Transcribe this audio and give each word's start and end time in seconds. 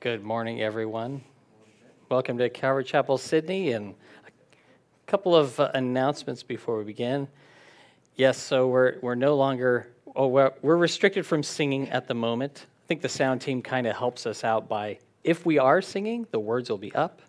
Good 0.00 0.22
morning, 0.22 0.62
everyone. 0.62 1.22
Welcome 2.08 2.38
to 2.38 2.48
Calvary 2.48 2.84
Chapel, 2.84 3.18
Sydney, 3.18 3.72
and 3.72 3.96
a 4.28 4.30
couple 5.08 5.34
of 5.34 5.58
uh, 5.58 5.72
announcements 5.74 6.44
before 6.44 6.78
we 6.78 6.84
begin. 6.84 7.26
Yes, 8.14 8.38
so 8.38 8.68
we're, 8.68 9.00
we're 9.02 9.16
no 9.16 9.34
longer, 9.34 9.88
oh, 10.14 10.28
we're, 10.28 10.52
we're 10.62 10.76
restricted 10.76 11.26
from 11.26 11.42
singing 11.42 11.88
at 11.88 12.06
the 12.06 12.14
moment. 12.14 12.66
I 12.84 12.86
think 12.86 13.02
the 13.02 13.08
sound 13.08 13.40
team 13.40 13.60
kind 13.60 13.88
of 13.88 13.96
helps 13.96 14.24
us 14.24 14.44
out 14.44 14.68
by 14.68 15.00
if 15.24 15.44
we 15.44 15.58
are 15.58 15.82
singing, 15.82 16.28
the 16.30 16.38
words 16.38 16.70
will 16.70 16.78
be 16.78 16.94
up. 16.94 17.20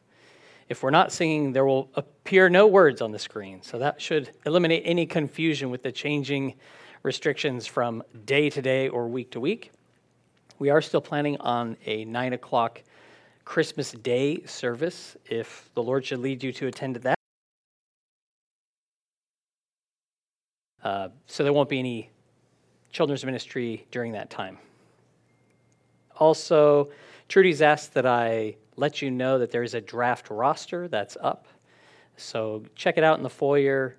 If 0.68 0.84
we're 0.84 0.92
not 0.92 1.12
singing, 1.12 1.54
there 1.54 1.66
will 1.66 1.90
appear 1.96 2.50
no 2.50 2.68
words 2.68 3.02
on 3.02 3.12
the 3.12 3.18
screen. 3.18 3.64
So 3.64 3.80
that 3.80 4.00
should 4.00 4.30
eliminate 4.46 4.84
any 4.86 5.08
confusion 5.08 5.72
with 5.72 5.82
the 5.82 5.92
changing 5.92 6.54
restrictions 7.02 7.66
from 7.66 8.04
day 8.26 8.52
to 8.52 8.62
day 8.62 8.90
or 8.90 9.08
week 9.08 9.32
to 9.32 9.40
week. 9.40 9.72
We 10.60 10.70
are 10.70 10.82
still 10.82 11.00
planning 11.00 11.38
on 11.38 11.78
a 11.86 12.04
9 12.04 12.34
o'clock 12.34 12.84
Christmas 13.46 13.94
Day 13.94 14.44
service 14.44 15.16
if 15.26 15.70
the 15.74 15.82
Lord 15.82 16.06
should 16.06 16.20
lead 16.20 16.44
you 16.44 16.52
to 16.52 16.68
attend 16.68 16.98
that. 16.98 17.16
Uh, 20.84 21.10
so 21.28 21.44
there 21.44 21.54
won't 21.54 21.70
be 21.70 21.80
any 21.80 22.10
children's 22.92 23.24
ministry 23.24 23.88
during 23.90 24.12
that 24.12 24.30
time. 24.30 24.58
Also, 26.18 26.92
Trudy's 27.30 27.62
asked 27.62 27.94
that 27.94 28.06
I 28.06 28.58
let 28.76 29.02
you 29.02 29.12
know 29.12 29.40
that 29.40 29.52
there's 29.52 29.76
a 29.76 29.82
draft 29.82 30.30
roster 30.30 30.90
that's 30.90 31.16
up. 31.22 31.48
So 32.18 32.64
check 32.76 32.98
it 32.98 33.04
out 33.06 33.18
in 33.18 33.24
the 33.24 33.30
foyer. 33.30 33.96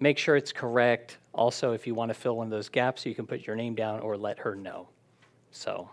Make 0.00 0.16
sure 0.16 0.36
it's 0.36 0.52
correct. 0.52 1.18
Also, 1.34 1.72
if 1.72 1.86
you 1.86 1.94
want 1.94 2.08
to 2.08 2.14
fill 2.14 2.40
in 2.40 2.48
those 2.48 2.70
gaps, 2.70 3.04
you 3.04 3.14
can 3.14 3.26
put 3.26 3.46
your 3.46 3.56
name 3.56 3.74
down 3.74 4.00
or 4.00 4.16
let 4.16 4.38
her 4.38 4.54
know. 4.54 4.88
So 5.52 5.90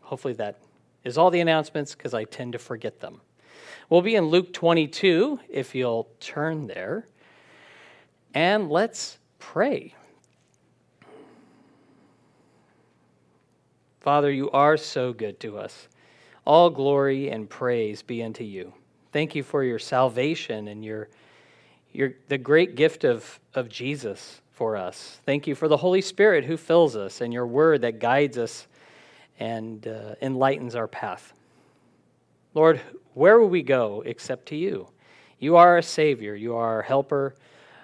hopefully 0.00 0.34
that 0.34 0.58
is 1.04 1.18
all 1.18 1.30
the 1.30 1.40
announcements 1.40 1.94
because 1.94 2.14
I 2.14 2.24
tend 2.24 2.52
to 2.52 2.58
forget 2.58 3.00
them. 3.00 3.20
We'll 3.90 4.02
be 4.02 4.14
in 4.14 4.26
Luke 4.26 4.52
22 4.52 5.40
if 5.48 5.74
you'll 5.74 6.08
turn 6.20 6.68
there. 6.68 7.06
And 8.34 8.70
let's 8.70 9.18
pray. 9.38 9.94
Father, 14.00 14.30
you 14.30 14.50
are 14.50 14.76
so 14.76 15.12
good 15.12 15.38
to 15.40 15.58
us. 15.58 15.88
All 16.44 16.70
glory 16.70 17.30
and 17.30 17.48
praise 17.48 18.02
be 18.02 18.22
unto 18.22 18.44
you. 18.44 18.72
Thank 19.12 19.34
you 19.34 19.42
for 19.42 19.62
your 19.62 19.78
salvation 19.78 20.68
and 20.68 20.84
your, 20.84 21.08
your 21.92 22.14
the 22.28 22.38
great 22.38 22.74
gift 22.74 23.04
of, 23.04 23.40
of 23.54 23.68
Jesus 23.68 24.41
for 24.52 24.76
us. 24.76 25.20
Thank 25.24 25.46
you 25.46 25.54
for 25.54 25.68
the 25.68 25.76
Holy 25.76 26.00
Spirit 26.00 26.44
who 26.44 26.56
fills 26.56 26.94
us 26.94 27.20
and 27.20 27.32
your 27.32 27.46
word 27.46 27.82
that 27.82 27.98
guides 27.98 28.38
us 28.38 28.66
and 29.40 29.86
uh, 29.86 30.14
enlightens 30.20 30.74
our 30.76 30.86
path. 30.86 31.32
Lord, 32.54 32.80
where 33.14 33.38
will 33.38 33.48
we 33.48 33.62
go 33.62 34.02
except 34.04 34.46
to 34.46 34.56
you? 34.56 34.88
You 35.38 35.56
are 35.56 35.70
our 35.70 35.82
Savior, 35.82 36.34
you 36.34 36.54
are 36.54 36.76
our 36.76 36.82
helper, 36.82 37.34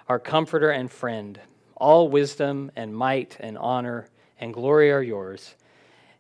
our 0.09 0.19
comforter 0.19 0.71
and 0.71 0.91
friend. 0.91 1.41
All 1.77 2.09
wisdom 2.09 2.71
and 2.77 2.95
might 2.95 3.37
and 3.41 3.57
honor 3.57 4.09
and 4.41 4.53
glory 4.53 4.93
are 4.93 5.03
yours, 5.03 5.55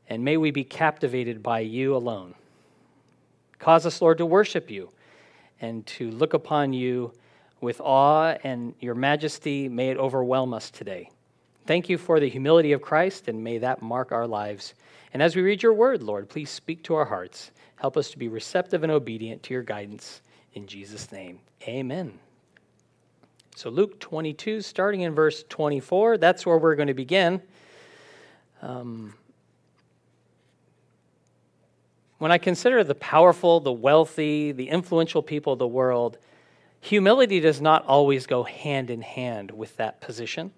and 0.09 0.25
may 0.25 0.37
we 0.37 0.51
be 0.51 0.65
captivated 0.65 1.43
by 1.43 1.61
you 1.61 1.95
alone. 1.95 2.35
Cause 3.59 3.85
us, 3.87 4.01
Lord, 4.01 4.19
to 4.19 4.27
worship 4.27 4.71
you 4.71 4.91
and 5.61 5.85
to 5.87 6.11
look 6.11 6.33
upon 6.33 6.73
you 6.73 7.13
with 7.61 7.81
awe 7.81 8.37
and 8.45 8.75
your 8.81 8.95
majesty. 8.95 9.69
May 9.69 9.91
it 9.91 9.99
overwhelm 9.99 10.55
us 10.55 10.71
today. 10.71 11.11
Thank 11.67 11.89
you 11.89 11.99
for 11.99 12.19
the 12.19 12.29
humility 12.29 12.73
of 12.73 12.81
Christ, 12.81 13.29
and 13.29 13.45
may 13.45 13.59
that 13.59 13.83
mark 13.83 14.11
our 14.11 14.27
lives. 14.27 14.75
And 15.13 15.23
as 15.23 15.37
we 15.37 15.43
read 15.43 15.63
your 15.63 15.75
word, 15.75 16.03
Lord, 16.03 16.29
please 16.29 16.51
speak 16.51 16.83
to 16.85 16.95
our 16.95 17.05
hearts. 17.05 17.51
Help 17.77 17.97
us 17.97 18.11
to 18.11 18.19
be 18.19 18.29
receptive 18.29 18.83
and 18.83 18.93
obedient 18.93 19.43
to 19.45 19.55
your 19.55 19.63
guidance. 19.63 20.23
In 20.55 20.67
Jesus' 20.67 21.13
name, 21.13 21.41
amen. 21.67 22.19
So, 23.55 23.71
Luke 23.71 23.99
22, 24.01 24.61
starting 24.63 25.03
in 25.03 25.15
verse 25.15 25.45
24, 25.49 26.19
that's 26.19 26.47
where 26.47 26.59
we're 26.59 26.75
going 26.75 26.89
to 26.89 26.95
begin. 26.95 27.43
Um, 28.63 29.15
when 32.19 32.33
I 32.33 32.39
consider 32.39 32.83
the 32.83 32.95
powerful, 32.95 33.61
the 33.61 33.73
wealthy, 33.73 34.53
the 34.53 34.69
influential 34.69 35.23
people 35.23 35.53
of 35.53 35.59
the 35.59 35.69
world, 35.69 36.19
humility 36.81 37.41
does 37.41 37.61
not 37.61 37.85
always 37.87 38.27
go 38.27 38.43
hand 38.43 38.91
in 38.91 39.03
hand 39.03 39.51
with 39.51 39.77
that 39.77 40.01
position. 40.01 40.53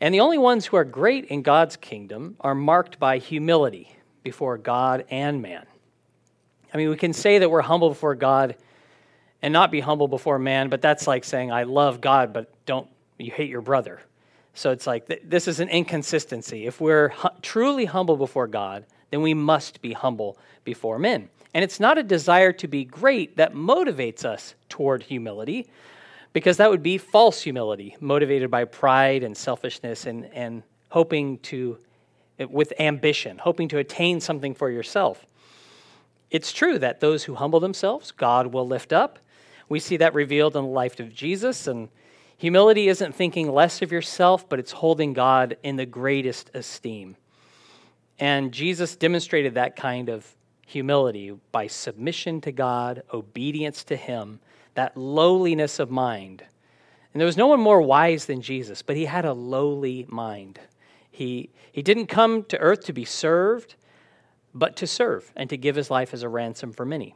And 0.00 0.14
the 0.14 0.20
only 0.20 0.38
ones 0.38 0.66
who 0.66 0.76
are 0.76 0.84
great 0.84 1.24
in 1.26 1.42
God's 1.42 1.76
kingdom 1.76 2.36
are 2.40 2.54
marked 2.54 2.98
by 2.98 3.18
humility 3.18 3.96
before 4.22 4.58
God 4.58 5.04
and 5.10 5.42
man. 5.42 5.66
I 6.72 6.76
mean, 6.76 6.90
we 6.90 6.96
can 6.96 7.12
say 7.12 7.38
that 7.38 7.50
we're 7.50 7.62
humble 7.62 7.88
before 7.88 8.14
God 8.14 8.56
and 9.42 9.52
not 9.52 9.70
be 9.70 9.80
humble 9.80 10.08
before 10.08 10.38
man, 10.38 10.68
but 10.68 10.82
that's 10.82 11.06
like 11.06 11.24
saying, 11.24 11.50
I 11.50 11.64
love 11.64 12.00
God, 12.00 12.32
but 12.32 12.52
don't, 12.66 12.88
you 13.18 13.30
hate 13.30 13.48
your 13.48 13.60
brother. 13.60 14.00
So 14.54 14.70
it's 14.70 14.86
like, 14.86 15.06
th- 15.06 15.22
this 15.24 15.48
is 15.48 15.60
an 15.60 15.68
inconsistency. 15.68 16.66
If 16.66 16.80
we're 16.80 17.10
hu- 17.10 17.28
truly 17.42 17.84
humble 17.84 18.16
before 18.16 18.46
God, 18.48 18.84
then 19.10 19.22
we 19.22 19.34
must 19.34 19.80
be 19.80 19.92
humble 19.92 20.36
before 20.64 20.98
men. 20.98 21.28
And 21.54 21.64
it's 21.64 21.80
not 21.80 21.98
a 21.98 22.02
desire 22.02 22.52
to 22.52 22.68
be 22.68 22.84
great 22.84 23.36
that 23.36 23.54
motivates 23.54 24.24
us 24.24 24.54
toward 24.68 25.02
humility, 25.02 25.66
because 26.32 26.58
that 26.58 26.70
would 26.70 26.82
be 26.82 26.98
false 26.98 27.42
humility, 27.42 27.96
motivated 28.00 28.50
by 28.50 28.64
pride 28.64 29.22
and 29.22 29.36
selfishness 29.36 30.06
and, 30.06 30.26
and 30.26 30.62
hoping 30.90 31.38
to, 31.38 31.78
with 32.50 32.72
ambition, 32.78 33.38
hoping 33.38 33.68
to 33.68 33.78
attain 33.78 34.20
something 34.20 34.54
for 34.54 34.70
yourself. 34.70 35.24
It's 36.30 36.52
true 36.52 36.78
that 36.78 37.00
those 37.00 37.24
who 37.24 37.34
humble 37.34 37.60
themselves, 37.60 38.12
God 38.12 38.48
will 38.48 38.66
lift 38.66 38.92
up. 38.92 39.18
We 39.70 39.80
see 39.80 39.96
that 39.96 40.14
revealed 40.14 40.56
in 40.56 40.64
the 40.64 40.68
life 40.68 41.00
of 41.00 41.14
Jesus. 41.14 41.66
And 41.66 41.88
humility 42.36 42.88
isn't 42.88 43.14
thinking 43.14 43.50
less 43.50 43.80
of 43.80 43.90
yourself, 43.90 44.46
but 44.48 44.58
it's 44.58 44.72
holding 44.72 45.14
God 45.14 45.56
in 45.62 45.76
the 45.76 45.86
greatest 45.86 46.50
esteem. 46.52 47.16
And 48.18 48.52
Jesus 48.52 48.96
demonstrated 48.96 49.54
that 49.54 49.76
kind 49.76 50.10
of 50.10 50.26
humility 50.68 51.32
by 51.50 51.66
submission 51.66 52.42
to 52.42 52.52
God, 52.52 53.02
obedience 53.12 53.82
to 53.84 53.96
Him, 53.96 54.38
that 54.74 54.96
lowliness 54.96 55.78
of 55.78 55.90
mind. 55.90 56.44
And 57.12 57.20
there 57.20 57.26
was 57.26 57.38
no 57.38 57.46
one 57.46 57.58
more 57.58 57.80
wise 57.80 58.26
than 58.26 58.42
Jesus, 58.42 58.82
but 58.82 58.94
he 58.94 59.06
had 59.06 59.24
a 59.24 59.32
lowly 59.32 60.04
mind. 60.08 60.60
He, 61.10 61.48
he 61.72 61.80
didn't 61.80 62.06
come 62.06 62.44
to 62.44 62.58
earth 62.58 62.84
to 62.84 62.92
be 62.92 63.06
served, 63.06 63.76
but 64.54 64.76
to 64.76 64.86
serve 64.86 65.32
and 65.34 65.48
to 65.48 65.56
give 65.56 65.74
his 65.74 65.90
life 65.90 66.12
as 66.12 66.22
a 66.22 66.28
ransom 66.28 66.72
for 66.72 66.84
many. 66.84 67.14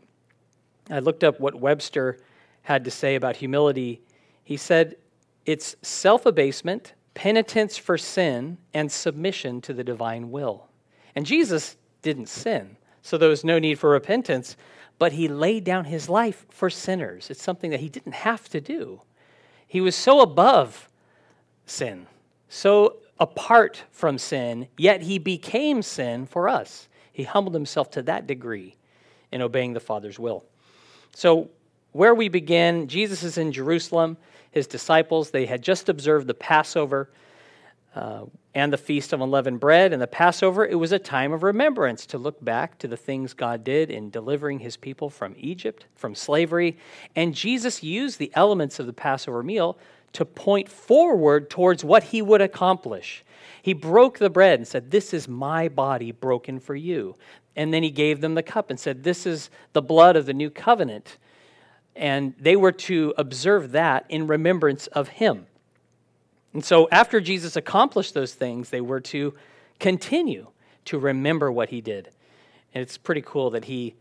I 0.91 1.01
looked 1.01 1.23
up 1.23 1.39
what 1.39 1.55
Webster 1.55 2.19
had 2.63 2.85
to 2.85 2.91
say 2.91 3.17
about 3.17 3.37
humility. 3.37 4.01
He 4.43 4.57
said, 4.57 4.97
it's 5.45 5.77
self 5.83 6.25
abasement, 6.25 6.95
penitence 7.13 7.77
for 7.77 7.99
sin, 7.99 8.57
and 8.73 8.91
submission 8.91 9.61
to 9.61 9.75
the 9.75 9.85
divine 9.85 10.31
will. 10.31 10.69
And 11.15 11.27
Jesus 11.27 11.77
didn't 12.01 12.31
sin, 12.31 12.79
so 13.03 13.19
there 13.19 13.29
was 13.29 13.45
no 13.45 13.59
need 13.59 13.79
for 13.79 13.91
repentance, 13.91 14.57
but 14.99 15.13
he 15.13 15.29
laid 15.29 15.65
down 15.65 15.85
his 15.85 16.09
life 16.09 16.47
for 16.49 16.71
sinners. 16.71 17.29
It's 17.29 17.43
something 17.43 17.71
that 17.73 17.81
he 17.81 17.89
didn't 17.89 18.15
have 18.15 18.49
to 18.51 18.61
do. 18.61 19.03
He 19.67 19.81
was 19.81 19.97
so 19.97 20.21
above 20.21 20.89
sin, 21.67 22.07
so 22.49 22.99
apart 23.19 23.85
from 23.91 24.19
sin, 24.19 24.69
yet 24.77 25.03
he 25.03 25.19
became 25.19 25.83
sin 25.83 26.27
for 26.27 26.49
us. 26.49 26.89
He 27.13 27.25
humbled 27.25 27.55
himself 27.55 27.91
to 27.93 28.03
that 28.03 28.27
degree 28.27 28.77
in 29.33 29.43
obeying 29.43 29.73
the 29.73 29.81
Father's 29.81 30.19
will. 30.19 30.45
So, 31.15 31.51
where 31.93 32.15
we 32.15 32.29
begin, 32.29 32.89
Jesus 32.89 33.23
is 33.23 33.37
in 33.37 33.53
Jerusalem. 33.53 34.17
His 34.51 34.67
disciples, 34.67 35.31
they 35.31 35.45
had 35.45 35.63
just 35.63 35.89
observed 35.89 36.27
the 36.27 36.35
Passover 36.35 37.11
uh, 37.95 38.25
and 38.55 38.73
the 38.73 38.79
Feast 38.79 39.13
of 39.13 39.21
Unleavened 39.21 39.61
Bread 39.61 39.93
and 39.93 40.01
the 40.01 40.07
Passover, 40.07 40.67
it 40.67 40.75
was 40.75 40.93
a 40.93 40.99
time 40.99 41.33
of 41.33 41.43
remembrance 41.43 42.07
to 42.07 42.19
look 42.19 42.43
back 42.45 42.79
to 42.79 42.89
the 42.89 42.97
things 42.97 43.35
God 43.35 43.65
did 43.65 43.91
in 43.91 44.11
delivering 44.11 44.59
his 44.59 44.77
people 44.77 45.11
from 45.11 45.35
Egypt, 45.39 45.87
from 45.95 46.15
slavery. 46.15 46.77
And 47.17 47.35
Jesus 47.35 47.83
used 47.83 48.19
the 48.19 48.33
elements 48.35 48.79
of 48.79 48.87
the 48.87 48.93
Passover 48.93 49.43
meal 49.43 49.79
to 50.13 50.25
point 50.25 50.69
forward 50.69 51.49
towards 51.49 51.83
what 51.83 52.05
he 52.05 52.21
would 52.21 52.43
accomplish. 52.43 53.25
He 53.63 53.73
broke 53.73 54.19
the 54.19 54.31
bread 54.31 54.59
and 54.59 54.69
said, 54.69 54.91
This 54.91 55.15
is 55.15 55.29
my 55.29 55.69
body 55.69 56.13
broken 56.13 56.61
for 56.61 56.75
you. 56.75 57.17
And 57.57 57.73
then 57.73 57.83
he 57.83 57.91
gave 57.91 58.21
them 58.21 58.35
the 58.35 58.43
cup 58.43 58.71
and 58.71 58.79
said, 58.79 59.03
This 59.03 59.27
is 59.27 59.51
the 59.73 59.83
blood 59.83 60.17
of 60.17 60.27
the 60.27 60.35
new 60.35 60.51
covenant. 60.51 61.19
And 61.95 62.35
they 62.39 62.57
were 62.57 62.73
to 62.73 63.15
observe 63.17 63.73
that 63.73 64.07
in 64.09 64.27
remembrance 64.27 64.87
of 64.89 65.09
him. 65.09 65.47
And 66.53 66.65
so, 66.65 66.89
after 66.91 67.21
Jesus 67.21 67.57
accomplished 67.57 68.15
those 68.15 68.35
things, 68.35 68.71
they 68.71 68.81
were 68.81 69.01
to 69.01 69.35
continue 69.79 70.49
to 70.87 70.99
remember 70.99 71.51
what 71.51 71.71
he 71.71 71.81
did. 71.81 72.11
And 72.75 72.83
it's 72.83 72.99
pretty 72.99 73.23
cool 73.23 73.51
that 73.51 73.67
he, 73.67 73.95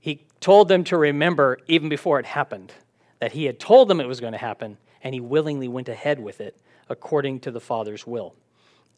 he 0.00 0.24
told 0.40 0.68
them 0.68 0.84
to 0.84 0.96
remember 0.96 1.58
even 1.66 1.88
before 1.88 2.20
it 2.20 2.26
happened, 2.26 2.72
that 3.20 3.32
he 3.32 3.44
had 3.44 3.58
told 3.58 3.88
them 3.88 4.00
it 4.00 4.06
was 4.06 4.20
going 4.20 4.32
to 4.32 4.38
happen, 4.38 4.78
and 5.02 5.14
he 5.14 5.20
willingly 5.20 5.68
went 5.68 5.88
ahead 5.88 6.20
with 6.20 6.40
it 6.40 6.56
according 6.88 7.40
to 7.40 7.50
the 7.50 7.60
Father's 7.60 8.06
will. 8.06 8.34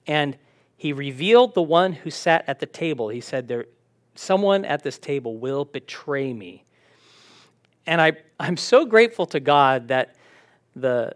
And 0.07 0.37
he 0.77 0.93
revealed 0.93 1.55
the 1.55 1.63
one 1.63 1.93
who 1.93 2.11
sat 2.11 2.45
at 2.47 2.61
the 2.61 2.67
table. 2.67 3.09
He 3.09 3.21
said, 3.21 3.49
there, 3.49 3.67
someone 4.15 4.65
at 4.65 4.83
this 4.83 4.99
table 4.99 5.37
will 5.37 5.65
betray 5.65 6.33
me. 6.33 6.65
And 7.87 8.01
I, 8.01 8.13
I'm 8.39 8.57
so 8.57 8.87
grateful 8.87 9.27
to 9.27 9.41
God 9.41 9.89
that 9.89 10.17
the, 10.77 11.15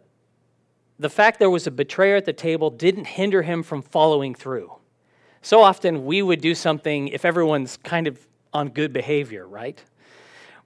the 1.05 1.11
fact 1.11 1.39
there 1.39 1.51
was 1.51 1.67
a 1.67 1.71
betrayer 1.71 2.17
at 2.17 2.25
the 2.25 2.33
table 2.33 2.71
didn't 2.71 3.05
hinder 3.05 3.43
him 3.43 3.63
from 3.63 3.83
following 3.83 4.35
through. 4.35 4.73
So 5.43 5.61
often 5.61 6.07
we 6.07 6.23
would 6.23 6.41
do 6.41 6.55
something 6.55 7.09
if 7.09 7.27
everyone's 7.27 7.77
kind 7.77 8.07
of 8.07 8.27
on 8.55 8.71
good 8.71 8.95
behavior, 8.95 9.47
right? 9.47 9.79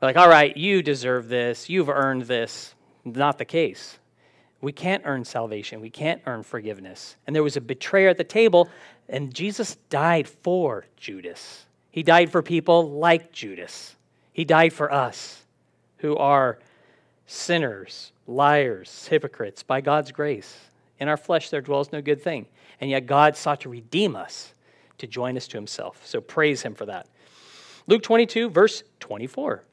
We're 0.01 0.07
like, 0.07 0.17
all 0.17 0.29
right, 0.29 0.57
you 0.57 0.81
deserve 0.81 1.27
this, 1.27 1.69
you've 1.69 1.89
earned 1.89 2.23
this. 2.23 2.77
Not 3.05 3.39
the 3.39 3.45
case. 3.45 3.99
We 4.61 4.71
can't 4.71 5.03
earn 5.07 5.25
salvation, 5.25 5.81
we 5.81 5.91
can't 5.91 6.23
earn 6.25 6.45
forgiveness. 6.45 7.17
And 7.27 7.35
there 7.35 7.43
was 7.43 7.57
a 7.57 7.61
betrayer 7.61 8.09
at 8.09 8.17
the 8.17 8.23
table, 8.23 8.69
and 9.09 9.35
Jesus 9.35 9.77
died 9.91 10.29
for 10.29 10.87
Judas. 10.97 11.67
He 11.91 12.05
died 12.05 12.31
for 12.31 12.45
people 12.45 12.93
like 12.93 13.33
Judas. 13.33 13.97
He 14.33 14.45
died 14.45 14.73
for 14.73 14.93
us 14.93 15.43
who 15.97 16.17
are 16.17 16.61
sinners, 17.27 18.13
liars, 18.29 19.09
hypocrites 19.09 19.63
by 19.63 19.81
God's 19.81 20.13
grace. 20.13 20.57
In 21.01 21.09
our 21.09 21.17
flesh 21.17 21.51
there 21.51 21.61
dwells 21.61 21.93
no 21.93 22.03
good 22.03 22.23
thing. 22.23 22.47
And 22.81 22.91
yet 22.91 23.07
God 23.07 23.37
sought 23.37 23.63
to 23.63 23.69
redeem 23.69 24.15
us 24.15 24.53
to 24.99 25.07
join 25.07 25.37
us 25.37 25.49
to 25.49 25.57
himself. 25.57 26.07
So 26.07 26.21
praise 26.21 26.63
him 26.63 26.75
for 26.75 26.87
that. 26.87 27.09
Luke 27.87 28.03
22, 28.03 28.51
verse 28.51 28.83
24. 29.01 29.65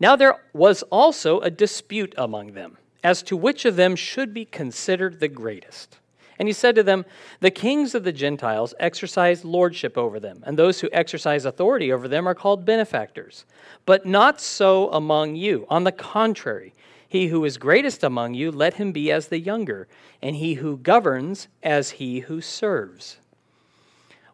Now 0.00 0.16
there 0.16 0.42
was 0.52 0.82
also 0.84 1.40
a 1.40 1.50
dispute 1.50 2.14
among 2.16 2.52
them 2.52 2.78
as 3.04 3.22
to 3.24 3.36
which 3.36 3.64
of 3.64 3.76
them 3.76 3.94
should 3.96 4.34
be 4.34 4.44
considered 4.44 5.20
the 5.20 5.28
greatest. 5.28 5.98
And 6.38 6.48
he 6.48 6.52
said 6.52 6.76
to 6.76 6.82
them, 6.82 7.04
The 7.40 7.50
kings 7.50 7.94
of 7.94 8.04
the 8.04 8.12
Gentiles 8.12 8.74
exercise 8.78 9.44
lordship 9.44 9.98
over 9.98 10.20
them, 10.20 10.42
and 10.46 10.56
those 10.56 10.80
who 10.80 10.88
exercise 10.92 11.44
authority 11.44 11.92
over 11.92 12.06
them 12.06 12.28
are 12.28 12.34
called 12.34 12.64
benefactors. 12.64 13.44
But 13.86 14.06
not 14.06 14.40
so 14.40 14.90
among 14.92 15.34
you. 15.34 15.66
On 15.68 15.82
the 15.82 15.92
contrary, 15.92 16.74
he 17.08 17.28
who 17.28 17.44
is 17.44 17.56
greatest 17.56 18.04
among 18.04 18.34
you, 18.34 18.52
let 18.52 18.74
him 18.74 18.92
be 18.92 19.10
as 19.10 19.28
the 19.28 19.40
younger, 19.40 19.88
and 20.22 20.36
he 20.36 20.54
who 20.54 20.76
governs 20.76 21.48
as 21.62 21.90
he 21.92 22.20
who 22.20 22.40
serves. 22.40 23.16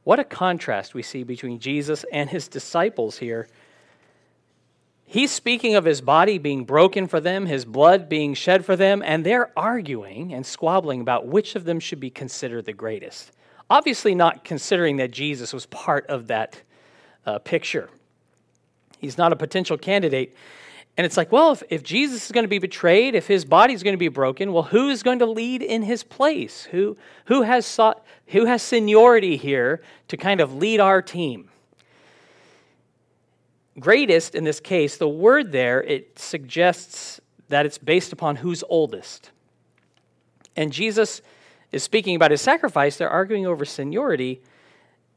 What 0.03 0.19
a 0.19 0.25
contrast 0.25 0.93
we 0.93 1.03
see 1.03 1.23
between 1.23 1.61
Jesus 1.61 2.05
and 2.13 2.29
his 2.29 2.49
disciples 2.49 3.19
here 3.19 3.49
He's 5.15 5.31
speaking 5.31 5.77
of 5.77 5.85
his 5.85 6.01
body 6.01 6.39
being 6.39 6.65
broken 6.65 7.07
for 7.07 7.21
them, 7.21 7.47
his 7.47 7.65
blood 7.65 8.09
being 8.09 8.35
shed 8.35 8.65
for 8.65 8.75
them, 8.75 9.03
and 9.05 9.25
they're 9.25 9.57
arguing 9.57 10.33
and 10.33 10.45
squabbling 10.45 11.01
about 11.01 11.27
which 11.27 11.55
of 11.55 11.65
them 11.65 11.79
should 11.79 12.01
be 12.01 12.11
considered 12.11 12.65
the 12.65 12.73
greatest. 12.73 13.31
Obviously, 13.71 14.15
not 14.15 14.45
considering 14.45 14.97
that 14.97 15.11
Jesus 15.11 15.53
was 15.53 15.67
part 15.67 16.07
of 16.07 16.27
that 16.29 16.61
uh, 17.27 17.39
picture. 17.39 17.91
He's 18.99 19.17
not 19.19 19.33
a 19.33 19.37
potential 19.37 19.79
candidate. 19.79 20.35
And 20.97 21.05
it's 21.05 21.17
like, 21.17 21.33
well, 21.33 21.53
if, 21.53 21.63
if 21.71 21.83
Jesus 21.83 22.27
is 22.27 22.33
going 22.33 22.45
to 22.45 22.49
be 22.49 22.61
betrayed, 22.61 23.15
if 23.15 23.27
his 23.27 23.45
body 23.45 23.75
is 23.75 23.83
going 23.83 23.95
to 23.95 23.99
be 23.99 24.09
broken, 24.09 24.53
well, 24.53 24.63
who 24.63 24.89
is 24.89 25.03
going 25.03 25.19
to 25.19 25.27
lead 25.27 25.61
in 25.63 25.83
his 25.83 26.05
place? 26.05 26.65
Who, 26.71 26.97
who, 27.25 27.43
has, 27.43 27.67
sought, 27.67 28.05
who 28.29 28.45
has 28.45 28.63
seniority 28.63 29.37
here 29.37 29.83
to 30.09 30.17
kind 30.17 30.41
of 30.41 30.55
lead 30.55 30.79
our 30.79 31.03
team? 31.03 31.51
greatest 33.79 34.35
in 34.35 34.45
this 34.45 34.61
case, 34.61 34.97
the 34.97 35.09
word 35.09 35.53
there, 35.53 35.83
it 35.83 36.19
suggests 36.19 37.21
that 37.49 37.67
it's 37.67 37.79
based 37.79 38.13
upon 38.13 38.37
who's 38.37 38.65
oldest. 38.69 39.31
And 40.57 40.73
Jesus 40.73 41.21
is 41.73 41.83
speaking 41.83 42.15
about 42.17 42.31
his 42.31 42.41
sacrifice. 42.41 42.97
They're 42.97 43.11
arguing 43.11 43.47
over 43.47 43.65
seniority. 43.65 44.41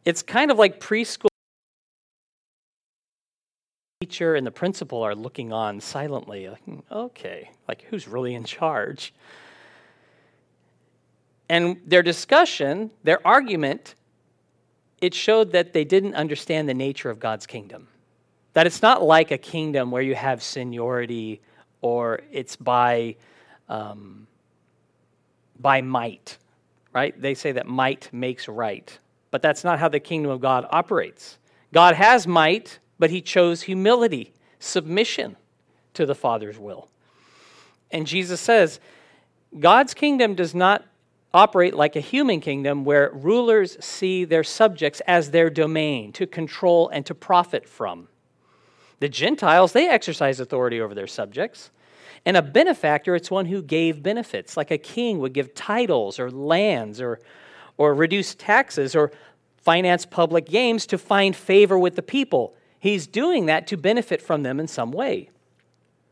It's 0.06 0.24
kind 0.24 0.52
of 0.52 0.58
like 0.58 0.80
preschool. 0.80 1.28
Teacher 4.02 4.36
and 4.36 4.46
the 4.46 4.52
principal 4.52 5.02
are 5.02 5.16
looking 5.16 5.52
on 5.52 5.82
silently, 5.82 6.48
like, 6.48 6.62
hmm, 6.66 6.80
okay, 6.92 7.50
like 7.68 7.82
who's 7.90 8.08
really 8.08 8.36
in 8.36 8.44
charge? 8.44 9.12
And 11.50 11.82
their 11.84 12.04
discussion, 12.04 12.92
their 13.04 13.26
argument, 13.26 13.96
it 15.02 15.16
showed 15.16 15.52
that 15.54 15.74
they 15.74 15.84
didn't 15.84 16.14
understand 16.14 16.70
the 16.70 16.76
nature 16.76 17.10
of 17.10 17.20
God's 17.20 17.48
kingdom. 17.48 17.88
That 18.54 18.68
it's 18.68 18.84
not 18.84 19.02
like 19.02 19.32
a 19.32 19.38
kingdom 19.40 19.90
where 19.90 20.04
you 20.04 20.14
have 20.14 20.44
seniority 20.44 21.42
or 21.82 22.20
it's 22.32 22.56
by, 22.56 23.16
um, 23.68 24.28
by 25.60 25.82
might, 25.82 26.38
right? 26.94 27.20
They 27.20 27.34
say 27.34 27.52
that 27.54 27.66
might 27.66 28.10
makes 28.14 28.48
right. 28.48 28.96
But 29.32 29.42
that's 29.42 29.64
not 29.64 29.80
how 29.80 29.90
the 29.90 30.00
kingdom 30.00 30.30
of 30.30 30.40
God 30.40 30.68
operates. 30.70 31.40
God 31.74 31.96
has 31.96 32.28
might, 32.28 32.78
but 33.00 33.10
he 33.10 33.22
chose 33.22 33.64
humility, 33.64 34.34
submission 34.60 35.36
to 35.94 36.06
the 36.06 36.16
Father's 36.16 36.58
will. 36.58 36.90
And 37.92 38.06
Jesus 38.06 38.42
says, 38.42 38.80
God's 39.60 39.94
kingdom 39.94 40.36
does 40.36 40.54
not 40.54 40.86
operate 41.34 41.74
like 41.74 41.96
a 41.96 42.02
human 42.02 42.40
kingdom 42.40 42.84
where 42.84 43.12
rulers 43.12 43.78
see 43.84 44.26
their 44.26 44.44
subjects 44.44 45.02
as 45.08 45.32
their 45.32 45.50
domain 45.50 46.12
to 46.14 46.26
control 46.26 46.90
and 46.90 47.06
to 47.06 47.14
profit 47.14 47.68
from. 47.68 48.08
The 49.00 49.10
Gentiles, 49.10 49.74
they 49.74 49.88
exercise 49.88 50.40
authority 50.40 50.82
over 50.82 50.96
their 50.96 51.08
subjects. 51.08 51.70
And 52.26 52.36
a 52.36 52.42
benefactor, 52.42 53.16
it's 53.16 53.30
one 53.30 53.46
who 53.46 53.62
gave 53.62 54.02
benefits, 54.02 54.58
like 54.58 54.72
a 54.72 54.78
king 54.78 55.20
would 55.20 55.34
give 55.34 55.54
titles 55.54 56.20
or 56.20 56.32
lands 56.32 57.00
or, 57.00 57.20
or 57.78 57.94
reduce 57.94 58.34
taxes 58.34 58.96
or 58.96 59.12
finance 59.58 60.06
public 60.06 60.46
games 60.46 60.86
to 60.88 60.98
find 60.98 61.36
favor 61.36 61.78
with 61.78 61.96
the 61.96 62.02
people. 62.02 62.56
He's 62.80 63.08
doing 63.08 63.48
that 63.48 63.68
to 63.68 63.78
benefit 63.78 64.22
from 64.22 64.44
them 64.44 64.60
in 64.60 64.68
some 64.68 64.92
way. 64.92 65.30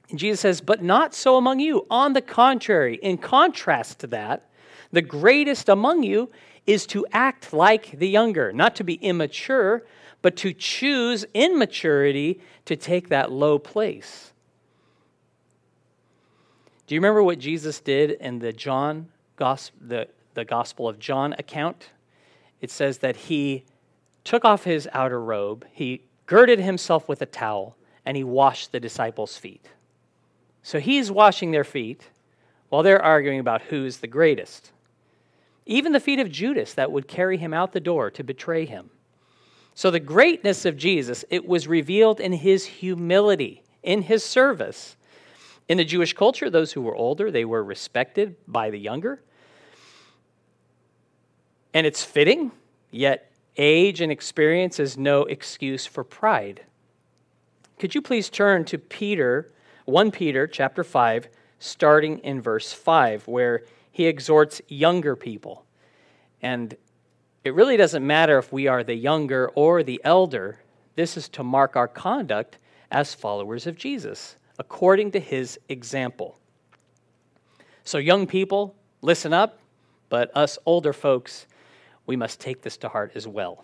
And 0.10 0.20
Jesus 0.20 0.40
says, 0.40 0.62
But 0.62 0.84
not 0.84 1.14
so 1.14 1.38
among 1.38 1.60
you. 1.60 1.86
On 1.90 2.14
the 2.14 2.22
contrary, 2.22 3.00
in 3.02 3.18
contrast 3.18 4.00
to 4.00 4.08
that, 4.08 4.50
the 4.92 5.02
greatest 5.02 5.70
among 5.70 6.04
you 6.04 6.30
is 6.66 6.86
to 6.88 7.06
act 7.12 7.54
like 7.54 7.92
the 8.00 8.08
younger, 8.08 8.52
not 8.52 8.76
to 8.78 8.84
be 8.84 8.96
immature, 8.96 9.86
but 10.22 10.36
to 10.38 10.54
choose 10.54 11.26
in 11.34 11.58
maturity 11.58 12.40
to 12.66 12.76
take 12.76 13.10
that 13.10 13.32
low 13.32 13.60
place. 13.60 14.34
Do 16.88 16.96
you 16.96 17.02
remember 17.02 17.24
what 17.24 17.40
Jesus 17.40 17.80
did 17.80 18.12
in 18.12 18.40
the 18.40 18.54
John 18.54 19.10
the, 19.38 20.08
the 20.34 20.46
Gospel 20.46 20.88
of 20.88 21.00
John 21.00 21.34
account? 21.38 21.90
It 22.62 22.72
says 22.72 23.00
that 23.00 23.16
he 23.16 23.66
took 24.24 24.46
off 24.46 24.64
his 24.64 24.88
outer 24.94 25.22
robe, 25.22 25.66
he 25.72 26.02
girded 26.26 26.60
himself 26.60 27.08
with 27.08 27.22
a 27.22 27.26
towel, 27.26 27.76
and 28.06 28.18
he 28.18 28.24
washed 28.24 28.72
the 28.72 28.80
disciples' 28.80 29.38
feet. 29.38 29.70
So 30.64 30.80
he's 30.80 31.12
washing 31.12 31.52
their 31.52 31.64
feet 31.64 32.10
while 32.70 32.84
they're 32.84 33.02
arguing 33.02 33.40
about 33.40 33.64
who's 33.64 33.98
the 33.98 34.08
greatest. 34.08 34.72
Even 35.66 35.92
the 35.92 36.00
feet 36.00 36.20
of 36.20 36.32
Judas 36.32 36.74
that 36.74 36.92
would 36.92 37.08
carry 37.08 37.38
him 37.38 37.54
out 37.54 37.72
the 37.72 37.80
door 37.80 38.12
to 38.12 38.24
betray 38.24 38.66
him. 38.66 38.90
So 39.74 39.92
the 39.92 40.00
greatness 40.00 40.66
of 40.66 40.78
Jesus, 40.78 41.26
it 41.30 41.46
was 41.48 41.68
revealed 41.68 42.20
in 42.20 42.34
his 42.34 42.66
humility, 42.66 43.64
in 43.84 44.04
his 44.04 44.24
service. 44.24 44.96
In 45.68 45.78
the 45.78 45.86
Jewish 45.86 46.14
culture, 46.14 46.50
those 46.50 46.72
who 46.72 46.82
were 46.82 46.96
older, 46.96 47.30
they 47.30 47.46
were 47.46 47.64
respected 47.64 48.36
by 48.48 48.70
the 48.70 48.80
younger. 48.80 49.22
And 51.74 51.86
it's 51.86 52.04
fitting, 52.04 52.52
yet 52.90 53.32
age 53.58 54.02
and 54.02 54.12
experience 54.12 54.80
is 54.80 54.98
no 54.98 55.24
excuse 55.24 55.86
for 55.86 56.04
pride. 56.04 56.62
Could 57.80 57.96
you 57.96 58.02
please 58.02 58.30
turn 58.30 58.66
to 58.66 58.78
Peter, 58.78 59.52
1 59.86 60.12
Peter 60.12 60.48
chapter 60.48 60.84
5, 60.84 61.28
starting 61.60 62.20
in 62.20 62.42
verse 62.42 62.74
5, 62.74 63.28
where 63.28 63.64
he 63.92 64.08
exhorts 64.08 64.62
younger 64.68 65.16
people. 65.16 65.66
And 66.42 66.76
it 67.44 67.54
really 67.54 67.78
doesn't 67.78 68.06
matter 68.06 68.38
if 68.38 68.52
we 68.52 68.68
are 68.68 68.84
the 68.84 68.96
younger 68.96 69.50
or 69.50 69.84
the 69.84 70.02
elder. 70.04 70.60
This 70.96 71.16
is 71.16 71.30
to 71.30 71.44
mark 71.44 71.76
our 71.76 71.88
conduct 71.88 72.58
as 72.92 73.14
followers 73.14 73.68
of 73.68 73.78
Jesus, 73.78 74.36
according 74.60 75.12
to 75.12 75.20
his 75.20 75.60
example. 75.70 76.38
So, 77.84 77.98
young 77.98 78.28
people, 78.28 78.76
listen 79.02 79.32
up, 79.32 79.60
but 80.10 80.36
us 80.36 80.58
older 80.66 80.92
folks, 80.92 81.46
we 82.06 82.16
must 82.16 82.40
take 82.40 82.62
this 82.62 82.78
to 82.78 82.90
heart 82.90 83.12
as 83.16 83.28
well. 83.28 83.64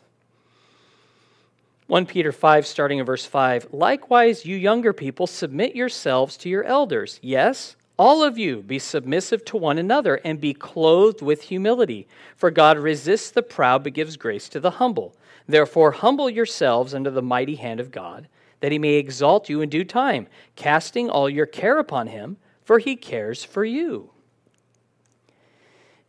1 1.88 2.05
Peter 2.05 2.31
5, 2.31 2.65
starting 2.65 3.00
in 3.00 3.05
verse 3.05 3.25
5 3.25 3.74
Likewise, 3.74 4.45
you 4.45 4.55
younger 4.55 4.93
people, 4.93 5.27
submit 5.27 5.75
yourselves 5.75 6.38
to 6.38 6.50
your 6.50 6.63
elders. 6.63 7.19
Yes, 7.21 7.75
all 7.98 8.24
of 8.24 8.38
you 8.38 8.62
be 8.62 8.79
submissive 8.79 9.43
to 9.45 9.57
one 9.57 9.77
another 9.77 10.15
and 10.24 10.39
be 10.39 10.53
clothed 10.53 11.21
with 11.21 11.41
humility. 11.41 12.07
For 12.36 12.50
God 12.50 12.77
resists 12.77 13.31
the 13.31 13.43
proud 13.43 13.83
but 13.83 13.93
gives 13.93 14.15
grace 14.15 14.48
to 14.50 14.60
the 14.60 14.71
humble. 14.71 15.15
Therefore, 15.48 15.91
humble 15.91 16.29
yourselves 16.29 16.93
under 16.93 17.12
the 17.12 17.21
mighty 17.21 17.55
hand 17.55 17.81
of 17.81 17.91
God, 17.91 18.27
that 18.62 18.71
he 18.71 18.79
may 18.79 18.93
exalt 18.93 19.50
you 19.50 19.60
in 19.62 19.69
due 19.69 19.83
time, 19.83 20.27
casting 20.55 21.10
all 21.10 21.29
your 21.29 21.45
care 21.45 21.77
upon 21.77 22.07
him, 22.07 22.38
for 22.63 22.79
he 22.79 22.95
cares 22.95 23.43
for 23.43 23.65
you. 23.65 24.11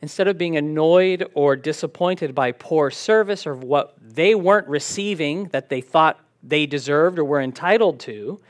Instead 0.02 0.26
of 0.26 0.36
being 0.36 0.56
annoyed 0.56 1.24
or 1.32 1.54
disappointed 1.54 2.34
by 2.34 2.50
poor 2.52 2.90
service 2.90 3.46
or 3.46 3.54
what 3.54 3.96
they 4.00 4.34
weren't 4.34 4.66
receiving 4.66 5.44
that 5.46 5.68
they 5.68 5.80
thought 5.80 6.18
they 6.42 6.66
deserved 6.66 7.18
or 7.20 7.24
were 7.24 7.40
entitled 7.40 8.00
to, 8.00 8.40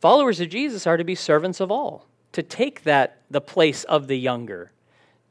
followers 0.00 0.40
of 0.40 0.48
Jesus 0.48 0.86
are 0.86 0.96
to 0.96 1.04
be 1.04 1.16
servants 1.16 1.60
of 1.60 1.72
all, 1.72 2.06
to 2.32 2.42
take 2.42 2.84
that 2.84 3.20
the 3.28 3.40
place 3.40 3.82
of 3.84 4.06
the 4.06 4.16
younger, 4.16 4.70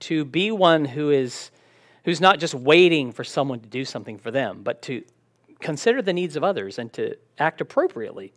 to 0.01 0.25
be 0.25 0.51
one 0.51 0.83
who 0.83 1.09
is 1.09 1.51
who's 2.03 2.21
not 2.21 2.37
just 2.37 2.53
waiting 2.53 3.11
for 3.11 3.23
someone 3.23 3.59
to 3.59 3.67
do 3.67 3.83
something 3.83 4.19
for 4.19 4.29
them, 4.29 4.61
but 4.61 4.81
to 4.83 5.03
consider 5.59 6.03
the 6.03 6.13
needs 6.13 6.35
of 6.35 6.43
others 6.43 6.77
and 6.77 6.93
to 6.93 7.17
act 7.39 7.61
appropriately. 7.61 8.31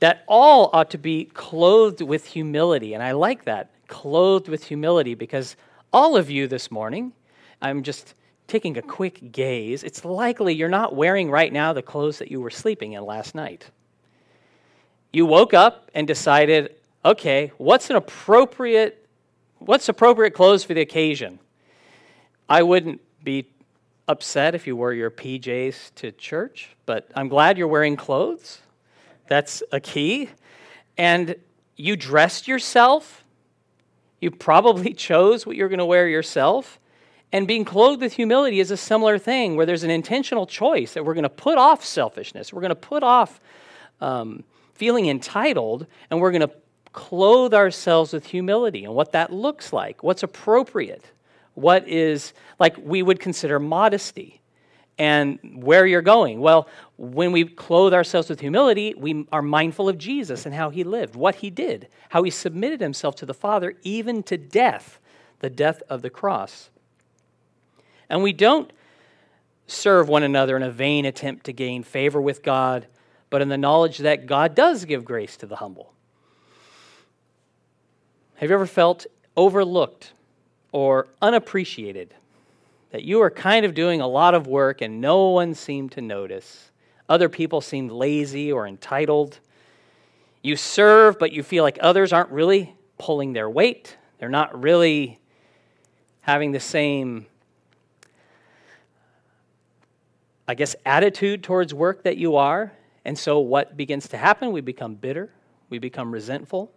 That 0.00 0.24
all 0.28 0.68
ought 0.74 0.90
to 0.90 0.98
be 0.98 1.24
clothed 1.24 2.02
with 2.02 2.26
humility, 2.26 2.92
and 2.92 3.02
I 3.02 3.12
like 3.12 3.44
that, 3.44 3.70
clothed 3.86 4.48
with 4.48 4.64
humility, 4.64 5.14
because 5.14 5.56
all 5.92 6.16
of 6.16 6.30
you 6.30 6.46
this 6.46 6.70
morning, 6.70 7.12
I'm 7.60 7.82
just 7.82 8.14
taking 8.46 8.78
a 8.78 8.82
quick 8.82 9.32
gaze, 9.32 9.84
it's 9.84 10.04
likely 10.04 10.54
you're 10.54 10.68
not 10.68 10.94
wearing 10.96 11.30
right 11.30 11.52
now 11.52 11.72
the 11.72 11.82
clothes 11.82 12.18
that 12.18 12.30
you 12.30 12.40
were 12.40 12.50
sleeping 12.50 12.94
in 12.94 13.04
last 13.04 13.34
night. 13.34 13.70
You 15.12 15.26
woke 15.26 15.52
up 15.52 15.90
and 15.94 16.06
decided, 16.06 16.74
okay, 17.04 17.52
what's 17.58 17.90
an 17.90 17.96
appropriate 17.96 19.04
what's 19.58 19.88
appropriate 19.88 20.34
clothes 20.34 20.64
for 20.64 20.74
the 20.74 20.80
occasion? 20.80 21.38
I 22.48 22.62
wouldn't 22.62 23.00
be 23.22 23.48
upset 24.06 24.54
if 24.54 24.66
you 24.66 24.76
wore 24.76 24.92
your 24.92 25.10
PJs 25.10 25.94
to 25.96 26.12
church, 26.12 26.70
but 26.86 27.10
I'm 27.14 27.28
glad 27.28 27.58
you're 27.58 27.68
wearing 27.68 27.96
clothes. 27.96 28.60
That's 29.28 29.62
a 29.72 29.80
key. 29.80 30.30
And 30.96 31.36
you 31.76 31.96
dressed 31.96 32.48
yourself. 32.48 33.24
You 34.20 34.30
probably 34.30 34.92
chose 34.94 35.46
what 35.46 35.56
you're 35.56 35.68
going 35.68 35.78
to 35.78 35.86
wear 35.86 36.08
yourself. 36.08 36.78
And 37.30 37.46
being 37.46 37.64
clothed 37.64 38.00
with 38.00 38.14
humility 38.14 38.58
is 38.60 38.70
a 38.70 38.76
similar 38.76 39.18
thing 39.18 39.56
where 39.56 39.66
there's 39.66 39.84
an 39.84 39.90
intentional 39.90 40.46
choice 40.46 40.94
that 40.94 41.04
we're 41.04 41.14
going 41.14 41.24
to 41.24 41.28
put 41.28 41.58
off 41.58 41.84
selfishness. 41.84 42.52
We're 42.52 42.62
going 42.62 42.70
to 42.70 42.74
put 42.74 43.02
off 43.02 43.40
um, 44.00 44.44
feeling 44.74 45.06
entitled, 45.06 45.86
and 46.10 46.20
we're 46.20 46.32
going 46.32 46.48
to 46.48 46.50
clothe 46.92 47.52
ourselves 47.52 48.12
with 48.12 48.26
humility 48.26 48.84
and 48.84 48.94
what 48.94 49.12
that 49.12 49.32
looks 49.32 49.72
like, 49.72 50.02
what's 50.02 50.22
appropriate 50.22 51.04
what 51.58 51.88
is 51.88 52.32
like 52.60 52.76
we 52.78 53.02
would 53.02 53.18
consider 53.18 53.58
modesty 53.58 54.40
and 54.98 55.38
where 55.62 55.86
you're 55.86 56.02
going. 56.02 56.40
Well, 56.40 56.68
when 56.96 57.30
we 57.30 57.44
clothe 57.44 57.94
ourselves 57.94 58.28
with 58.28 58.40
humility, 58.40 58.94
we 58.96 59.26
are 59.32 59.42
mindful 59.42 59.88
of 59.88 59.96
Jesus 59.98 60.44
and 60.44 60.54
how 60.54 60.70
he 60.70 60.82
lived, 60.82 61.14
what 61.14 61.36
he 61.36 61.50
did, 61.50 61.88
how 62.08 62.22
he 62.24 62.30
submitted 62.30 62.80
himself 62.80 63.14
to 63.16 63.26
the 63.26 63.34
Father, 63.34 63.74
even 63.82 64.22
to 64.24 64.36
death, 64.36 64.98
the 65.38 65.50
death 65.50 65.82
of 65.88 66.02
the 66.02 66.10
cross. 66.10 66.70
And 68.08 68.22
we 68.22 68.32
don't 68.32 68.72
serve 69.68 70.08
one 70.08 70.22
another 70.22 70.56
in 70.56 70.62
a 70.62 70.70
vain 70.70 71.04
attempt 71.04 71.46
to 71.46 71.52
gain 71.52 71.82
favor 71.82 72.20
with 72.20 72.42
God, 72.42 72.86
but 73.30 73.42
in 73.42 73.48
the 73.48 73.58
knowledge 73.58 73.98
that 73.98 74.26
God 74.26 74.54
does 74.54 74.84
give 74.84 75.04
grace 75.04 75.36
to 75.36 75.46
the 75.46 75.56
humble. 75.56 75.92
Have 78.36 78.50
you 78.50 78.54
ever 78.54 78.66
felt 78.66 79.06
overlooked 79.36 80.12
or 80.72 81.08
unappreciated, 81.20 82.14
that 82.90 83.04
you 83.04 83.20
are 83.20 83.30
kind 83.30 83.66
of 83.66 83.74
doing 83.74 84.00
a 84.00 84.06
lot 84.06 84.34
of 84.34 84.46
work 84.46 84.80
and 84.80 85.00
no 85.00 85.28
one 85.28 85.54
seemed 85.54 85.92
to 85.92 86.00
notice. 86.00 86.70
Other 87.08 87.28
people 87.28 87.60
seemed 87.60 87.90
lazy 87.90 88.52
or 88.52 88.66
entitled. 88.66 89.38
You 90.42 90.56
serve, 90.56 91.18
but 91.18 91.32
you 91.32 91.42
feel 91.42 91.64
like 91.64 91.78
others 91.80 92.12
aren't 92.12 92.30
really 92.30 92.74
pulling 92.98 93.32
their 93.32 93.48
weight. 93.48 93.96
They're 94.18 94.28
not 94.28 94.60
really 94.62 95.20
having 96.20 96.52
the 96.52 96.60
same, 96.60 97.26
I 100.46 100.54
guess, 100.54 100.76
attitude 100.84 101.42
towards 101.42 101.72
work 101.72 102.02
that 102.04 102.16
you 102.16 102.36
are. 102.36 102.72
And 103.04 103.18
so 103.18 103.38
what 103.38 103.76
begins 103.76 104.08
to 104.08 104.18
happen? 104.18 104.52
We 104.52 104.60
become 104.60 104.94
bitter, 104.94 105.30
we 105.70 105.78
become 105.78 106.12
resentful. 106.12 106.72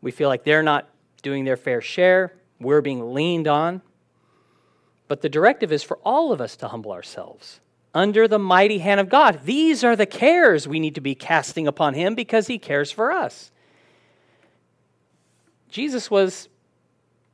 We 0.00 0.10
feel 0.10 0.28
like 0.28 0.42
they're 0.42 0.64
not 0.64 0.88
doing 1.22 1.44
their 1.44 1.56
fair 1.56 1.80
share. 1.80 2.32
We're 2.58 2.80
being 2.80 3.14
leaned 3.14 3.46
on. 3.46 3.82
But 5.08 5.20
the 5.20 5.28
directive 5.28 5.72
is 5.72 5.82
for 5.82 5.98
all 6.04 6.32
of 6.32 6.40
us 6.40 6.56
to 6.56 6.68
humble 6.68 6.92
ourselves 6.92 7.60
under 7.94 8.26
the 8.26 8.38
mighty 8.38 8.78
hand 8.78 9.00
of 9.00 9.08
God. 9.08 9.40
These 9.44 9.84
are 9.84 9.96
the 9.96 10.06
cares 10.06 10.66
we 10.66 10.80
need 10.80 10.94
to 10.94 11.00
be 11.00 11.14
casting 11.14 11.66
upon 11.66 11.94
Him 11.94 12.14
because 12.14 12.46
He 12.46 12.58
cares 12.58 12.90
for 12.90 13.12
us. 13.12 13.50
Jesus 15.68 16.10
was 16.10 16.48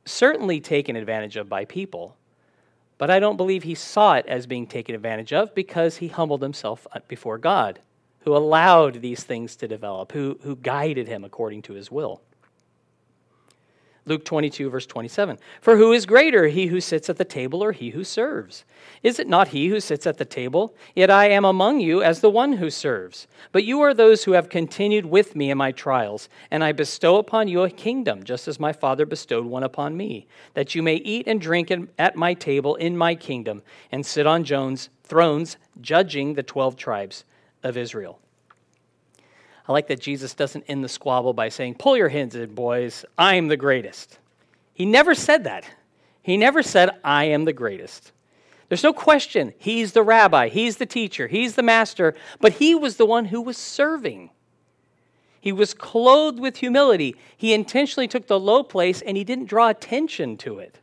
certainly 0.05 0.59
taken 0.59 0.95
advantage 0.95 1.35
of 1.35 1.49
by 1.49 1.65
people, 1.65 2.15
but 2.97 3.09
I 3.09 3.19
don't 3.19 3.37
believe 3.37 3.63
he 3.63 3.75
saw 3.75 4.15
it 4.15 4.25
as 4.27 4.47
being 4.47 4.65
taken 4.65 4.95
advantage 4.95 5.33
of 5.33 5.53
because 5.53 5.97
he 5.97 6.07
humbled 6.07 6.41
himself 6.41 6.87
uh, 6.91 6.99
before 7.07 7.37
God, 7.37 7.79
who 8.21 8.35
allowed 8.35 9.01
these 9.01 9.23
things 9.23 9.55
to 9.57 9.67
develop, 9.67 10.11
who, 10.11 10.39
who 10.43 10.55
guided 10.55 11.07
him 11.07 11.23
according 11.23 11.61
to 11.63 11.73
his 11.73 11.91
will. 11.91 12.21
Luke 14.09 14.25
22, 14.25 14.71
verse 14.71 14.87
27. 14.87 15.37
For 15.61 15.77
who 15.77 15.93
is 15.93 16.07
greater, 16.07 16.47
he 16.47 16.65
who 16.67 16.81
sits 16.81 17.09
at 17.09 17.17
the 17.17 17.23
table 17.23 17.63
or 17.63 17.71
he 17.71 17.91
who 17.91 18.03
serves? 18.03 18.65
Is 19.03 19.19
it 19.19 19.29
not 19.29 19.49
he 19.49 19.67
who 19.67 19.79
sits 19.79 20.07
at 20.07 20.17
the 20.17 20.25
table? 20.25 20.75
Yet 20.95 21.11
I 21.11 21.29
am 21.29 21.45
among 21.45 21.79
you 21.79 22.01
as 22.01 22.19
the 22.19 22.29
one 22.29 22.53
who 22.53 22.71
serves. 22.71 23.27
But 23.51 23.63
you 23.63 23.81
are 23.81 23.93
those 23.93 24.23
who 24.23 24.31
have 24.31 24.49
continued 24.49 25.05
with 25.05 25.35
me 25.35 25.51
in 25.51 25.59
my 25.59 25.71
trials, 25.71 26.27
and 26.49 26.63
I 26.63 26.71
bestow 26.71 27.17
upon 27.17 27.47
you 27.47 27.61
a 27.61 27.69
kingdom, 27.69 28.23
just 28.23 28.47
as 28.47 28.59
my 28.59 28.73
Father 28.73 29.05
bestowed 29.05 29.45
one 29.45 29.63
upon 29.63 29.95
me, 29.95 30.27
that 30.55 30.73
you 30.73 30.81
may 30.81 30.95
eat 30.95 31.27
and 31.27 31.39
drink 31.39 31.71
at 31.99 32.15
my 32.15 32.33
table 32.33 32.75
in 32.75 32.97
my 32.97 33.13
kingdom, 33.13 33.61
and 33.91 34.03
sit 34.03 34.25
on 34.25 34.43
Jones' 34.43 34.89
thrones, 35.03 35.57
judging 35.81 36.33
the 36.33 36.43
twelve 36.43 36.75
tribes 36.75 37.25
of 37.63 37.77
Israel. 37.77 38.19
I 39.69 39.71
like 39.71 39.87
that 39.89 39.99
Jesus 39.99 40.33
doesn't 40.33 40.65
end 40.67 40.83
the 40.83 40.89
squabble 40.89 41.33
by 41.33 41.49
saying, 41.49 41.75
Pull 41.75 41.95
your 41.95 42.09
heads 42.09 42.35
in, 42.35 42.55
boys, 42.55 43.05
I'm 43.19 43.49
the 43.49 43.55
greatest. 43.55 44.17
He 44.73 44.83
never 44.83 45.13
said 45.13 45.43
that. 45.43 45.63
He 46.23 46.37
never 46.37 46.63
said, 46.63 46.89
I 47.03 47.25
am 47.25 47.45
the 47.45 47.53
greatest. 47.53 48.11
There's 48.67 48.83
no 48.83 48.93
question. 48.93 49.53
He's 49.59 49.93
the 49.93 50.01
rabbi, 50.01 50.49
he's 50.49 50.77
the 50.77 50.87
teacher, 50.87 51.27
he's 51.27 51.53
the 51.53 51.61
master, 51.61 52.15
but 52.41 52.53
he 52.53 52.73
was 52.73 52.97
the 52.97 53.05
one 53.05 53.25
who 53.25 53.41
was 53.41 53.57
serving. 53.57 54.31
He 55.39 55.51
was 55.51 55.75
clothed 55.75 56.39
with 56.39 56.57
humility. 56.57 57.15
He 57.37 57.53
intentionally 57.53 58.07
took 58.07 58.25
the 58.25 58.39
low 58.39 58.63
place 58.63 59.03
and 59.03 59.17
he 59.17 59.23
didn't 59.23 59.45
draw 59.45 59.69
attention 59.69 60.35
to 60.37 60.57
it 60.57 60.79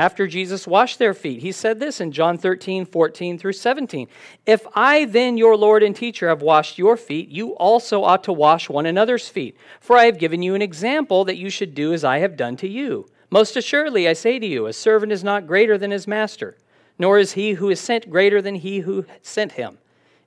after 0.00 0.26
Jesus 0.26 0.66
washed 0.66 0.98
their 0.98 1.12
feet. 1.12 1.42
He 1.42 1.52
said 1.52 1.78
this 1.78 2.00
in 2.00 2.10
John 2.10 2.38
13, 2.38 2.86
14 2.86 3.36
through 3.36 3.52
17. 3.52 4.08
If 4.46 4.66
I, 4.74 5.04
then, 5.04 5.36
your 5.36 5.58
Lord 5.58 5.82
and 5.82 5.94
teacher, 5.94 6.30
have 6.30 6.40
washed 6.40 6.78
your 6.78 6.96
feet, 6.96 7.28
you 7.28 7.50
also 7.56 8.02
ought 8.02 8.24
to 8.24 8.32
wash 8.32 8.70
one 8.70 8.86
another's 8.86 9.28
feet. 9.28 9.58
For 9.78 9.98
I 9.98 10.06
have 10.06 10.18
given 10.18 10.40
you 10.40 10.54
an 10.54 10.62
example 10.62 11.26
that 11.26 11.36
you 11.36 11.50
should 11.50 11.74
do 11.74 11.92
as 11.92 12.02
I 12.02 12.20
have 12.20 12.38
done 12.38 12.56
to 12.56 12.66
you. 12.66 13.10
Most 13.28 13.58
assuredly, 13.58 14.08
I 14.08 14.14
say 14.14 14.38
to 14.38 14.46
you, 14.46 14.64
a 14.64 14.72
servant 14.72 15.12
is 15.12 15.22
not 15.22 15.46
greater 15.46 15.76
than 15.76 15.90
his 15.90 16.08
master, 16.08 16.56
nor 16.98 17.18
is 17.18 17.32
he 17.32 17.52
who 17.52 17.68
is 17.68 17.78
sent 17.78 18.08
greater 18.08 18.40
than 18.40 18.54
he 18.54 18.78
who 18.78 19.04
sent 19.20 19.52
him. 19.52 19.76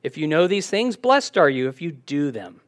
If 0.03 0.19
you 0.19 0.27
know 0.27 0.45
these 0.45 0.69
things, 0.69 0.97
blessed 0.97 1.35
are 1.35 1.49
you 1.49 1.67
if 1.67 1.81
you 1.81 1.93
do 1.93 2.29
them. 2.29 2.61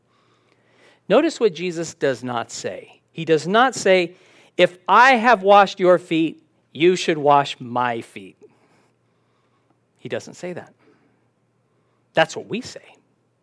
Notice 1.08 1.40
what 1.40 1.54
Jesus 1.54 1.94
does 1.94 2.24
not 2.24 2.50
say. 2.50 3.02
He 3.12 3.26
does 3.26 3.48
not 3.48 3.76
say, 3.76 4.16
If 4.58 4.80
I 4.88 5.18
have 5.18 5.44
washed 5.44 5.80
your 5.80 6.00
feet, 6.00 6.42
you 6.76 6.96
should 6.98 7.18
wash 7.18 7.58
my 7.60 8.02
feet. 8.02 8.38
He 9.98 10.10
doesn't 10.10 10.34
say 10.34 10.54
that. 10.54 10.74
That's 12.14 12.36
what 12.36 12.48
we 12.48 12.62
say. 12.62 12.96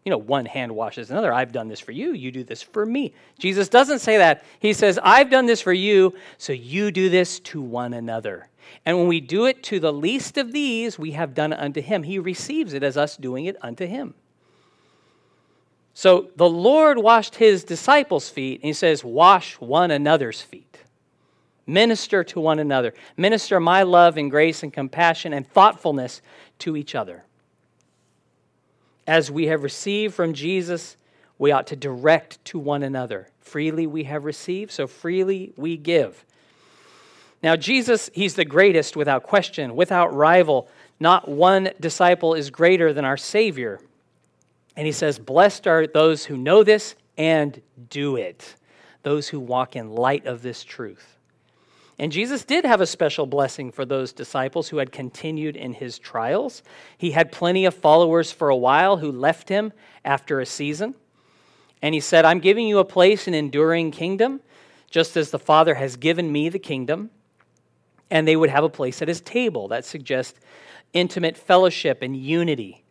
You 0.05 0.11
know, 0.11 0.19
one 0.19 0.45
hand 0.45 0.75
washes 0.75 1.11
another. 1.11 1.33
I've 1.33 1.53
done 1.53 1.69
this 1.69 1.81
for 1.81 1.93
you. 1.93 2.13
You 2.13 2.31
do 2.31 2.45
this 2.45 2.61
for 2.63 2.85
me. 2.85 3.15
Jesus 3.39 3.69
doesn't 3.69 4.01
say 4.01 4.19
that. 4.19 4.45
He 4.59 4.73
says, 4.73 4.99
I've 5.03 5.31
done 5.31 5.47
this 5.47 5.61
for 5.61 5.73
you, 5.73 6.15
so 6.39 6.53
you 6.53 6.91
do 6.91 7.09
this 7.09 7.41
to 7.41 7.63
one 7.63 7.95
another. 7.95 8.49
And 8.85 8.99
when 8.99 9.09
we 9.09 9.21
do 9.21 9.47
it 9.47 9.63
to 9.65 9.81
the 9.81 9.93
least 9.93 10.37
of 10.37 10.53
these, 10.53 10.99
we 10.99 11.13
have 11.13 11.35
done 11.35 11.53
it 11.53 11.59
unto 11.59 11.81
him. 11.81 12.03
He 12.03 12.19
receives 12.19 12.75
it 12.75 12.83
as 12.83 12.97
us 12.97 13.17
doing 13.17 13.47
it 13.47 13.57
unto 13.63 13.87
him. 13.87 14.15
So 15.95 16.29
the 16.37 16.49
Lord 16.49 16.99
washed 16.99 17.37
his 17.37 17.65
disciples' 17.65 18.29
feet, 18.29 18.61
and 18.61 18.69
he 18.69 18.73
says, 18.73 19.05
Wash 19.05 19.55
one 19.55 19.91
another's 19.91 20.41
feet. 20.41 20.73
Minister 21.67 22.25
to 22.25 22.41
one 22.41 22.59
another. 22.59 22.93
Minister 23.17 23.61
my 23.61 23.83
love 23.83 24.17
and 24.17 24.31
grace 24.31 24.63
and 24.63 24.73
compassion 24.73 25.33
and 25.33 25.49
thoughtfulness 25.49 26.21
to 26.59 26.77
each 26.77 26.95
other. 26.95 27.25
As 29.07 29.31
we 29.31 29.47
have 29.47 29.63
received 29.63 30.15
from 30.15 30.33
Jesus, 30.33 30.97
we 31.39 31.51
ought 31.53 31.67
to 31.69 31.77
direct 31.77 32.45
to 32.47 32.59
one 32.59 32.83
another. 32.83 33.29
Freely 33.41 33.87
we 33.87 34.05
have 34.05 34.25
received, 34.25 34.71
so 34.71 34.87
freely 34.87 35.53
we 35.57 35.77
give. 35.77 36.25
Now, 37.43 37.57
Jesus, 37.57 38.09
he's 38.13 38.35
the 38.35 38.45
greatest 38.45 38.97
without 38.97 39.25
question, 39.25 39.75
without 39.75 40.15
rival. 40.15 40.69
Not 41.01 41.29
one 41.29 41.71
disciple 41.81 42.35
is 42.35 42.51
greater 42.51 42.93
than 42.93 43.05
our 43.05 43.17
Savior. 43.17 43.81
And 44.77 44.87
he 44.87 44.93
says, 44.93 45.19
Blessed 45.19 45.67
are 45.67 45.87
those 45.87 46.25
who 46.25 46.37
know 46.37 46.63
this 46.63 46.95
and 47.19 47.61
do 47.91 48.17
it. 48.17 48.55
those 49.03 49.29
who 49.29 49.41
walk 49.41 49.77
in 49.77 49.91
light 49.91 50.27
of 50.27 50.43
this 50.43 50.65
truth. 50.65 51.19
And 52.03 52.11
Jesus 52.11 52.45
did 52.45 52.65
have 52.65 52.81
a 52.81 52.87
special 52.87 53.27
blessing 53.27 53.71
for 53.71 53.85
those 53.85 54.13
disciples 54.13 54.69
who 54.69 54.79
had 54.79 54.91
continued 54.91 55.55
in 55.55 55.73
his 55.73 56.01
trials. 56.01 56.65
He 56.99 57.13
had 57.13 57.31
plenty 57.31 57.65
of 57.65 57.75
followers 57.75 58.33
for 58.33 58.49
a 58.49 58.57
while 58.57 58.97
who 58.97 59.13
left 59.13 59.49
him 59.49 59.73
after 60.05 60.41
a 60.41 60.47
season. 60.47 60.97
And 61.81 61.95
he 61.95 62.01
said, 62.01 62.25
I'm 62.25 62.41
giving 62.41 62.67
you 62.67 62.81
a 62.81 62.85
place 62.85 63.29
in 63.29 63.35
enduring 63.35 63.93
kingdom, 63.93 64.41
just 64.91 65.17
as 65.17 65.31
the 65.31 65.39
Father 65.39 65.77
has 65.77 65.95
given 65.95 66.33
me 66.33 66.49
the 66.49 66.59
kingdom. 66.59 67.11
And 68.11 68.27
they 68.27 68.35
would 68.35 68.51
have 68.51 68.65
a 68.65 68.69
place 68.69 69.01
at 69.01 69.07
his 69.07 69.21
table. 69.21 69.69
That 69.69 69.85
suggests 69.85 70.41
intimate 70.93 71.37
fellowship 71.37 72.03
and 72.03 72.17
unity 72.17 72.83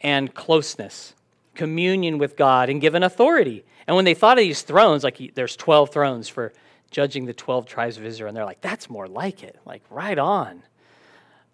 and 0.00 0.32
closeness, 0.32 1.14
communion 1.56 2.18
with 2.18 2.36
God, 2.36 2.70
and 2.70 2.80
given 2.80 3.02
authority. 3.02 3.64
And 3.88 3.96
when 3.96 4.04
they 4.04 4.14
thought 4.14 4.38
of 4.38 4.44
these 4.44 4.62
thrones, 4.62 5.02
like 5.02 5.32
there's 5.34 5.56
12 5.56 5.90
thrones 5.90 6.28
for 6.28 6.52
judging 6.94 7.26
the 7.26 7.34
12 7.34 7.66
tribes 7.66 7.98
of 7.98 8.04
Israel, 8.04 8.28
and 8.28 8.36
they're 8.36 8.44
like, 8.44 8.60
that's 8.60 8.88
more 8.88 9.08
like 9.08 9.42
it, 9.42 9.58
like 9.66 9.82
right 9.90 10.16
on. 10.16 10.62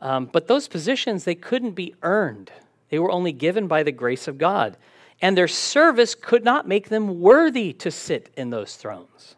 Um, 0.03 0.27
but 0.27 0.49
those 0.49 0.69
positions, 0.69 1.25
they 1.25 1.35
couldn't 1.35 1.71
be 1.71 1.95
earned, 2.03 2.53
they 2.91 2.99
were 2.99 3.11
only 3.11 3.33
given 3.33 3.67
by 3.67 3.83
the 3.83 3.91
grace 3.91 4.29
of 4.29 4.37
God. 4.37 4.77
And 5.23 5.37
their 5.37 5.49
service 5.49 6.15
could 6.15 6.45
not 6.45 6.69
make 6.69 6.89
them 6.89 7.21
worthy 7.21 7.73
to 7.75 7.91
sit 7.91 8.31
in 8.37 8.51
those 8.51 8.77
thrones. 8.77 9.37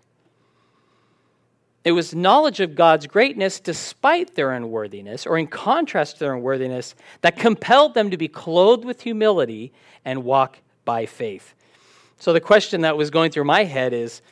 It 1.84 1.92
was 1.92 2.14
knowledge 2.14 2.60
of 2.60 2.76
God's 2.76 3.06
greatness 3.06 3.60
despite 3.60 4.34
their 4.34 4.52
unworthiness, 4.52 5.26
or 5.26 5.38
in 5.38 5.46
contrast 5.46 6.14
to 6.14 6.20
their 6.20 6.34
unworthiness, 6.34 6.94
that 7.20 7.36
compelled 7.36 7.94
them 7.94 8.10
to 8.10 8.16
be 8.16 8.28
clothed 8.28 8.84
with 8.84 9.02
humility 9.02 9.72
and 10.04 10.24
walk 10.24 10.58
by 10.84 11.06
faith. 11.06 11.54
So 12.18 12.32
the 12.32 12.40
question 12.40 12.80
that 12.80 12.96
was 12.96 13.10
going 13.10 13.30
through 13.30 13.44
my 13.44 13.64
head 13.64 13.92
is 13.92 14.22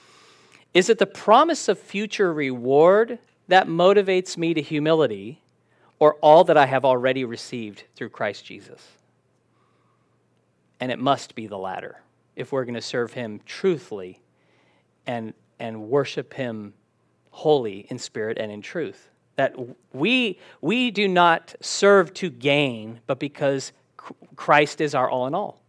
is 0.73 0.89
it 0.89 0.99
the 0.99 1.07
promise 1.07 1.69
of 1.69 1.79
future 1.79 2.33
reward 2.33 3.19
that 3.49 3.67
motivates 3.67 4.37
me 4.37 4.55
to 4.55 4.63
humility, 4.63 5.43
or 5.99 6.15
all 6.17 6.45
that 6.45 6.57
I 6.57 6.67
have 6.67 6.85
already 6.85 7.25
received 7.25 7.85
through 7.97 8.11
Christ 8.11 8.45
Jesus? 8.45 8.87
And 10.79 10.93
it 10.93 10.99
must 10.99 11.35
be 11.35 11.47
the 11.47 11.59
latter 11.59 12.01
if 12.37 12.53
we're 12.53 12.65
going 12.65 12.75
to 12.75 12.81
serve 12.81 13.13
Him 13.13 13.41
truthfully 13.45 14.21
and, 15.07 15.35
and 15.59 15.89
worship 15.89 16.33
Him 16.35 16.73
holy 17.31 17.87
in 17.91 17.99
spirit 17.99 18.39
and 18.39 18.51
in 18.53 18.63
truth. 18.63 19.11
That 19.37 19.57
we, 19.93 20.39
we 20.61 20.91
do 20.91 21.09
not 21.09 21.55
serve 21.61 22.15
to 22.15 22.31
gain, 22.31 23.01
but 23.07 23.19
because 23.19 23.73
Christ 24.37 24.81
is 24.81 24.95
our 24.95 25.11
all 25.11 25.27
in 25.27 25.35
all. 25.35 25.61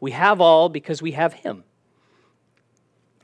We 0.00 0.10
have 0.12 0.40
all 0.40 0.68
because 0.68 1.00
we 1.00 1.12
have 1.12 1.32
Him. 1.32 1.64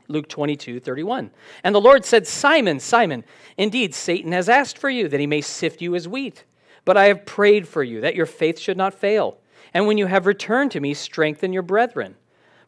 Luke 0.08 0.28
22, 0.28 0.80
31. 0.80 1.30
And 1.64 1.75
the 1.75 1.80
Lord 1.80 2.04
said, 2.04 2.26
Simon, 2.26 2.80
Simon, 2.80 3.25
indeed, 3.56 3.94
Satan 3.94 4.32
has 4.32 4.48
asked 4.48 4.78
for 4.78 4.90
you 4.90 5.08
that 5.08 5.20
he 5.20 5.26
may 5.26 5.40
sift 5.40 5.80
you 5.80 5.94
as 5.94 6.08
wheat. 6.08 6.44
But 6.84 6.96
I 6.96 7.06
have 7.06 7.26
prayed 7.26 7.66
for 7.66 7.82
you 7.82 8.00
that 8.00 8.14
your 8.14 8.26
faith 8.26 8.58
should 8.58 8.76
not 8.76 8.94
fail. 8.94 9.38
And 9.75 9.86
when 9.86 9.98
you 9.98 10.06
have 10.06 10.26
returned 10.26 10.70
to 10.72 10.80
me, 10.80 10.94
strengthen 10.94 11.52
your 11.52 11.62
brethren. 11.62 12.14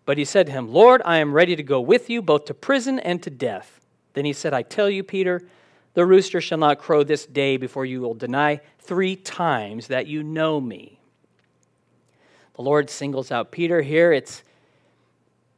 But 0.04 0.18
he 0.18 0.24
said 0.24 0.46
to 0.46 0.52
him, 0.52 0.72
Lord, 0.72 1.02
I 1.04 1.18
am 1.18 1.32
ready 1.32 1.54
to 1.54 1.62
go 1.62 1.80
with 1.80 2.10
you 2.10 2.20
both 2.20 2.46
to 2.46 2.54
prison 2.54 2.98
and 2.98 3.22
to 3.22 3.30
death. 3.30 3.80
Then 4.14 4.24
he 4.24 4.32
said, 4.32 4.52
I 4.52 4.62
tell 4.62 4.90
you, 4.90 5.04
Peter, 5.04 5.46
the 5.94 6.06
rooster 6.06 6.40
shall 6.40 6.58
not 6.58 6.78
crow 6.78 7.04
this 7.04 7.26
day 7.26 7.56
before 7.56 7.84
you 7.84 8.00
will 8.00 8.14
deny 8.14 8.60
three 8.80 9.16
times 9.16 9.88
that 9.88 10.06
you 10.06 10.22
know 10.22 10.60
me. 10.60 10.98
The 12.56 12.62
Lord 12.62 12.90
singles 12.90 13.30
out 13.30 13.52
Peter 13.52 13.82
here. 13.82 14.12
It's 14.12 14.42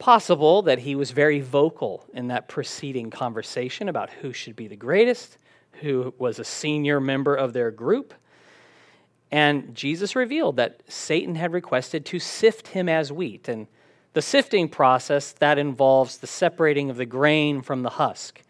possible 0.00 0.62
that 0.62 0.80
he 0.80 0.96
was 0.96 1.12
very 1.12 1.40
vocal 1.40 2.04
in 2.12 2.28
that 2.28 2.48
preceding 2.48 3.10
conversation 3.10 3.88
about 3.88 4.10
who 4.10 4.32
should 4.32 4.56
be 4.56 4.66
the 4.66 4.74
greatest, 4.74 5.38
who 5.74 6.12
was 6.18 6.38
a 6.38 6.44
senior 6.44 6.98
member 6.98 7.34
of 7.34 7.52
their 7.52 7.70
group. 7.70 8.12
And 9.30 9.74
Jesus 9.74 10.16
revealed 10.16 10.56
that 10.56 10.80
Satan 10.88 11.36
had 11.36 11.52
requested 11.52 12.04
to 12.06 12.18
sift 12.18 12.68
him 12.68 12.88
as 12.88 13.12
wheat. 13.12 13.48
And 13.48 13.68
the 14.14 14.22
sifting 14.22 14.68
process 14.68 15.32
that 15.32 15.58
involves 15.58 16.18
the 16.18 16.26
separating 16.26 16.90
of 16.90 16.96
the 16.96 17.06
grain 17.06 17.62
from 17.62 17.82
the 17.82 17.90
husk, 17.90 18.42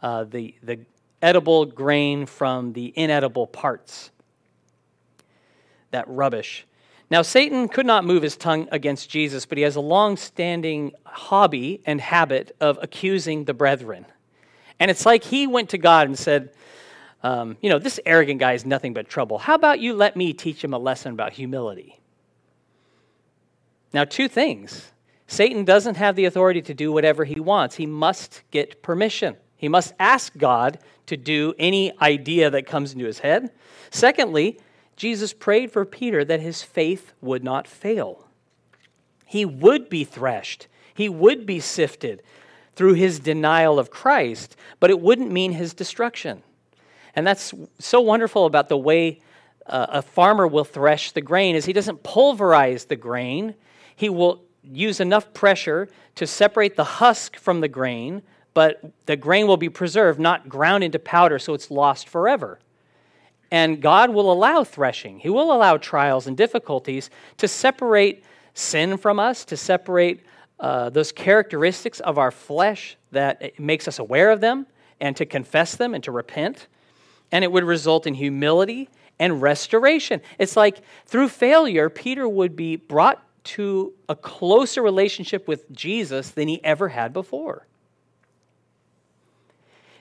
uh, 0.00 0.24
the, 0.24 0.54
the 0.62 0.80
edible 1.20 1.66
grain 1.66 2.24
from 2.24 2.72
the 2.72 2.92
inedible 2.96 3.46
parts, 3.46 4.10
that 5.90 6.06
rubbish. 6.08 6.64
Now, 7.12 7.20
Satan 7.20 7.68
could 7.68 7.84
not 7.84 8.06
move 8.06 8.22
his 8.22 8.38
tongue 8.38 8.68
against 8.72 9.10
Jesus, 9.10 9.44
but 9.44 9.58
he 9.58 9.64
has 9.64 9.76
a 9.76 9.82
long 9.82 10.16
standing 10.16 10.92
hobby 11.04 11.82
and 11.84 12.00
habit 12.00 12.56
of 12.58 12.78
accusing 12.80 13.44
the 13.44 13.52
brethren. 13.52 14.06
And 14.80 14.90
it's 14.90 15.04
like 15.04 15.22
he 15.22 15.46
went 15.46 15.68
to 15.68 15.78
God 15.78 16.06
and 16.06 16.18
said, 16.18 16.54
um, 17.22 17.58
You 17.60 17.68
know, 17.68 17.78
this 17.78 18.00
arrogant 18.06 18.40
guy 18.40 18.54
is 18.54 18.64
nothing 18.64 18.94
but 18.94 19.10
trouble. 19.10 19.36
How 19.36 19.56
about 19.56 19.78
you 19.78 19.92
let 19.92 20.16
me 20.16 20.32
teach 20.32 20.64
him 20.64 20.72
a 20.72 20.78
lesson 20.78 21.12
about 21.12 21.34
humility? 21.34 22.00
Now, 23.92 24.04
two 24.04 24.26
things. 24.26 24.90
Satan 25.26 25.66
doesn't 25.66 25.98
have 25.98 26.16
the 26.16 26.24
authority 26.24 26.62
to 26.62 26.72
do 26.72 26.92
whatever 26.92 27.26
he 27.26 27.40
wants, 27.40 27.76
he 27.76 27.84
must 27.84 28.40
get 28.50 28.82
permission. 28.82 29.36
He 29.58 29.68
must 29.68 29.92
ask 30.00 30.34
God 30.38 30.78
to 31.08 31.18
do 31.18 31.52
any 31.58 31.92
idea 32.00 32.48
that 32.48 32.66
comes 32.66 32.94
into 32.94 33.04
his 33.04 33.18
head. 33.18 33.50
Secondly, 33.90 34.58
Jesus 34.96 35.32
prayed 35.32 35.72
for 35.72 35.84
Peter 35.84 36.24
that 36.24 36.40
his 36.40 36.62
faith 36.62 37.12
would 37.20 37.42
not 37.42 37.66
fail. 37.66 38.28
He 39.24 39.44
would 39.44 39.88
be 39.88 40.04
threshed, 40.04 40.66
he 40.94 41.08
would 41.08 41.46
be 41.46 41.60
sifted 41.60 42.22
through 42.74 42.94
his 42.94 43.20
denial 43.20 43.78
of 43.78 43.90
Christ, 43.90 44.56
but 44.80 44.90
it 44.90 45.00
wouldn't 45.00 45.30
mean 45.30 45.52
his 45.52 45.74
destruction. 45.74 46.42
And 47.14 47.26
that's 47.26 47.52
so 47.78 48.00
wonderful 48.00 48.46
about 48.46 48.68
the 48.68 48.78
way 48.78 49.20
uh, 49.66 49.86
a 49.90 50.02
farmer 50.02 50.46
will 50.46 50.64
thresh 50.64 51.12
the 51.12 51.20
grain 51.20 51.54
is 51.54 51.64
he 51.64 51.72
doesn't 51.72 52.02
pulverize 52.02 52.86
the 52.86 52.96
grain. 52.96 53.54
He 53.94 54.08
will 54.08 54.42
use 54.62 55.00
enough 55.00 55.32
pressure 55.32 55.88
to 56.16 56.26
separate 56.26 56.76
the 56.76 56.84
husk 56.84 57.36
from 57.36 57.60
the 57.60 57.68
grain, 57.68 58.22
but 58.54 58.82
the 59.06 59.16
grain 59.16 59.46
will 59.46 59.56
be 59.56 59.68
preserved, 59.68 60.18
not 60.18 60.48
ground 60.48 60.84
into 60.84 60.98
powder 60.98 61.38
so 61.38 61.54
it's 61.54 61.70
lost 61.70 62.08
forever. 62.08 62.58
And 63.52 63.82
God 63.82 64.08
will 64.10 64.32
allow 64.32 64.64
threshing, 64.64 65.18
He 65.18 65.28
will 65.28 65.52
allow 65.52 65.76
trials 65.76 66.26
and 66.26 66.36
difficulties 66.36 67.10
to 67.36 67.46
separate 67.46 68.24
sin 68.54 68.96
from 68.96 69.20
us, 69.20 69.44
to 69.44 69.58
separate 69.58 70.24
uh, 70.58 70.88
those 70.88 71.12
characteristics 71.12 72.00
of 72.00 72.16
our 72.16 72.30
flesh 72.30 72.96
that 73.10 73.60
makes 73.60 73.86
us 73.86 73.98
aware 73.98 74.30
of 74.30 74.40
them, 74.40 74.66
and 75.00 75.14
to 75.18 75.26
confess 75.26 75.76
them 75.76 75.92
and 75.92 76.02
to 76.02 76.10
repent. 76.10 76.66
And 77.30 77.44
it 77.44 77.52
would 77.52 77.64
result 77.64 78.06
in 78.06 78.14
humility 78.14 78.88
and 79.18 79.42
restoration. 79.42 80.22
It's 80.38 80.56
like 80.56 80.80
through 81.04 81.28
failure, 81.28 81.90
Peter 81.90 82.26
would 82.26 82.56
be 82.56 82.76
brought 82.76 83.22
to 83.44 83.92
a 84.08 84.16
closer 84.16 84.80
relationship 84.80 85.46
with 85.46 85.70
Jesus 85.72 86.30
than 86.30 86.48
he 86.48 86.64
ever 86.64 86.88
had 86.88 87.12
before. 87.12 87.66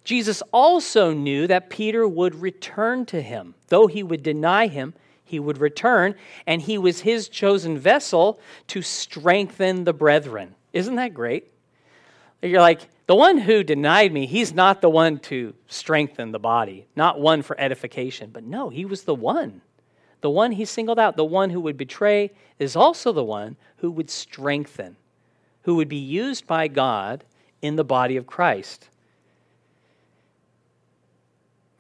Jesus 0.04 0.42
also 0.52 1.14
knew 1.14 1.48
that 1.48 1.70
Peter 1.70 2.08
would 2.08 2.36
return 2.36 3.06
to 3.08 3.22
him. 3.22 3.54
Though 3.68 3.88
he 3.88 4.04
would 4.04 4.24
deny 4.24 4.68
him, 4.68 4.94
he 5.24 5.40
would 5.40 5.60
return, 5.60 6.16
and 6.46 6.62
he 6.62 6.78
was 6.78 7.02
his 7.02 7.30
chosen 7.30 7.78
vessel 7.78 8.40
to 8.68 8.82
strengthen 8.82 9.84
the 9.84 9.94
brethren. 9.94 10.56
Isn't 10.74 10.96
that 10.96 11.14
great? 11.14 11.52
You're 12.42 12.62
like, 12.62 12.90
the 13.06 13.16
one 13.16 13.38
who 13.38 13.64
denied 13.64 14.12
me, 14.12 14.26
he's 14.26 14.54
not 14.54 14.82
the 14.82 14.90
one 14.90 15.20
to 15.20 15.54
strengthen 15.68 16.32
the 16.32 16.40
body, 16.40 16.88
not 16.96 17.20
one 17.20 17.42
for 17.44 17.60
edification. 17.60 18.30
But 18.34 18.44
no, 18.44 18.70
he 18.70 18.86
was 18.86 19.04
the 19.04 19.16
one. 19.16 19.62
The 20.22 20.30
one 20.30 20.52
he 20.54 20.66
singled 20.66 21.00
out, 21.00 21.18
the 21.18 21.26
one 21.26 21.50
who 21.50 21.62
would 21.62 21.78
betray, 21.78 22.32
is 22.58 22.76
also 22.76 23.12
the 23.12 23.24
one 23.24 23.58
who 23.78 23.92
would 23.92 24.10
strengthen, 24.10 24.96
who 25.64 25.76
would 25.76 25.90
be 25.90 25.98
used 25.98 26.48
by 26.48 26.68
God 26.68 27.24
in 27.62 27.76
the 27.76 27.84
body 27.84 28.18
of 28.18 28.28
Christ. 28.28 28.90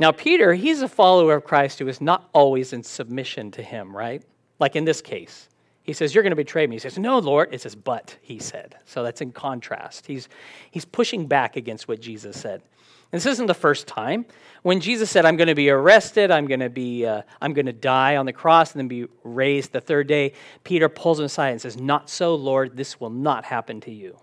Now, 0.02 0.12
Peter, 0.12 0.56
he's 0.56 0.82
a 0.82 0.88
follower 0.88 1.36
of 1.36 1.44
Christ 1.44 1.78
who 1.78 1.88
is 1.88 2.02
not 2.02 2.28
always 2.34 2.74
in 2.74 2.82
submission 2.82 3.52
to 3.52 3.62
him, 3.62 3.96
right? 3.96 4.24
Like 4.58 4.76
in 4.76 4.84
this 4.84 5.00
case. 5.00 5.48
He 5.84 5.94
says, 5.94 6.16
You're 6.16 6.24
going 6.24 6.32
to 6.32 6.36
betray 6.36 6.66
me. 6.66 6.78
He 6.78 6.80
says, 6.80 6.98
No, 6.98 7.20
Lord. 7.20 7.54
It 7.54 7.62
says, 7.62 7.76
But, 7.76 8.18
he 8.24 8.40
said. 8.40 8.78
So 8.86 9.04
that's 9.04 9.22
in 9.22 9.32
contrast. 9.32 10.08
He's, 10.08 10.28
he's 10.72 10.86
pushing 10.86 11.28
back 11.28 11.56
against 11.56 11.88
what 11.88 12.02
Jesus 12.02 12.36
said. 12.36 12.64
And 13.12 13.22
this 13.22 13.28
isn't 13.28 13.46
the 13.46 13.54
first 13.54 13.86
time. 13.86 14.26
When 14.64 14.80
Jesus 14.80 15.12
said, 15.12 15.24
I'm 15.24 15.38
going 15.38 15.50
to 15.50 15.56
be 15.56 15.70
arrested, 15.70 16.32
I'm 16.32 16.48
going 16.48 16.62
to, 16.62 16.70
be, 16.72 17.06
uh, 17.06 17.22
I'm 17.40 17.54
going 17.54 17.68
to 17.68 17.72
die 17.72 18.16
on 18.16 18.26
the 18.26 18.34
cross 18.34 18.72
and 18.72 18.80
then 18.80 18.88
be 18.88 19.06
raised 19.24 19.72
the 19.72 19.82
third 19.82 20.08
day, 20.08 20.34
Peter 20.64 20.90
pulls 20.90 21.20
him 21.20 21.26
aside 21.26 21.50
and 21.50 21.62
says, 21.62 21.80
Not 21.80 22.10
so, 22.10 22.34
Lord. 22.34 22.76
This 22.76 23.00
will 23.00 23.12
not 23.12 23.46
happen 23.46 23.80
to 23.82 23.92
you. 23.92 24.18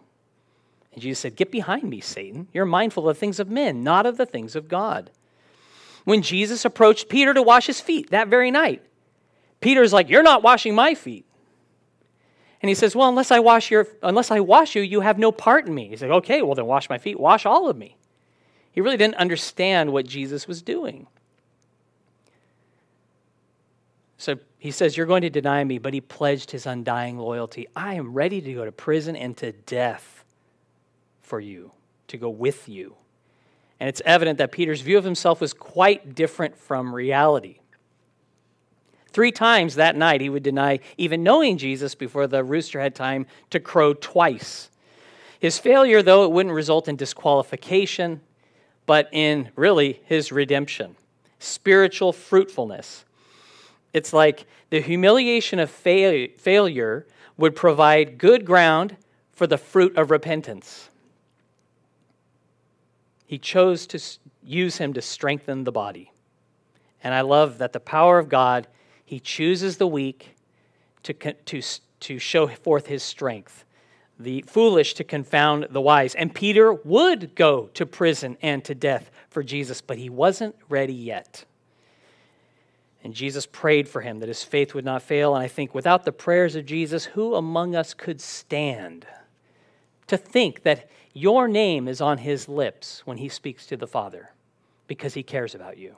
And 0.92 1.00
Jesus 1.00 1.20
said, 1.20 1.36
Get 1.36 1.52
behind 1.52 1.84
me, 1.84 2.00
Satan. 2.00 2.48
You're 2.52 2.66
mindful 2.66 3.08
of 3.08 3.16
things 3.16 3.38
of 3.38 3.48
men, 3.48 3.84
not 3.84 4.06
of 4.06 4.16
the 4.16 4.26
things 4.26 4.56
of 4.56 4.66
God 4.66 5.12
when 6.08 6.22
Jesus 6.22 6.64
approached 6.64 7.10
Peter 7.10 7.34
to 7.34 7.42
wash 7.42 7.66
his 7.66 7.82
feet 7.82 8.12
that 8.12 8.28
very 8.28 8.50
night. 8.50 8.80
Peter's 9.60 9.92
like, 9.92 10.08
You're 10.08 10.22
not 10.22 10.42
washing 10.42 10.74
my 10.74 10.94
feet. 10.94 11.26
And 12.62 12.70
he 12.70 12.74
says, 12.74 12.96
Well, 12.96 13.10
unless 13.10 13.30
I 13.30 13.40
wash 13.40 13.70
your 13.70 13.86
unless 14.02 14.30
I 14.30 14.40
wash 14.40 14.74
you, 14.74 14.80
you 14.80 15.02
have 15.02 15.18
no 15.18 15.30
part 15.30 15.66
in 15.66 15.74
me. 15.74 15.88
He's 15.88 16.00
like, 16.00 16.10
Okay, 16.10 16.40
well 16.40 16.54
then 16.54 16.64
wash 16.64 16.88
my 16.88 16.96
feet, 16.96 17.20
wash 17.20 17.44
all 17.44 17.68
of 17.68 17.76
me. 17.76 17.98
He 18.72 18.80
really 18.80 18.96
didn't 18.96 19.16
understand 19.16 19.92
what 19.92 20.06
Jesus 20.06 20.48
was 20.48 20.62
doing. 20.62 21.08
So 24.16 24.38
he 24.58 24.70
says, 24.70 24.96
You're 24.96 25.04
going 25.04 25.20
to 25.22 25.30
deny 25.30 25.62
me, 25.62 25.76
but 25.76 25.92
he 25.92 26.00
pledged 26.00 26.52
his 26.52 26.64
undying 26.64 27.18
loyalty. 27.18 27.66
I 27.76 27.96
am 27.96 28.14
ready 28.14 28.40
to 28.40 28.54
go 28.54 28.64
to 28.64 28.72
prison 28.72 29.14
and 29.14 29.36
to 29.36 29.52
death 29.52 30.24
for 31.20 31.38
you, 31.38 31.72
to 32.06 32.16
go 32.16 32.30
with 32.30 32.66
you. 32.66 32.96
And 33.80 33.88
it's 33.88 34.02
evident 34.04 34.38
that 34.38 34.52
Peter's 34.52 34.80
view 34.80 34.98
of 34.98 35.04
himself 35.04 35.40
was 35.40 35.52
quite 35.52 36.14
different 36.14 36.56
from 36.56 36.94
reality. 36.94 37.58
Three 39.10 39.32
times 39.32 39.76
that 39.76 39.96
night 39.96 40.20
he 40.20 40.28
would 40.28 40.42
deny 40.42 40.80
even 40.96 41.22
knowing 41.22 41.58
Jesus 41.58 41.94
before 41.94 42.26
the 42.26 42.44
rooster 42.44 42.80
had 42.80 42.94
time 42.94 43.26
to 43.50 43.60
crow 43.60 43.94
twice. 43.94 44.70
His 45.40 45.58
failure, 45.58 46.02
though, 46.02 46.24
it 46.24 46.32
wouldn't 46.32 46.54
result 46.54 46.88
in 46.88 46.96
disqualification, 46.96 48.20
but 48.86 49.08
in 49.12 49.50
really 49.54 50.00
his 50.04 50.32
redemption, 50.32 50.96
spiritual 51.38 52.12
fruitfulness. 52.12 53.04
It's 53.92 54.12
like 54.12 54.46
the 54.70 54.80
humiliation 54.80 55.58
of 55.58 55.70
fail- 55.70 56.28
failure 56.36 57.06
would 57.36 57.54
provide 57.54 58.18
good 58.18 58.44
ground 58.44 58.96
for 59.32 59.46
the 59.46 59.58
fruit 59.58 59.96
of 59.96 60.10
repentance. 60.10 60.90
He 63.28 63.36
chose 63.36 63.86
to 63.88 64.00
use 64.42 64.78
him 64.78 64.94
to 64.94 65.02
strengthen 65.02 65.64
the 65.64 65.70
body. 65.70 66.10
And 67.04 67.14
I 67.14 67.20
love 67.20 67.58
that 67.58 67.74
the 67.74 67.78
power 67.78 68.18
of 68.18 68.30
God, 68.30 68.66
he 69.04 69.20
chooses 69.20 69.76
the 69.76 69.86
weak 69.86 70.34
to, 71.02 71.12
to, 71.12 71.62
to 72.00 72.18
show 72.18 72.46
forth 72.46 72.86
his 72.86 73.02
strength, 73.02 73.66
the 74.18 74.42
foolish 74.46 74.94
to 74.94 75.04
confound 75.04 75.68
the 75.68 75.80
wise. 75.82 76.14
And 76.14 76.34
Peter 76.34 76.72
would 76.72 77.34
go 77.34 77.66
to 77.74 77.84
prison 77.84 78.38
and 78.40 78.64
to 78.64 78.74
death 78.74 79.10
for 79.28 79.42
Jesus, 79.42 79.82
but 79.82 79.98
he 79.98 80.08
wasn't 80.08 80.56
ready 80.70 80.94
yet. 80.94 81.44
And 83.04 83.12
Jesus 83.12 83.44
prayed 83.44 83.90
for 83.90 84.00
him 84.00 84.20
that 84.20 84.28
his 84.28 84.42
faith 84.42 84.74
would 84.74 84.86
not 84.86 85.02
fail. 85.02 85.34
And 85.34 85.44
I 85.44 85.48
think 85.48 85.74
without 85.74 86.06
the 86.06 86.12
prayers 86.12 86.56
of 86.56 86.64
Jesus, 86.64 87.04
who 87.04 87.34
among 87.34 87.76
us 87.76 87.92
could 87.92 88.22
stand 88.22 89.06
to 90.06 90.16
think 90.16 90.62
that 90.62 90.88
your 91.12 91.48
name 91.48 91.88
is 91.88 92.00
on 92.00 92.18
his 92.18 92.48
lips 92.48 93.02
when 93.04 93.18
he 93.18 93.28
speaks 93.28 93.66
to 93.66 93.76
the 93.76 93.86
Father 93.86 94.30
because 94.86 95.14
he 95.14 95.22
cares 95.22 95.54
about 95.54 95.78
you? 95.78 95.96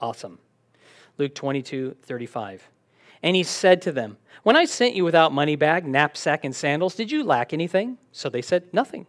Awesome. 0.00 0.38
Luke 1.18 1.34
22 1.34 1.96
35. 2.02 2.68
And 3.22 3.34
he 3.34 3.42
said 3.42 3.80
to 3.82 3.92
them, 3.92 4.18
When 4.42 4.56
I 4.56 4.66
sent 4.66 4.94
you 4.94 5.04
without 5.04 5.32
money 5.32 5.56
bag, 5.56 5.86
knapsack, 5.86 6.44
and 6.44 6.54
sandals, 6.54 6.94
did 6.94 7.10
you 7.10 7.24
lack 7.24 7.52
anything? 7.52 7.98
So 8.12 8.28
they 8.28 8.42
said, 8.42 8.64
Nothing. 8.72 9.06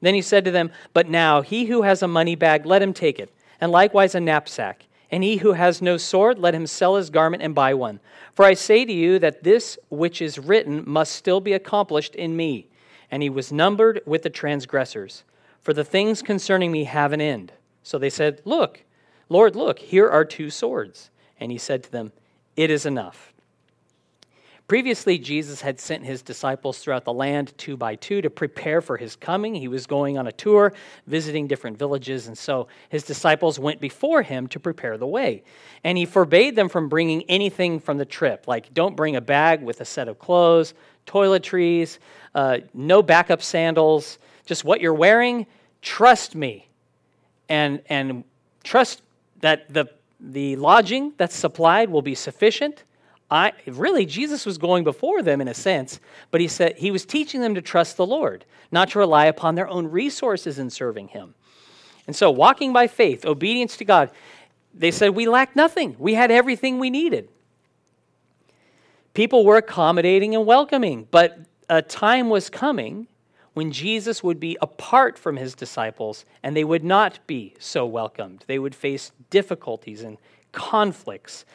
Then 0.00 0.14
he 0.14 0.22
said 0.22 0.44
to 0.44 0.50
them, 0.50 0.70
But 0.92 1.08
now 1.08 1.42
he 1.42 1.66
who 1.66 1.82
has 1.82 2.02
a 2.02 2.08
money 2.08 2.36
bag, 2.36 2.66
let 2.66 2.82
him 2.82 2.92
take 2.92 3.18
it 3.18 3.32
and 3.62 3.70
likewise 3.70 4.16
a 4.16 4.20
knapsack. 4.20 4.86
And 5.12 5.22
he 5.22 5.36
who 5.36 5.52
has 5.52 5.82
no 5.82 5.98
sword, 5.98 6.38
let 6.38 6.54
him 6.54 6.66
sell 6.66 6.96
his 6.96 7.10
garment 7.10 7.42
and 7.42 7.54
buy 7.54 7.74
one. 7.74 8.00
For 8.32 8.46
I 8.46 8.54
say 8.54 8.86
to 8.86 8.92
you 8.92 9.18
that 9.18 9.42
this 9.42 9.78
which 9.90 10.22
is 10.22 10.38
written 10.38 10.82
must 10.86 11.12
still 11.12 11.40
be 11.40 11.52
accomplished 11.52 12.14
in 12.14 12.34
me. 12.34 12.68
And 13.10 13.22
he 13.22 13.28
was 13.28 13.52
numbered 13.52 14.00
with 14.06 14.22
the 14.22 14.30
transgressors. 14.30 15.22
For 15.60 15.74
the 15.74 15.84
things 15.84 16.22
concerning 16.22 16.72
me 16.72 16.84
have 16.84 17.12
an 17.12 17.20
end. 17.20 17.52
So 17.82 17.98
they 17.98 18.08
said, 18.08 18.40
Look, 18.46 18.84
Lord, 19.28 19.54
look, 19.54 19.78
here 19.78 20.08
are 20.08 20.24
two 20.24 20.48
swords. 20.48 21.10
And 21.38 21.52
he 21.52 21.58
said 21.58 21.82
to 21.84 21.92
them, 21.92 22.12
It 22.56 22.70
is 22.70 22.86
enough. 22.86 23.34
Previously, 24.72 25.18
Jesus 25.18 25.60
had 25.60 25.78
sent 25.78 26.02
his 26.02 26.22
disciples 26.22 26.78
throughout 26.78 27.04
the 27.04 27.12
land 27.12 27.52
two 27.58 27.76
by 27.76 27.94
two 27.94 28.22
to 28.22 28.30
prepare 28.30 28.80
for 28.80 28.96
his 28.96 29.16
coming. 29.16 29.54
He 29.54 29.68
was 29.68 29.86
going 29.86 30.16
on 30.16 30.28
a 30.28 30.32
tour, 30.32 30.72
visiting 31.06 31.46
different 31.46 31.78
villages, 31.78 32.26
and 32.26 32.38
so 32.38 32.68
his 32.88 33.02
disciples 33.02 33.58
went 33.58 33.82
before 33.82 34.22
him 34.22 34.46
to 34.46 34.58
prepare 34.58 34.96
the 34.96 35.06
way. 35.06 35.42
And 35.84 35.98
he 35.98 36.06
forbade 36.06 36.56
them 36.56 36.70
from 36.70 36.88
bringing 36.88 37.22
anything 37.28 37.80
from 37.80 37.98
the 37.98 38.06
trip, 38.06 38.48
like 38.48 38.72
don't 38.72 38.96
bring 38.96 39.14
a 39.14 39.20
bag 39.20 39.60
with 39.62 39.82
a 39.82 39.84
set 39.84 40.08
of 40.08 40.18
clothes, 40.18 40.72
toiletries, 41.06 41.98
uh, 42.34 42.60
no 42.72 43.02
backup 43.02 43.42
sandals, 43.42 44.18
just 44.46 44.64
what 44.64 44.80
you're 44.80 44.94
wearing. 44.94 45.44
Trust 45.82 46.34
me, 46.34 46.66
and 47.50 47.82
and 47.90 48.24
trust 48.64 49.02
that 49.42 49.70
the 49.70 49.84
the 50.18 50.56
lodging 50.56 51.12
that's 51.18 51.36
supplied 51.36 51.90
will 51.90 52.00
be 52.00 52.14
sufficient 52.14 52.84
I, 53.32 53.54
really, 53.66 54.04
Jesus 54.04 54.44
was 54.44 54.58
going 54.58 54.84
before 54.84 55.22
them 55.22 55.40
in 55.40 55.48
a 55.48 55.54
sense, 55.54 56.00
but 56.30 56.42
he 56.42 56.48
said 56.48 56.76
he 56.76 56.90
was 56.90 57.06
teaching 57.06 57.40
them 57.40 57.54
to 57.54 57.62
trust 57.62 57.96
the 57.96 58.04
Lord, 58.04 58.44
not 58.70 58.90
to 58.90 58.98
rely 58.98 59.24
upon 59.24 59.54
their 59.54 59.68
own 59.68 59.86
resources 59.86 60.58
in 60.58 60.68
serving 60.68 61.08
him. 61.08 61.34
And 62.06 62.14
so, 62.14 62.30
walking 62.30 62.74
by 62.74 62.88
faith, 62.88 63.24
obedience 63.24 63.78
to 63.78 63.86
God, 63.86 64.10
they 64.74 64.90
said, 64.90 65.10
We 65.10 65.26
lacked 65.26 65.56
nothing. 65.56 65.96
We 65.98 66.12
had 66.12 66.30
everything 66.30 66.78
we 66.78 66.90
needed. 66.90 67.30
People 69.14 69.46
were 69.46 69.56
accommodating 69.56 70.34
and 70.34 70.44
welcoming, 70.44 71.08
but 71.10 71.38
a 71.70 71.80
time 71.80 72.28
was 72.28 72.50
coming 72.50 73.06
when 73.54 73.72
Jesus 73.72 74.22
would 74.22 74.40
be 74.40 74.58
apart 74.60 75.18
from 75.18 75.38
his 75.38 75.54
disciples 75.54 76.26
and 76.42 76.54
they 76.54 76.64
would 76.64 76.84
not 76.84 77.18
be 77.26 77.54
so 77.58 77.86
welcomed. 77.86 78.44
They 78.46 78.58
would 78.58 78.74
face 78.74 79.10
difficulties 79.30 80.02
and 80.02 80.18
conflicts 80.52 81.46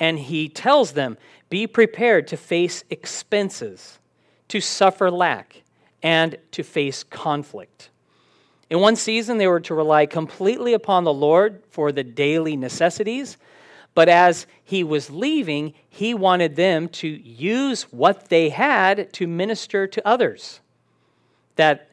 and 0.00 0.18
he 0.18 0.48
tells 0.48 0.92
them 0.92 1.18
be 1.50 1.66
prepared 1.66 2.26
to 2.28 2.36
face 2.36 2.82
expenses, 2.90 3.98
to 4.48 4.60
suffer 4.60 5.10
lack, 5.10 5.62
and 6.02 6.36
to 6.52 6.62
face 6.62 7.04
conflict. 7.04 7.90
In 8.70 8.80
one 8.80 8.96
season, 8.96 9.38
they 9.38 9.48
were 9.48 9.60
to 9.60 9.74
rely 9.74 10.06
completely 10.06 10.72
upon 10.72 11.04
the 11.04 11.12
Lord 11.12 11.62
for 11.68 11.92
the 11.92 12.04
daily 12.04 12.56
necessities, 12.56 13.36
but 13.94 14.08
as 14.08 14.46
he 14.64 14.84
was 14.84 15.10
leaving, 15.10 15.74
he 15.88 16.14
wanted 16.14 16.56
them 16.56 16.88
to 16.88 17.08
use 17.08 17.82
what 17.92 18.28
they 18.28 18.48
had 18.48 19.12
to 19.14 19.26
minister 19.26 19.86
to 19.88 20.08
others. 20.08 20.60
That 21.56 21.90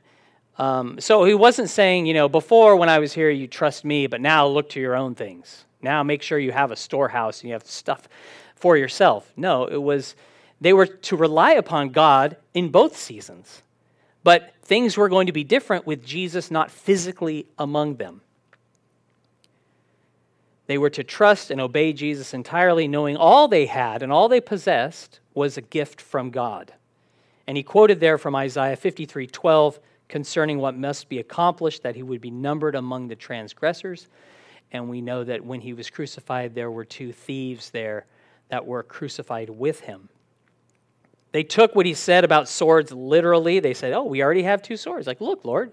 um, 0.59 0.99
so 0.99 1.23
he 1.23 1.33
wasn't 1.33 1.69
saying, 1.69 2.05
you 2.05 2.13
know, 2.13 2.29
before 2.29 2.75
when 2.75 2.89
I 2.89 2.99
was 2.99 3.13
here, 3.13 3.29
you 3.29 3.47
trust 3.47 3.83
me, 3.85 4.07
but 4.07 4.21
now 4.21 4.47
look 4.47 4.69
to 4.69 4.79
your 4.79 4.95
own 4.95 5.13
things. 5.13 5.65
Now 5.81 6.03
make 6.03 6.21
sure 6.21 6.39
you 6.39 6.51
have 6.51 6.71
a 6.71 6.75
storehouse 6.75 7.41
and 7.41 7.49
you 7.49 7.53
have 7.53 7.65
stuff 7.65 8.07
for 8.55 8.77
yourself. 8.77 9.31
No, 9.35 9.65
it 9.65 9.81
was 9.81 10.15
they 10.59 10.73
were 10.73 10.87
to 10.87 11.15
rely 11.15 11.51
upon 11.51 11.89
God 11.89 12.37
in 12.53 12.69
both 12.69 12.97
seasons. 12.97 13.61
But 14.23 14.53
things 14.63 14.97
were 14.97 15.09
going 15.09 15.27
to 15.27 15.33
be 15.33 15.43
different 15.43 15.85
with 15.85 16.05
Jesus 16.05 16.51
not 16.51 16.71
physically 16.71 17.45
among 17.57 17.95
them. 17.95 18.21
They 20.65 20.77
were 20.77 20.89
to 20.89 21.03
trust 21.03 21.49
and 21.49 21.61
obey 21.61 21.93
Jesus 21.93 22.33
entirely, 22.33 22.87
knowing 22.87 23.15
all 23.15 23.47
they 23.47 23.67
had 23.67 24.03
and 24.03 24.11
all 24.11 24.27
they 24.27 24.41
possessed 24.41 25.21
was 25.33 25.57
a 25.57 25.61
gift 25.61 26.01
from 26.01 26.29
God. 26.29 26.73
And 27.47 27.55
he 27.55 27.63
quoted 27.63 28.01
there 28.01 28.17
from 28.17 28.35
Isaiah 28.35 28.75
53 28.75 29.27
12 29.27 29.79
concerning 30.09 30.57
what 30.57 30.77
must 30.77 31.09
be 31.09 31.19
accomplished, 31.19 31.83
that 31.83 31.95
he 31.95 32.03
would 32.03 32.21
be 32.21 32.31
numbered 32.31 32.75
among 32.75 33.07
the 33.07 33.15
transgressors. 33.15 34.07
And 34.71 34.89
we 34.89 35.01
know 35.01 35.23
that 35.23 35.45
when 35.45 35.61
he 35.61 35.73
was 35.73 35.89
crucified, 35.89 36.53
there 36.53 36.71
were 36.71 36.85
two 36.85 37.11
thieves 37.11 37.69
there 37.69 38.05
that 38.49 38.65
were 38.65 38.83
crucified 38.83 39.49
with 39.49 39.81
him. 39.81 40.09
They 41.31 41.43
took 41.43 41.75
what 41.75 41.85
he 41.85 41.93
said 41.93 42.23
about 42.23 42.47
swords 42.47 42.91
literally. 42.91 43.59
They 43.59 43.73
said, 43.73 43.93
Oh, 43.93 44.03
we 44.03 44.23
already 44.23 44.43
have 44.43 44.61
two 44.61 44.77
swords. 44.77 45.07
Like, 45.07 45.21
look, 45.21 45.45
Lord, 45.45 45.71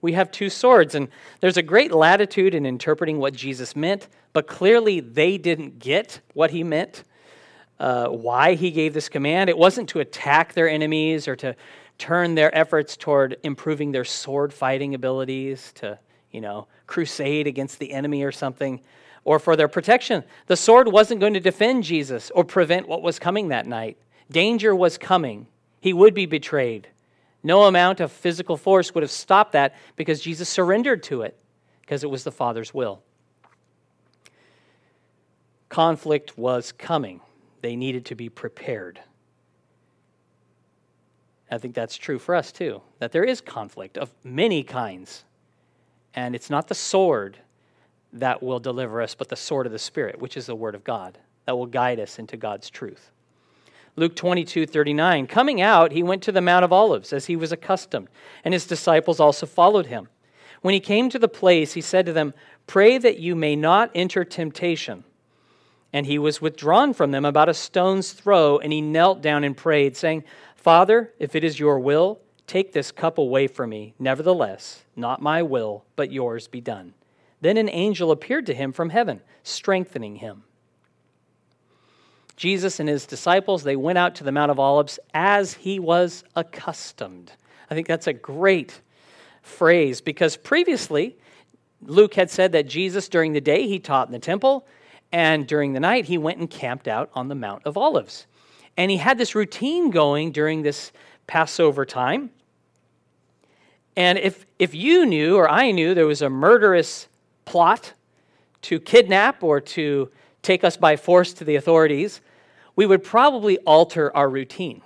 we 0.00 0.12
have 0.12 0.30
two 0.30 0.50
swords. 0.50 0.94
And 0.94 1.08
there's 1.40 1.56
a 1.56 1.62
great 1.62 1.92
latitude 1.92 2.54
in 2.54 2.66
interpreting 2.66 3.18
what 3.18 3.34
Jesus 3.34 3.76
meant, 3.76 4.08
but 4.32 4.46
clearly 4.46 5.00
they 5.00 5.38
didn't 5.38 5.78
get 5.78 6.20
what 6.32 6.50
he 6.50 6.64
meant, 6.64 7.04
uh, 7.78 8.08
why 8.08 8.54
he 8.54 8.70
gave 8.70 8.94
this 8.94 9.08
command. 9.08 9.50
It 9.50 9.58
wasn't 9.58 9.88
to 9.90 10.00
attack 10.00 10.54
their 10.54 10.68
enemies 10.68 11.28
or 11.28 11.36
to 11.36 11.54
turn 11.96 12.34
their 12.34 12.54
efforts 12.54 12.96
toward 12.96 13.36
improving 13.42 13.92
their 13.92 14.04
sword 14.04 14.52
fighting 14.52 14.94
abilities, 14.94 15.72
to 15.76 15.98
you 16.30 16.40
know, 16.40 16.66
crusade 16.86 17.46
against 17.46 17.78
the 17.78 17.92
enemy 17.92 18.22
or 18.22 18.32
something, 18.32 18.80
or 19.24 19.38
for 19.38 19.56
their 19.56 19.68
protection. 19.68 20.22
The 20.46 20.56
sword 20.56 20.88
wasn't 20.88 21.20
going 21.20 21.34
to 21.34 21.40
defend 21.40 21.84
Jesus 21.84 22.30
or 22.34 22.44
prevent 22.44 22.88
what 22.88 23.02
was 23.02 23.18
coming 23.18 23.48
that 23.48 23.66
night. 23.66 23.96
Danger 24.30 24.74
was 24.74 24.98
coming. 24.98 25.46
He 25.80 25.92
would 25.92 26.14
be 26.14 26.26
betrayed. 26.26 26.88
No 27.42 27.64
amount 27.64 28.00
of 28.00 28.10
physical 28.10 28.56
force 28.56 28.94
would 28.94 29.02
have 29.02 29.10
stopped 29.10 29.52
that 29.52 29.74
because 29.96 30.20
Jesus 30.20 30.48
surrendered 30.48 31.02
to 31.04 31.22
it 31.22 31.36
because 31.82 32.02
it 32.02 32.10
was 32.10 32.24
the 32.24 32.32
Father's 32.32 32.72
will. 32.72 33.02
Conflict 35.68 36.38
was 36.38 36.72
coming. 36.72 37.20
They 37.60 37.76
needed 37.76 38.06
to 38.06 38.14
be 38.14 38.28
prepared. 38.28 39.00
I 41.50 41.58
think 41.58 41.74
that's 41.74 41.96
true 41.96 42.18
for 42.18 42.34
us 42.34 42.50
too, 42.50 42.80
that 42.98 43.12
there 43.12 43.24
is 43.24 43.40
conflict 43.40 43.98
of 43.98 44.12
many 44.24 44.62
kinds 44.62 45.24
and 46.14 46.34
it's 46.34 46.50
not 46.50 46.68
the 46.68 46.74
sword 46.74 47.38
that 48.12 48.42
will 48.42 48.60
deliver 48.60 49.02
us, 49.02 49.14
but 49.14 49.28
the 49.28 49.36
sword 49.36 49.66
of 49.66 49.72
the 49.72 49.78
Spirit, 49.78 50.20
which 50.20 50.36
is 50.36 50.46
the 50.46 50.54
Word 50.54 50.74
of 50.74 50.84
God, 50.84 51.18
that 51.46 51.56
will 51.56 51.66
guide 51.66 51.98
us 51.98 52.18
into 52.18 52.36
God's 52.36 52.70
truth. 52.70 53.10
Luke 53.96 54.16
22, 54.16 54.66
39. 54.66 55.26
Coming 55.26 55.60
out, 55.60 55.92
he 55.92 56.02
went 56.02 56.22
to 56.22 56.32
the 56.32 56.40
Mount 56.40 56.64
of 56.64 56.72
Olives 56.72 57.12
as 57.12 57.26
he 57.26 57.36
was 57.36 57.52
accustomed, 57.52 58.08
and 58.44 58.54
his 58.54 58.66
disciples 58.66 59.20
also 59.20 59.46
followed 59.46 59.86
him. 59.86 60.08
When 60.62 60.74
he 60.74 60.80
came 60.80 61.10
to 61.10 61.18
the 61.18 61.28
place, 61.28 61.74
he 61.74 61.80
said 61.80 62.06
to 62.06 62.12
them, 62.12 62.34
Pray 62.66 62.98
that 62.98 63.18
you 63.18 63.36
may 63.36 63.54
not 63.54 63.90
enter 63.94 64.24
temptation. 64.24 65.04
And 65.92 66.06
he 66.06 66.18
was 66.18 66.40
withdrawn 66.40 66.92
from 66.92 67.12
them 67.12 67.24
about 67.24 67.48
a 67.48 67.54
stone's 67.54 68.12
throw, 68.12 68.58
and 68.58 68.72
he 68.72 68.80
knelt 68.80 69.20
down 69.20 69.44
and 69.44 69.56
prayed, 69.56 69.96
saying, 69.96 70.24
Father, 70.56 71.12
if 71.18 71.36
it 71.36 71.44
is 71.44 71.60
your 71.60 71.78
will, 71.78 72.20
take 72.46 72.72
this 72.72 72.92
cup 72.92 73.18
away 73.18 73.46
from 73.46 73.70
me. 73.70 73.94
Nevertheless, 73.98 74.84
not 74.96 75.22
my 75.22 75.42
will, 75.42 75.84
but 75.96 76.12
yours 76.12 76.48
be 76.48 76.60
done. 76.60 76.94
Then 77.40 77.56
an 77.56 77.68
angel 77.68 78.10
appeared 78.10 78.46
to 78.46 78.54
him 78.54 78.72
from 78.72 78.90
heaven, 78.90 79.20
strengthening 79.42 80.16
him. 80.16 80.44
Jesus 82.36 82.80
and 82.80 82.88
his 82.88 83.06
disciples, 83.06 83.62
they 83.62 83.76
went 83.76 83.98
out 83.98 84.16
to 84.16 84.24
the 84.24 84.32
Mount 84.32 84.50
of 84.50 84.58
Olives 84.58 84.98
as 85.12 85.54
he 85.54 85.78
was 85.78 86.24
accustomed. 86.34 87.32
I 87.70 87.74
think 87.74 87.86
that's 87.86 88.06
a 88.06 88.12
great 88.12 88.80
phrase 89.42 90.00
because 90.00 90.36
previously 90.36 91.16
Luke 91.82 92.14
had 92.14 92.30
said 92.30 92.52
that 92.52 92.66
Jesus 92.66 93.08
during 93.08 93.32
the 93.32 93.40
day 93.40 93.66
he 93.66 93.78
taught 93.78 94.08
in 94.08 94.12
the 94.12 94.18
temple 94.18 94.66
and 95.12 95.46
during 95.46 95.74
the 95.74 95.80
night 95.80 96.06
he 96.06 96.18
went 96.18 96.38
and 96.38 96.50
camped 96.50 96.88
out 96.88 97.10
on 97.14 97.28
the 97.28 97.34
Mount 97.34 97.62
of 97.66 97.76
Olives. 97.76 98.26
And 98.76 98.90
he 98.90 98.96
had 98.96 99.18
this 99.18 99.34
routine 99.34 99.90
going 99.90 100.32
during 100.32 100.62
this 100.62 100.90
Passover 101.26 101.84
time. 101.84 102.30
And 103.96 104.18
if 104.18 104.44
if 104.58 104.74
you 104.74 105.06
knew 105.06 105.36
or 105.36 105.48
I 105.48 105.70
knew 105.70 105.94
there 105.94 106.06
was 106.06 106.22
a 106.22 106.30
murderous 106.30 107.08
plot 107.44 107.92
to 108.62 108.80
kidnap 108.80 109.42
or 109.42 109.60
to 109.60 110.10
take 110.42 110.64
us 110.64 110.76
by 110.76 110.96
force 110.96 111.32
to 111.34 111.44
the 111.44 111.56
authorities, 111.56 112.20
we 112.76 112.86
would 112.86 113.04
probably 113.04 113.58
alter 113.58 114.14
our 114.16 114.28
routine, 114.28 114.82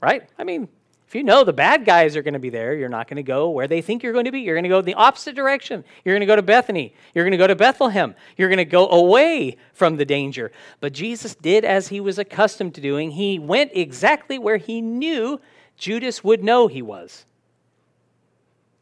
right? 0.00 0.28
I 0.38 0.44
mean, 0.44 0.68
if 1.14 1.14
you 1.14 1.22
know 1.22 1.44
the 1.44 1.52
bad 1.52 1.84
guys 1.84 2.16
are 2.16 2.22
going 2.22 2.34
to 2.34 2.40
be 2.40 2.50
there, 2.50 2.74
you're 2.74 2.88
not 2.88 3.06
going 3.06 3.18
to 3.18 3.22
go 3.22 3.50
where 3.50 3.68
they 3.68 3.80
think 3.80 4.02
you're 4.02 4.12
going 4.12 4.24
to 4.24 4.32
be. 4.32 4.40
You're 4.40 4.56
going 4.56 4.64
to 4.64 4.68
go 4.68 4.82
the 4.82 4.94
opposite 4.94 5.36
direction. 5.36 5.84
You're 6.04 6.14
going 6.14 6.20
to 6.20 6.26
go 6.26 6.34
to 6.34 6.42
Bethany. 6.42 6.92
You're 7.14 7.24
going 7.24 7.30
to 7.32 7.38
go 7.38 7.46
to 7.46 7.54
Bethlehem. 7.54 8.16
You're 8.36 8.48
going 8.48 8.58
to 8.58 8.64
go 8.64 8.88
away 8.88 9.56
from 9.72 9.96
the 9.96 10.04
danger. 10.04 10.50
But 10.80 10.92
Jesus 10.92 11.36
did 11.36 11.64
as 11.64 11.86
he 11.86 12.00
was 12.00 12.18
accustomed 12.18 12.74
to 12.74 12.80
doing. 12.80 13.12
He 13.12 13.38
went 13.38 13.70
exactly 13.74 14.38
where 14.38 14.56
he 14.56 14.80
knew 14.80 15.40
Judas 15.76 16.22
would 16.22 16.42
know 16.42 16.66
he 16.66 16.82
was 16.82 17.24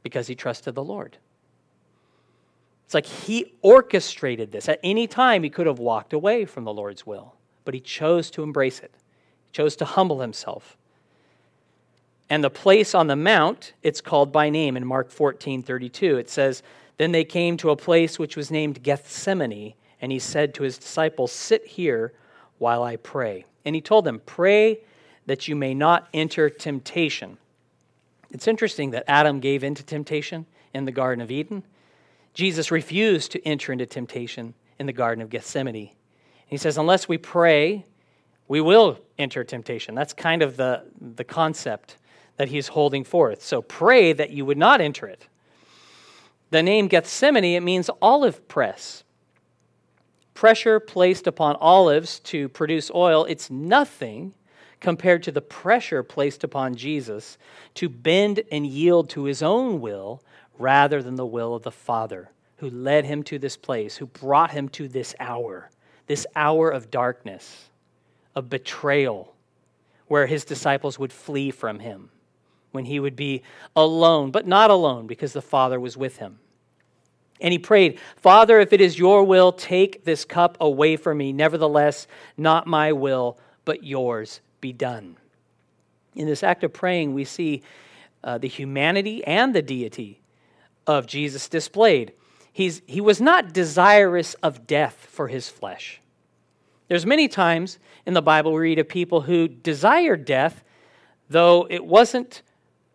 because 0.02 0.26
he 0.26 0.34
trusted 0.34 0.74
the 0.74 0.84
Lord. 0.84 1.16
It's 2.84 2.94
like 2.94 3.06
he 3.06 3.54
orchestrated 3.62 4.52
this. 4.52 4.68
At 4.68 4.80
any 4.82 5.06
time, 5.06 5.42
he 5.42 5.50
could 5.50 5.66
have 5.66 5.78
walked 5.78 6.12
away 6.12 6.44
from 6.44 6.64
the 6.64 6.72
Lord's 6.72 7.06
will, 7.06 7.34
but 7.64 7.74
he 7.74 7.80
chose 7.80 8.30
to 8.32 8.42
embrace 8.42 8.80
it, 8.80 8.92
he 9.46 9.52
chose 9.52 9.76
to 9.76 9.84
humble 9.84 10.20
himself. 10.20 10.76
And 12.28 12.42
the 12.42 12.50
place 12.50 12.94
on 12.94 13.08
the 13.08 13.16
mount, 13.16 13.74
it's 13.82 14.00
called 14.00 14.32
by 14.32 14.48
name 14.48 14.76
in 14.76 14.86
Mark 14.86 15.10
14 15.10 15.62
32. 15.62 16.16
It 16.16 16.30
says, 16.30 16.62
Then 16.96 17.12
they 17.12 17.24
came 17.24 17.56
to 17.58 17.70
a 17.70 17.76
place 17.76 18.18
which 18.18 18.36
was 18.36 18.50
named 18.50 18.82
Gethsemane, 18.82 19.74
and 20.00 20.12
he 20.12 20.18
said 20.18 20.54
to 20.54 20.62
his 20.62 20.78
disciples, 20.78 21.32
Sit 21.32 21.66
here 21.66 22.12
while 22.58 22.82
I 22.82 22.96
pray. 22.96 23.44
And 23.64 23.74
he 23.74 23.80
told 23.80 24.04
them, 24.04 24.20
Pray 24.24 24.80
that 25.26 25.48
you 25.48 25.56
may 25.56 25.74
not 25.74 26.08
enter 26.12 26.50
temptation. 26.50 27.38
It's 28.30 28.48
interesting 28.48 28.90
that 28.90 29.04
Adam 29.06 29.40
gave 29.40 29.62
into 29.62 29.82
temptation 29.82 30.46
in 30.74 30.84
the 30.84 30.92
Garden 30.92 31.22
of 31.22 31.30
Eden. 31.30 31.62
Jesus 32.34 32.70
refused 32.70 33.32
to 33.32 33.46
enter 33.46 33.72
into 33.72 33.86
temptation 33.86 34.54
in 34.78 34.86
the 34.86 34.92
Garden 34.92 35.22
of 35.22 35.30
Gethsemane. 35.30 35.90
He 36.46 36.56
says, 36.56 36.78
unless 36.78 37.08
we 37.08 37.18
pray, 37.18 37.84
we 38.48 38.60
will 38.60 38.98
enter 39.18 39.44
temptation. 39.44 39.94
That's 39.94 40.12
kind 40.12 40.42
of 40.42 40.56
the, 40.56 40.84
the 41.00 41.24
concept 41.24 41.96
that 42.36 42.48
he's 42.48 42.68
holding 42.68 43.04
forth. 43.04 43.42
So 43.42 43.62
pray 43.62 44.12
that 44.12 44.30
you 44.30 44.44
would 44.44 44.58
not 44.58 44.80
enter 44.80 45.06
it. 45.06 45.26
The 46.50 46.62
name 46.62 46.88
Gethsemane, 46.88 47.44
it 47.56 47.62
means 47.62 47.88
olive 48.00 48.46
press. 48.48 49.04
Pressure 50.34 50.80
placed 50.80 51.26
upon 51.26 51.56
olives 51.56 52.18
to 52.20 52.48
produce 52.48 52.90
oil, 52.94 53.24
it's 53.24 53.50
nothing 53.50 54.34
compared 54.82 55.22
to 55.22 55.32
the 55.32 55.40
pressure 55.40 56.02
placed 56.02 56.44
upon 56.44 56.74
Jesus 56.74 57.38
to 57.74 57.88
bend 57.88 58.42
and 58.50 58.66
yield 58.66 59.08
to 59.10 59.24
his 59.24 59.42
own 59.42 59.80
will 59.80 60.22
rather 60.58 61.02
than 61.02 61.14
the 61.14 61.24
will 61.24 61.54
of 61.54 61.62
the 61.62 61.70
Father 61.70 62.30
who 62.56 62.68
led 62.68 63.04
him 63.04 63.22
to 63.22 63.38
this 63.38 63.56
place, 63.56 63.96
who 63.96 64.06
brought 64.06 64.50
him 64.50 64.68
to 64.68 64.88
this 64.88 65.14
hour, 65.18 65.70
this 66.06 66.26
hour 66.36 66.68
of 66.68 66.90
darkness, 66.90 67.68
of 68.34 68.50
betrayal, 68.50 69.34
where 70.08 70.26
his 70.26 70.44
disciples 70.44 70.98
would 70.98 71.12
flee 71.12 71.50
from 71.50 71.78
him, 71.78 72.10
when 72.72 72.84
he 72.84 72.98
would 73.00 73.16
be 73.16 73.42
alone, 73.76 74.30
but 74.30 74.46
not 74.46 74.70
alone 74.70 75.06
because 75.06 75.32
the 75.32 75.40
Father 75.40 75.78
was 75.78 75.96
with 75.96 76.18
him. 76.18 76.38
And 77.40 77.52
he 77.52 77.58
prayed, 77.58 77.98
Father, 78.16 78.60
if 78.60 78.72
it 78.72 78.80
is 78.80 78.98
your 78.98 79.24
will, 79.24 79.52
take 79.52 80.04
this 80.04 80.24
cup 80.24 80.56
away 80.60 80.96
from 80.96 81.18
me. 81.18 81.32
Nevertheless, 81.32 82.06
not 82.36 82.66
my 82.66 82.92
will, 82.92 83.38
but 83.64 83.84
yours 83.84 84.40
be 84.62 84.72
done. 84.72 85.18
In 86.14 86.26
this 86.26 86.42
act 86.42 86.64
of 86.64 86.72
praying, 86.72 87.12
we 87.12 87.24
see 87.24 87.62
uh, 88.24 88.38
the 88.38 88.48
humanity 88.48 89.22
and 89.24 89.54
the 89.54 89.60
deity 89.60 90.22
of 90.86 91.06
Jesus 91.06 91.50
displayed. 91.50 92.12
He's, 92.50 92.80
he 92.86 93.02
was 93.02 93.20
not 93.20 93.52
desirous 93.52 94.32
of 94.34 94.66
death 94.66 95.06
for 95.10 95.28
his 95.28 95.50
flesh. 95.50 96.00
There's 96.88 97.06
many 97.06 97.28
times 97.28 97.78
in 98.06 98.14
the 98.14 98.22
Bible 98.22 98.52
we 98.52 98.60
read 98.60 98.78
of 98.78 98.88
people 98.88 99.22
who 99.22 99.48
desired 99.48 100.24
death, 100.24 100.62
though 101.28 101.66
it 101.68 101.84
wasn't 101.84 102.42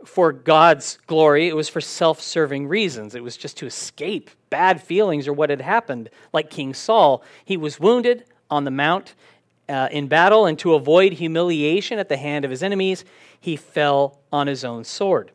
for 0.06 0.32
God's 0.32 1.00
glory, 1.08 1.48
it 1.48 1.56
was 1.56 1.70
for 1.70 1.82
self 1.82 2.22
serving 2.22 2.68
reasons. 2.68 3.16
It 3.16 3.24
was 3.24 3.36
just 3.36 3.58
to 3.58 3.66
escape 3.66 4.30
bad 4.50 4.82
feelings 4.82 5.28
or 5.28 5.34
what 5.34 5.50
had 5.50 5.62
happened, 5.62 6.10
like 6.32 6.50
King 6.50 6.74
Saul. 6.74 7.24
He 7.44 7.58
was 7.58 7.80
wounded 7.80 8.26
on 8.50 8.64
the 8.64 8.72
mount 8.72 9.16
uh, 9.70 9.90
in 9.92 10.08
battle, 10.08 10.46
and 10.46 10.58
to 10.60 10.74
avoid 10.74 11.14
humiliation 11.14 12.00
at 12.00 12.10
the 12.10 12.18
hand 12.18 12.46
of 12.46 12.52
his 12.52 12.64
enemies, 12.64 13.06
he 13.40 13.56
fell 13.56 14.20
on 14.32 14.48
his 14.48 14.64
own 14.64 14.84
sword. 14.84 15.32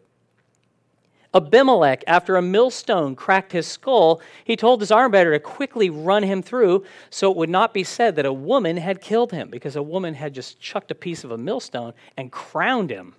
Abimelech, 1.34 2.04
after 2.06 2.36
a 2.36 2.42
millstone 2.42 3.14
cracked 3.14 3.52
his 3.52 3.66
skull, 3.66 4.20
he 4.44 4.54
told 4.54 4.80
his 4.80 4.90
arm 4.90 5.12
bearer 5.12 5.32
to 5.32 5.40
quickly 5.40 5.88
run 5.88 6.22
him 6.22 6.42
through 6.42 6.84
so 7.08 7.30
it 7.30 7.36
would 7.38 7.48
not 7.48 7.72
be 7.72 7.84
said 7.84 8.16
that 8.16 8.26
a 8.26 8.32
woman 8.32 8.76
had 8.76 9.00
killed 9.00 9.32
him, 9.32 9.48
because 9.48 9.76
a 9.76 9.82
woman 9.82 10.14
had 10.14 10.34
just 10.34 10.60
chucked 10.60 10.90
a 10.90 10.94
piece 10.94 11.24
of 11.24 11.30
a 11.30 11.38
millstone 11.38 11.94
and 12.16 12.30
crowned 12.30 12.90
him. 12.90 13.14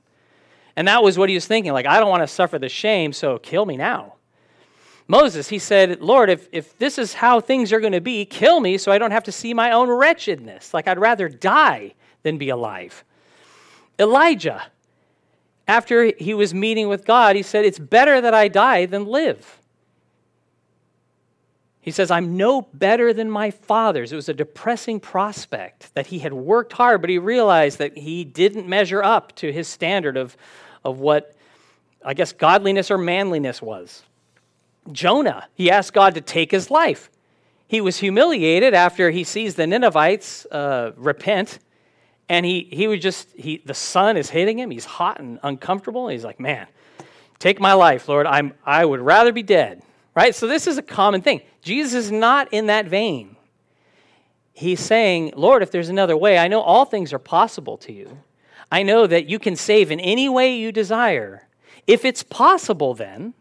And 0.76 0.88
that 0.88 1.04
was 1.04 1.18
what 1.18 1.30
he 1.30 1.36
was 1.36 1.48
thinking 1.48 1.74
like, 1.74 1.86
I 1.86 2.00
don't 2.00 2.10
want 2.10 2.24
to 2.24 2.28
suffer 2.28 2.60
the 2.60 2.70
shame, 2.70 3.14
so 3.14 3.40
kill 3.40 3.66
me 3.66 3.78
now. 3.78 4.16
Moses, 5.08 5.50
he 5.50 5.60
said, 5.60 6.02
Lord, 6.02 6.30
if, 6.30 6.48
if 6.52 6.78
this 6.78 6.98
is 6.98 7.14
how 7.14 7.40
things 7.40 7.74
are 7.74 7.80
going 7.80 7.94
to 7.94 8.02
be, 8.02 8.26
kill 8.26 8.60
me 8.60 8.78
so 8.78 8.92
I 8.92 8.98
don't 8.98 9.12
have 9.12 9.26
to 9.26 9.32
see 9.32 9.54
my 9.54 9.72
own 9.72 9.90
wretchedness. 9.90 10.74
Like, 10.74 10.88
I'd 10.88 11.00
rather 11.00 11.28
die 11.28 11.94
than 12.24 12.38
be 12.38 12.50
alive. 12.50 13.04
Elijah, 14.00 14.64
after 15.68 16.14
he 16.18 16.34
was 16.34 16.54
meeting 16.54 16.88
with 16.88 17.06
God, 17.06 17.36
he 17.36 17.44
said, 17.44 17.66
It's 17.66 17.80
better 17.80 18.22
that 18.22 18.34
I 18.34 18.48
die 18.48 18.86
than 18.86 19.06
live. 19.06 19.60
He 21.84 21.92
says, 21.92 22.10
I'm 22.10 22.38
no 22.38 22.62
better 22.62 23.12
than 23.12 23.30
my 23.30 23.52
fathers. 23.52 24.14
It 24.14 24.16
was 24.16 24.30
a 24.30 24.34
depressing 24.34 25.02
prospect 25.02 25.94
that 25.96 26.08
he 26.08 26.20
had 26.20 26.32
worked 26.32 26.72
hard, 26.72 27.02
but 27.02 27.10
he 27.10 27.20
realized 27.20 27.78
that 27.80 27.98
he 27.98 28.24
didn't 28.24 28.70
measure 28.70 29.04
up 29.04 29.36
to 29.36 29.52
his 29.52 29.68
standard 29.68 30.16
of, 30.16 30.38
of 30.86 31.02
what, 31.02 31.36
I 32.04 32.14
guess, 32.14 32.32
godliness 32.32 32.90
or 32.90 32.98
manliness 32.98 33.62
was. 33.62 34.04
Jonah, 34.92 35.48
he 35.54 35.72
asked 35.72 35.94
God 35.94 36.16
to 36.16 36.22
take 36.22 36.52
his 36.52 36.70
life. 36.70 37.10
He 37.68 37.82
was 37.82 37.98
humiliated 37.98 38.74
after 38.74 39.10
he 39.10 39.24
sees 39.24 39.56
the 39.56 39.66
Ninevites 39.66 40.46
uh, 40.48 40.92
repent 40.96 41.60
and 42.30 42.46
he, 42.46 42.68
he 42.72 42.88
would 42.88 43.02
just, 43.02 43.30
he, 43.36 43.62
the 43.66 43.74
sun 43.74 44.18
is 44.18 44.30
hitting 44.30 44.60
him. 44.60 44.72
He's 44.72 44.86
hot 44.86 45.20
and 45.20 45.40
uncomfortable. 45.44 46.08
He's 46.08 46.24
like, 46.24 46.40
man, 46.40 46.68
take 47.40 47.60
my 47.60 47.74
life, 47.74 48.08
Lord. 48.08 48.26
I'm, 48.26 48.54
I 48.66 48.86
would 48.86 49.02
rather 49.02 49.32
be 49.32 49.44
dead. 49.44 49.82
Right? 50.16 50.36
So 50.36 50.48
this 50.48 50.68
is 50.68 50.78
a 50.78 50.84
common 50.84 51.22
thing. 51.22 51.42
Jesus 51.62 52.06
is 52.06 52.12
not 52.12 52.54
in 52.54 52.68
that 52.68 52.86
vein. 52.86 53.36
He's 54.54 54.80
saying, 54.80 55.34
Lord, 55.36 55.64
if 55.64 55.72
there's 55.72 55.90
another 55.90 56.16
way, 56.16 56.38
I 56.38 56.48
know 56.48 56.62
all 56.62 56.86
things 56.86 57.12
are 57.12 57.20
possible 57.20 57.78
to 57.80 57.92
you. 57.92 58.20
I 58.72 58.84
know 58.84 59.08
that 59.08 59.26
you 59.28 59.40
can 59.40 59.56
save 59.56 59.90
in 59.92 60.00
any 60.00 60.30
way 60.30 60.56
you 60.56 60.72
desire. 60.72 61.48
If 61.88 62.06
it's 62.06 62.22
possible, 62.24 62.94
then, 62.94 63.34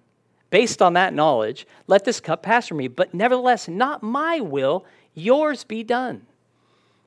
based 0.52 0.82
on 0.82 0.92
that 0.92 1.14
knowledge, 1.14 1.66
let 1.86 2.04
this 2.04 2.20
cup 2.20 2.42
pass 2.42 2.68
from 2.68 2.76
me. 2.76 2.86
But 2.86 3.14
nevertheless, 3.14 3.68
not 3.68 4.02
my 4.02 4.38
will, 4.38 4.84
yours 5.14 5.64
be 5.64 5.82
done. 5.82 6.26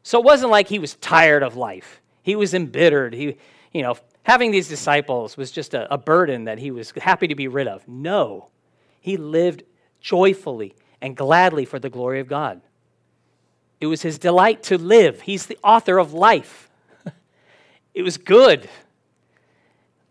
So 0.02 0.20
it 0.20 0.26
wasn't 0.26 0.50
like 0.50 0.68
he 0.68 0.80
was 0.80 0.96
tired 0.96 1.44
of 1.44 1.56
life. 1.56 2.02
He 2.24 2.36
was 2.36 2.56
embittered. 2.56 3.14
He, 3.14 3.38
you 3.72 3.84
know, 3.84 3.98
having 4.24 4.50
these 4.50 4.68
disciples 4.68 5.38
was 5.38 5.52
just 5.52 5.76
a, 5.76 5.94
a 5.94 5.98
burden 5.98 6.46
that 6.46 6.58
he 6.58 6.72
was 6.72 6.90
happy 6.98 7.28
to 7.28 7.36
be 7.36 7.48
rid 7.48 7.68
of. 7.68 7.88
No, 7.88 8.50
he 9.00 9.16
lived 9.16 9.62
joyfully 10.02 10.76
and 11.00 11.16
gladly 11.16 11.66
for 11.66 11.78
the 11.78 11.90
glory 11.90 12.20
of 12.20 12.28
God. 12.28 12.62
It 13.80 13.86
was 13.86 14.02
his 14.02 14.18
delight 14.18 14.64
to 14.64 14.80
live. 14.80 15.22
He's 15.22 15.46
the 15.46 15.60
author 15.64 16.00
of 16.00 16.14
life. 16.14 16.68
it 17.94 18.02
was 18.02 18.18
good. 18.18 18.68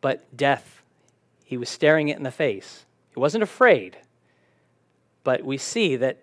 But 0.00 0.36
death, 0.36 0.82
he 1.44 1.56
was 1.56 1.68
staring 1.68 2.08
it 2.08 2.16
in 2.16 2.22
the 2.22 2.30
face. 2.30 2.84
He 3.14 3.20
wasn't 3.20 3.44
afraid. 3.44 3.96
But 5.22 5.44
we 5.44 5.56
see 5.56 5.96
that 5.96 6.22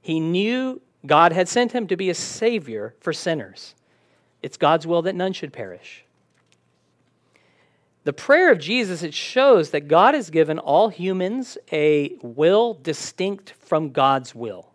he 0.00 0.20
knew 0.20 0.80
God 1.06 1.32
had 1.32 1.48
sent 1.48 1.72
him 1.72 1.86
to 1.86 1.96
be 1.96 2.10
a 2.10 2.14
savior 2.14 2.94
for 3.00 3.12
sinners. 3.12 3.74
It's 4.42 4.56
God's 4.56 4.86
will 4.86 5.02
that 5.02 5.14
none 5.14 5.32
should 5.32 5.52
perish. 5.52 6.04
The 8.04 8.12
prayer 8.14 8.50
of 8.50 8.58
Jesus, 8.58 9.02
it 9.02 9.12
shows 9.12 9.70
that 9.70 9.86
God 9.86 10.14
has 10.14 10.30
given 10.30 10.58
all 10.58 10.88
humans 10.88 11.58
a 11.70 12.16
will 12.22 12.74
distinct 12.74 13.52
from 13.60 13.90
God's 13.90 14.34
will. 14.34 14.70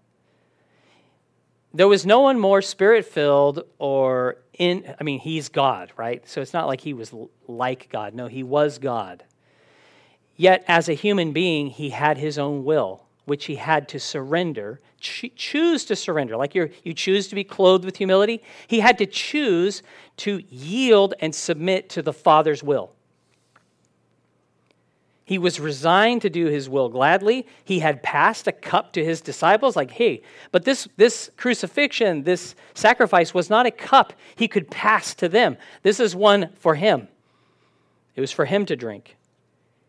There 1.73 1.87
was 1.87 2.05
no 2.05 2.21
one 2.21 2.39
more 2.39 2.61
spirit 2.61 3.05
filled 3.05 3.63
or 3.79 4.37
in, 4.53 4.95
I 4.99 5.03
mean, 5.03 5.19
he's 5.19 5.49
God, 5.49 5.91
right? 5.97 6.27
So 6.29 6.41
it's 6.41 6.53
not 6.53 6.67
like 6.67 6.81
he 6.81 6.93
was 6.93 7.13
like 7.47 7.89
God. 7.89 8.13
No, 8.13 8.27
he 8.27 8.43
was 8.43 8.77
God. 8.77 9.23
Yet, 10.35 10.63
as 10.67 10.89
a 10.89 10.93
human 10.93 11.31
being, 11.31 11.67
he 11.67 11.91
had 11.91 12.17
his 12.17 12.37
own 12.37 12.65
will, 12.65 13.03
which 13.25 13.45
he 13.45 13.55
had 13.55 13.87
to 13.89 13.99
surrender, 13.99 14.81
choose 14.99 15.85
to 15.85 15.95
surrender. 15.95 16.35
Like 16.35 16.55
you 16.55 16.69
you 16.83 16.93
choose 16.93 17.27
to 17.29 17.35
be 17.35 17.43
clothed 17.43 17.85
with 17.85 17.97
humility, 17.97 18.41
he 18.67 18.79
had 18.79 18.97
to 18.97 19.05
choose 19.05 19.81
to 20.17 20.41
yield 20.49 21.13
and 21.19 21.33
submit 21.33 21.89
to 21.89 22.01
the 22.01 22.13
Father's 22.13 22.63
will. 22.63 22.91
He 25.25 25.39
was 25.39 25.59
resigned 25.59 26.21
to 26.21 26.29
do 26.29 26.45
his 26.45 26.69
will 26.69 26.87
gladly. 26.87 27.47
He 27.63 27.79
had 27.79 28.03
passed 28.03 28.47
a 28.47 28.51
cup 28.51 28.93
to 28.93 29.03
his 29.03 29.21
disciples, 29.21 29.75
like, 29.75 29.89
hey, 29.89 30.21
but 30.51 30.65
this, 30.65 30.87
this 30.97 31.31
crucifixion, 31.35 32.23
this 32.23 32.53
sacrifice 32.75 33.33
was 33.33 33.49
not 33.49 33.65
a 33.65 33.71
cup 33.71 34.13
he 34.35 34.47
could 34.47 34.69
pass 34.69 35.15
to 35.15 35.27
them. 35.27 35.57
This 35.81 35.99
is 35.99 36.15
one 36.15 36.49
for 36.59 36.75
him. 36.75 37.07
It 38.15 38.21
was 38.21 38.31
for 38.31 38.45
him 38.45 38.67
to 38.67 38.75
drink. 38.75 39.17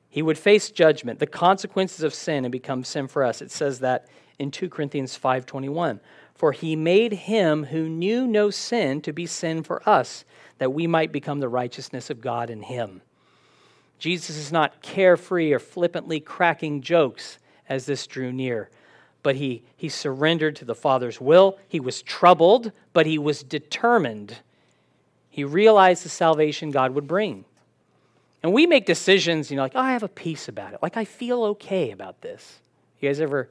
He 0.09 0.23
would 0.23 0.39
face 0.39 0.71
judgment, 0.71 1.19
the 1.19 1.27
consequences 1.27 2.03
of 2.03 2.15
sin, 2.15 2.45
and 2.45 2.53
become 2.53 2.85
sin 2.85 3.09
for 3.09 3.23
us. 3.25 3.43
It 3.43 3.51
says 3.51 3.81
that 3.81 4.07
in 4.39 4.51
2 4.51 4.69
Corinthians 4.69 5.17
5:21. 5.17 6.01
For 6.35 6.53
he 6.53 6.77
made 6.77 7.13
him 7.13 7.65
who 7.65 7.89
knew 7.89 8.27
no 8.27 8.51
sin 8.51 9.01
to 9.03 9.13
be 9.13 9.27
sin 9.27 9.63
for 9.63 9.87
us, 9.89 10.25
that 10.59 10.73
we 10.73 10.87
might 10.87 11.11
become 11.11 11.41
the 11.41 11.49
righteousness 11.49 12.11
of 12.11 12.21
God 12.21 12.51
in 12.51 12.63
him. 12.63 13.01
Jesus 13.99 14.37
is 14.37 14.53
not 14.53 14.83
carefree 14.83 15.53
or 15.53 15.59
flippantly 15.59 16.21
cracking 16.21 16.83
jokes 16.83 17.39
as 17.69 17.87
this 17.87 18.07
drew 18.07 18.33
near, 18.33 18.69
but 19.23 19.37
he, 19.37 19.63
he 19.77 19.89
surrendered 19.89 20.57
to 20.57 20.67
the 20.67 20.75
Father's 20.75 21.21
will. 21.21 21.59
He 21.67 21.81
was 21.81 22.03
troubled, 22.03 22.71
but 22.93 23.07
he 23.07 23.19
was 23.19 23.43
determined. 23.43 24.37
He 25.31 25.43
realized 25.43 26.05
the 26.05 26.11
salvation 26.11 26.71
God 26.71 26.95
would 26.95 27.07
bring. 27.07 27.47
And 28.47 28.55
we 28.55 28.65
make 28.65 28.87
decisions, 28.87 29.51
you 29.51 29.57
know, 29.57 29.63
like, 29.63 29.73
oh, 29.75 29.81
I 29.81 29.91
have 29.91 30.05
a 30.05 30.09
peace 30.09 30.47
about 30.47 30.73
it. 30.73 30.79
Like, 30.81 30.97
I 30.97 31.05
feel 31.05 31.43
okay 31.43 31.91
about 31.91 32.21
this. 32.21 32.61
You 33.01 33.09
guys 33.09 33.21
ever 33.21 33.49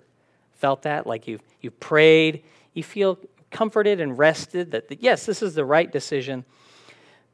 felt 0.54 0.84
that? 0.84 1.06
Like, 1.06 1.28
you've, 1.28 1.42
you've 1.60 1.78
prayed, 1.82 2.44
you 2.74 2.82
feel 2.82 3.20
comforted 3.52 4.00
and 4.00 4.18
rested 4.18 4.72
that, 4.72 4.88
that, 4.88 5.04
yes, 5.04 5.26
this 5.26 5.42
is 5.42 5.54
the 5.54 5.66
right 5.66 5.92
decision. 5.92 6.46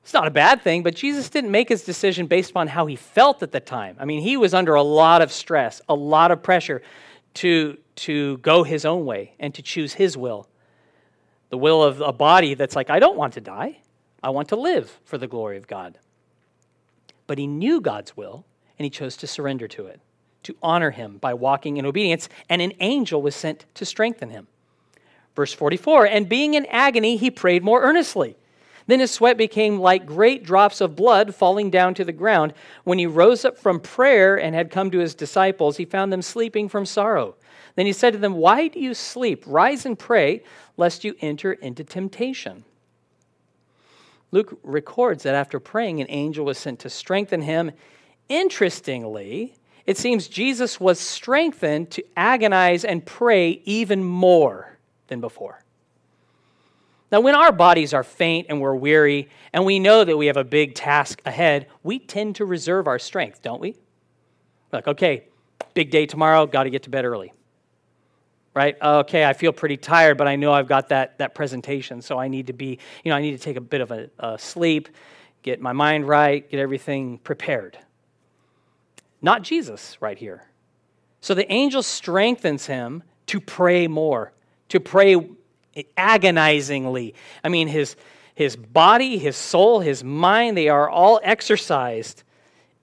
It's 0.01 0.11
not 0.11 0.25
a 0.25 0.31
bad 0.31 0.63
thing, 0.63 0.81
but 0.81 0.95
Jesus 0.95 1.29
didn't 1.29 1.51
make 1.51 1.69
his 1.69 1.83
decision 1.83 2.25
based 2.25 2.49
upon 2.49 2.67
how 2.67 2.87
he 2.87 2.95
felt 2.95 3.43
at 3.43 3.51
the 3.51 3.59
time. 3.59 3.95
I 3.99 4.05
mean, 4.05 4.21
he 4.21 4.37
was 4.37 4.55
under 4.55 4.73
a 4.73 4.81
lot 4.81 5.21
of 5.21 5.31
stress, 5.31 5.83
a 5.87 5.93
lot 5.93 6.31
of 6.31 6.41
pressure 6.41 6.81
to, 7.35 7.77
to 7.97 8.39
go 8.39 8.63
his 8.63 8.85
own 8.85 9.05
way 9.05 9.35
and 9.39 9.53
to 9.53 9.61
choose 9.61 9.93
his 9.93 10.17
will. 10.17 10.47
The 11.51 11.59
will 11.59 11.83
of 11.83 12.01
a 12.01 12.11
body 12.11 12.55
that's 12.55 12.75
like, 12.75 12.89
I 12.89 12.97
don't 12.97 13.17
want 13.17 13.35
to 13.35 13.41
die. 13.41 13.77
I 14.23 14.31
want 14.31 14.49
to 14.49 14.55
live 14.55 14.99
for 15.03 15.19
the 15.19 15.27
glory 15.27 15.57
of 15.57 15.67
God. 15.67 15.99
But 17.31 17.37
he 17.37 17.47
knew 17.47 17.79
God's 17.79 18.17
will, 18.17 18.43
and 18.77 18.83
he 18.83 18.89
chose 18.89 19.15
to 19.15 19.25
surrender 19.25 19.65
to 19.69 19.85
it, 19.85 20.01
to 20.43 20.53
honor 20.61 20.91
him 20.91 21.17
by 21.17 21.33
walking 21.33 21.77
in 21.77 21.85
obedience, 21.85 22.27
and 22.49 22.61
an 22.61 22.73
angel 22.81 23.21
was 23.21 23.37
sent 23.37 23.63
to 23.75 23.85
strengthen 23.85 24.31
him. 24.31 24.47
Verse 25.33 25.53
44 25.53 26.07
And 26.07 26.27
being 26.27 26.55
in 26.55 26.65
agony, 26.65 27.15
he 27.15 27.31
prayed 27.31 27.63
more 27.63 27.83
earnestly. 27.83 28.35
Then 28.85 28.99
his 28.99 29.11
sweat 29.11 29.37
became 29.37 29.79
like 29.79 30.05
great 30.05 30.43
drops 30.43 30.81
of 30.81 30.97
blood 30.97 31.33
falling 31.33 31.69
down 31.69 31.93
to 31.93 32.03
the 32.03 32.11
ground. 32.11 32.53
When 32.83 32.99
he 32.99 33.05
rose 33.05 33.45
up 33.45 33.57
from 33.57 33.79
prayer 33.79 34.37
and 34.37 34.53
had 34.53 34.69
come 34.69 34.91
to 34.91 34.99
his 34.99 35.15
disciples, 35.15 35.77
he 35.77 35.85
found 35.85 36.11
them 36.11 36.21
sleeping 36.21 36.67
from 36.67 36.85
sorrow. 36.85 37.35
Then 37.75 37.85
he 37.85 37.93
said 37.93 38.11
to 38.11 38.19
them, 38.19 38.33
Why 38.33 38.67
do 38.67 38.77
you 38.77 38.93
sleep? 38.93 39.45
Rise 39.47 39.85
and 39.85 39.97
pray, 39.97 40.43
lest 40.75 41.05
you 41.05 41.15
enter 41.21 41.53
into 41.53 41.85
temptation. 41.85 42.65
Luke 44.31 44.59
records 44.63 45.23
that 45.23 45.35
after 45.35 45.59
praying, 45.59 45.99
an 45.99 46.07
angel 46.09 46.45
was 46.45 46.57
sent 46.57 46.79
to 46.79 46.89
strengthen 46.89 47.41
him. 47.41 47.71
Interestingly, 48.29 49.55
it 49.85 49.97
seems 49.97 50.27
Jesus 50.27 50.79
was 50.79 50.99
strengthened 50.99 51.91
to 51.91 52.03
agonize 52.15 52.85
and 52.85 53.05
pray 53.05 53.61
even 53.65 54.03
more 54.03 54.77
than 55.07 55.19
before. 55.19 55.63
Now, 57.11 57.19
when 57.19 57.35
our 57.35 57.51
bodies 57.51 57.93
are 57.93 58.03
faint 58.03 58.47
and 58.49 58.61
we're 58.61 58.75
weary 58.75 59.27
and 59.51 59.65
we 59.65 59.79
know 59.79 60.05
that 60.05 60.15
we 60.15 60.27
have 60.27 60.37
a 60.37 60.45
big 60.45 60.75
task 60.75 61.21
ahead, 61.25 61.67
we 61.83 61.99
tend 61.99 62.37
to 62.37 62.45
reserve 62.45 62.87
our 62.87 62.99
strength, 62.99 63.41
don't 63.41 63.59
we? 63.59 63.75
Like, 64.71 64.87
okay, 64.87 65.25
big 65.73 65.91
day 65.91 66.05
tomorrow, 66.05 66.45
got 66.45 66.63
to 66.63 66.69
get 66.69 66.83
to 66.83 66.89
bed 66.89 67.03
early. 67.03 67.33
Right? 68.53 68.75
Okay, 68.81 69.23
I 69.23 69.31
feel 69.31 69.53
pretty 69.53 69.77
tired, 69.77 70.17
but 70.17 70.27
I 70.27 70.35
know 70.35 70.51
I've 70.51 70.67
got 70.67 70.89
that, 70.89 71.17
that 71.19 71.33
presentation, 71.33 72.01
so 72.01 72.19
I 72.19 72.27
need 72.27 72.47
to 72.47 72.53
be, 72.53 72.79
you 73.03 73.09
know, 73.09 73.15
I 73.15 73.21
need 73.21 73.31
to 73.31 73.37
take 73.37 73.55
a 73.55 73.61
bit 73.61 73.79
of 73.79 73.91
a, 73.91 74.09
a 74.19 74.37
sleep, 74.37 74.89
get 75.41 75.61
my 75.61 75.71
mind 75.71 76.05
right, 76.07 76.49
get 76.49 76.59
everything 76.59 77.17
prepared. 77.19 77.77
Not 79.21 79.43
Jesus 79.43 79.97
right 80.01 80.17
here. 80.17 80.43
So 81.21 81.33
the 81.33 81.49
angel 81.51 81.81
strengthens 81.81 82.65
him 82.65 83.03
to 83.27 83.39
pray 83.39 83.87
more, 83.87 84.33
to 84.69 84.79
pray 84.79 85.15
agonizingly. 85.95 87.15
I 87.43 87.49
mean, 87.49 87.69
his, 87.69 87.95
his 88.35 88.55
body, 88.57 89.17
his 89.17 89.37
soul, 89.37 89.79
his 89.79 90.03
mind, 90.03 90.57
they 90.57 90.67
are 90.67 90.89
all 90.89 91.21
exercised 91.23 92.23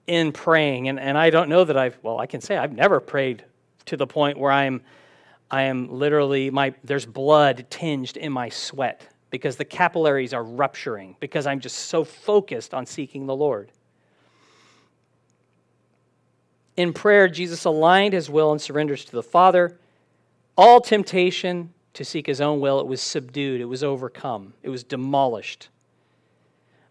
in 0.07 0.31
praying. 0.31 0.87
And, 0.87 0.99
and 0.99 1.17
I 1.17 1.29
don't 1.29 1.49
know 1.49 1.63
that 1.63 1.77
I've, 1.77 1.99
well, 2.01 2.17
I 2.17 2.25
can 2.25 2.41
say 2.41 2.57
I've 2.57 2.73
never 2.73 2.99
prayed 2.99 3.43
to 3.85 3.97
the 3.97 4.07
point 4.07 4.39
where 4.39 4.51
I'm, 4.51 4.81
I 5.51 5.63
am 5.63 5.91
literally, 5.91 6.49
my, 6.49 6.73
there's 6.83 7.05
blood 7.05 7.65
tinged 7.69 8.17
in 8.17 8.31
my 8.31 8.49
sweat 8.49 9.07
because 9.29 9.55
the 9.57 9.65
capillaries 9.65 10.33
are 10.33 10.43
rupturing 10.43 11.15
because 11.19 11.47
I'm 11.47 11.59
just 11.59 11.77
so 11.77 12.03
focused 12.03 12.73
on 12.73 12.85
seeking 12.85 13.25
the 13.25 13.35
Lord. 13.35 13.71
In 16.77 16.93
prayer, 16.93 17.27
Jesus 17.27 17.65
aligned 17.65 18.13
his 18.13 18.29
will 18.29 18.51
and 18.51 18.61
surrenders 18.61 19.03
to 19.05 19.11
the 19.11 19.23
Father. 19.23 19.77
All 20.57 20.79
temptation, 20.79 21.73
to 21.93 22.05
seek 22.05 22.27
his 22.27 22.39
own 22.39 22.59
will, 22.59 22.79
it 22.79 22.87
was 22.87 23.01
subdued, 23.01 23.59
it 23.59 23.65
was 23.65 23.83
overcome, 23.83 24.53
it 24.63 24.69
was 24.69 24.83
demolished. 24.83 25.69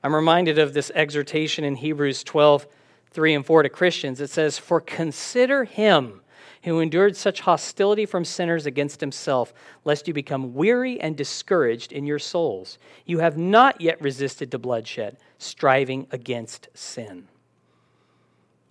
I'm 0.03 0.15
reminded 0.15 0.59
of 0.59 0.75
this 0.75 0.93
exhortation 0.95 1.65
in 1.65 1.77
Hebrews 1.77 2.23
12, 2.25 2.67
3 3.11 3.35
and 3.35 3.47
4 3.47 3.63
to 3.65 3.69
Christians. 3.69 4.21
It 4.21 4.31
says, 4.31 4.59
For 4.59 4.81
consider 4.81 5.65
him 5.65 6.21
who 6.69 6.81
endured 6.81 7.17
such 7.17 7.41
hostility 7.41 8.07
from 8.07 8.25
sinners 8.25 8.67
against 8.67 9.01
himself, 9.01 9.53
lest 9.85 10.07
you 10.07 10.15
become 10.15 10.55
weary 10.55 11.01
and 11.01 11.17
discouraged 11.17 11.93
in 11.93 12.07
your 12.07 12.19
souls. 12.19 12.79
You 13.05 13.19
have 13.19 13.37
not 13.37 13.81
yet 13.81 14.01
resisted 14.01 14.51
to 14.51 14.59
bloodshed, 14.59 15.17
striving 15.39 16.07
against 16.11 16.69
sin. 16.75 17.29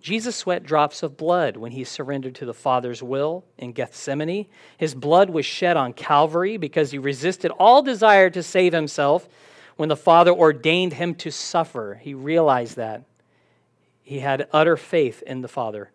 Jesus 0.00 0.36
sweat 0.36 0.62
drops 0.62 1.02
of 1.02 1.16
blood 1.16 1.56
when 1.56 1.72
he 1.72 1.84
surrendered 1.84 2.36
to 2.36 2.46
the 2.46 2.54
Father's 2.54 3.02
will 3.02 3.44
in 3.58 3.72
Gethsemane. 3.72 4.46
His 4.76 4.94
blood 4.94 5.28
was 5.28 5.44
shed 5.44 5.76
on 5.76 5.92
Calvary 5.92 6.56
because 6.56 6.92
he 6.92 6.98
resisted 6.98 7.50
all 7.58 7.82
desire 7.82 8.30
to 8.30 8.42
save 8.42 8.72
himself 8.72 9.28
when 9.76 9.88
the 9.88 9.96
Father 9.96 10.32
ordained 10.32 10.94
him 10.94 11.14
to 11.16 11.30
suffer. 11.30 12.00
He 12.00 12.14
realized 12.14 12.76
that. 12.76 13.04
He 14.02 14.20
had 14.20 14.48
utter 14.52 14.76
faith 14.76 15.22
in 15.26 15.42
the 15.42 15.48
Father. 15.48 15.90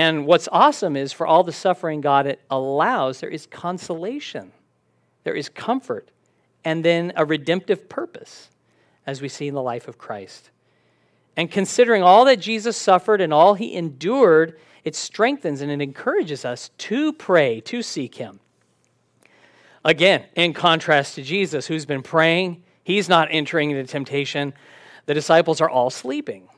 And 0.00 0.24
what's 0.24 0.48
awesome 0.50 0.96
is 0.96 1.12
for 1.12 1.26
all 1.26 1.44
the 1.44 1.52
suffering 1.52 2.00
God 2.00 2.26
it 2.26 2.40
allows, 2.48 3.20
there 3.20 3.28
is 3.28 3.44
consolation, 3.44 4.50
there 5.24 5.34
is 5.34 5.50
comfort, 5.50 6.10
and 6.64 6.82
then 6.82 7.12
a 7.16 7.26
redemptive 7.26 7.86
purpose, 7.86 8.48
as 9.06 9.20
we 9.20 9.28
see 9.28 9.46
in 9.46 9.52
the 9.52 9.60
life 9.60 9.88
of 9.88 9.98
Christ. 9.98 10.48
And 11.36 11.50
considering 11.50 12.02
all 12.02 12.24
that 12.24 12.40
Jesus 12.40 12.78
suffered 12.78 13.20
and 13.20 13.30
all 13.30 13.52
he 13.52 13.74
endured, 13.74 14.58
it 14.84 14.96
strengthens 14.96 15.60
and 15.60 15.70
it 15.70 15.82
encourages 15.82 16.46
us 16.46 16.70
to 16.78 17.12
pray, 17.12 17.60
to 17.60 17.82
seek 17.82 18.14
him. 18.14 18.40
Again, 19.84 20.24
in 20.34 20.54
contrast 20.54 21.16
to 21.16 21.22
Jesus, 21.22 21.66
who's 21.66 21.84
been 21.84 22.02
praying, 22.02 22.62
he's 22.82 23.10
not 23.10 23.28
entering 23.30 23.70
into 23.70 23.84
temptation. 23.84 24.54
The 25.04 25.12
disciples 25.12 25.60
are 25.60 25.68
all 25.68 25.90
sleeping. 25.90 26.48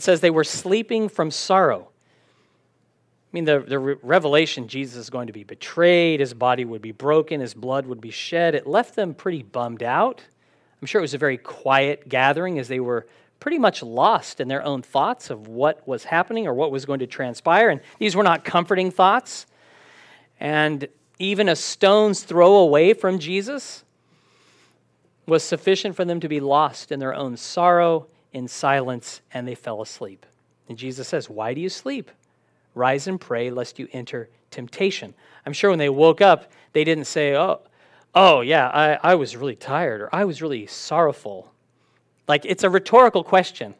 It 0.00 0.04
says 0.04 0.22
they 0.22 0.30
were 0.30 0.44
sleeping 0.44 1.10
from 1.10 1.30
sorrow. 1.30 1.82
I 1.82 3.28
mean, 3.32 3.44
the, 3.44 3.60
the 3.60 3.78
revelation 3.78 4.66
Jesus 4.66 4.96
is 4.96 5.10
going 5.10 5.26
to 5.26 5.32
be 5.34 5.44
betrayed, 5.44 6.20
his 6.20 6.32
body 6.32 6.64
would 6.64 6.80
be 6.80 6.90
broken, 6.90 7.42
his 7.42 7.52
blood 7.52 7.84
would 7.84 8.00
be 8.00 8.10
shed, 8.10 8.54
it 8.54 8.66
left 8.66 8.96
them 8.96 9.12
pretty 9.12 9.42
bummed 9.42 9.82
out. 9.82 10.22
I'm 10.80 10.86
sure 10.86 11.00
it 11.00 11.02
was 11.02 11.12
a 11.12 11.18
very 11.18 11.36
quiet 11.36 12.08
gathering 12.08 12.58
as 12.58 12.66
they 12.66 12.80
were 12.80 13.08
pretty 13.40 13.58
much 13.58 13.82
lost 13.82 14.40
in 14.40 14.48
their 14.48 14.64
own 14.64 14.80
thoughts 14.80 15.28
of 15.28 15.48
what 15.48 15.86
was 15.86 16.04
happening 16.04 16.46
or 16.46 16.54
what 16.54 16.70
was 16.70 16.86
going 16.86 17.00
to 17.00 17.06
transpire. 17.06 17.68
And 17.68 17.82
these 17.98 18.16
were 18.16 18.24
not 18.24 18.42
comforting 18.42 18.90
thoughts. 18.90 19.44
And 20.40 20.88
even 21.18 21.46
a 21.46 21.56
stone's 21.56 22.22
throw 22.22 22.56
away 22.56 22.94
from 22.94 23.18
Jesus 23.18 23.84
was 25.26 25.42
sufficient 25.42 25.94
for 25.94 26.06
them 26.06 26.20
to 26.20 26.28
be 26.28 26.40
lost 26.40 26.90
in 26.90 27.00
their 27.00 27.14
own 27.14 27.36
sorrow, 27.36 28.06
in 28.32 28.48
silence, 28.48 29.20
and 29.32 29.46
they 29.46 29.54
fell 29.54 29.82
asleep. 29.82 30.26
And 30.68 30.78
Jesus 30.78 31.08
says, 31.08 31.28
Why 31.28 31.54
do 31.54 31.60
you 31.60 31.68
sleep? 31.68 32.10
Rise 32.74 33.06
and 33.06 33.20
pray, 33.20 33.50
lest 33.50 33.78
you 33.78 33.88
enter 33.92 34.28
temptation. 34.50 35.14
I'm 35.44 35.52
sure 35.52 35.70
when 35.70 35.78
they 35.78 35.88
woke 35.88 36.20
up, 36.20 36.50
they 36.72 36.84
didn't 36.84 37.06
say, 37.06 37.34
Oh, 37.34 37.60
oh 38.14 38.40
yeah, 38.40 38.68
I, 38.68 39.12
I 39.12 39.14
was 39.16 39.36
really 39.36 39.56
tired 39.56 40.00
or 40.00 40.14
I 40.14 40.24
was 40.24 40.42
really 40.42 40.66
sorrowful. 40.66 41.52
Like 42.28 42.44
it's 42.44 42.64
a 42.64 42.70
rhetorical 42.70 43.24
question. 43.24 43.74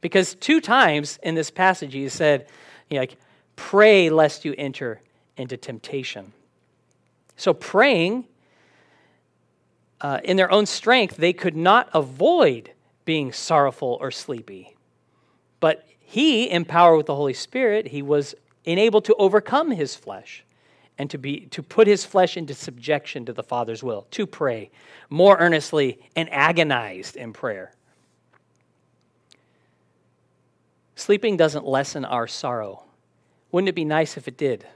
Because 0.00 0.36
two 0.36 0.60
times 0.60 1.18
in 1.22 1.34
this 1.34 1.50
passage 1.50 1.92
he 1.92 2.08
said, 2.08 2.46
you 2.88 2.94
know, 2.94 3.02
like, 3.02 3.16
pray 3.56 4.10
lest 4.10 4.44
you 4.44 4.54
enter 4.56 5.00
into 5.36 5.56
temptation. 5.56 6.32
So 7.36 7.52
praying 7.52 8.24
uh, 10.00 10.20
in 10.22 10.36
their 10.36 10.50
own 10.50 10.66
strength, 10.66 11.16
they 11.16 11.32
could 11.32 11.56
not 11.56 11.88
avoid 11.92 12.70
being 13.08 13.32
sorrowful 13.32 13.96
or 14.02 14.10
sleepy. 14.10 14.76
But 15.60 15.86
he, 15.98 16.50
empowered 16.50 16.98
with 16.98 17.06
the 17.06 17.14
Holy 17.14 17.32
Spirit, 17.32 17.86
he 17.86 18.02
was 18.02 18.34
enabled 18.66 19.06
to 19.06 19.14
overcome 19.14 19.70
his 19.70 19.96
flesh 19.96 20.44
and 20.98 21.08
to 21.08 21.16
be 21.16 21.46
to 21.46 21.62
put 21.62 21.86
his 21.86 22.04
flesh 22.04 22.36
into 22.36 22.52
subjection 22.52 23.24
to 23.24 23.32
the 23.32 23.42
Father's 23.42 23.82
will, 23.82 24.06
to 24.10 24.26
pray 24.26 24.70
more 25.08 25.38
earnestly 25.38 25.98
and 26.16 26.30
agonized 26.30 27.16
in 27.16 27.32
prayer. 27.32 27.72
Sleeping 30.94 31.38
doesn't 31.38 31.64
lessen 31.64 32.04
our 32.04 32.26
sorrow. 32.26 32.82
Wouldn't 33.52 33.70
it 33.70 33.74
be 33.74 33.86
nice 33.86 34.18
if 34.18 34.28
it 34.28 34.36
did? 34.36 34.66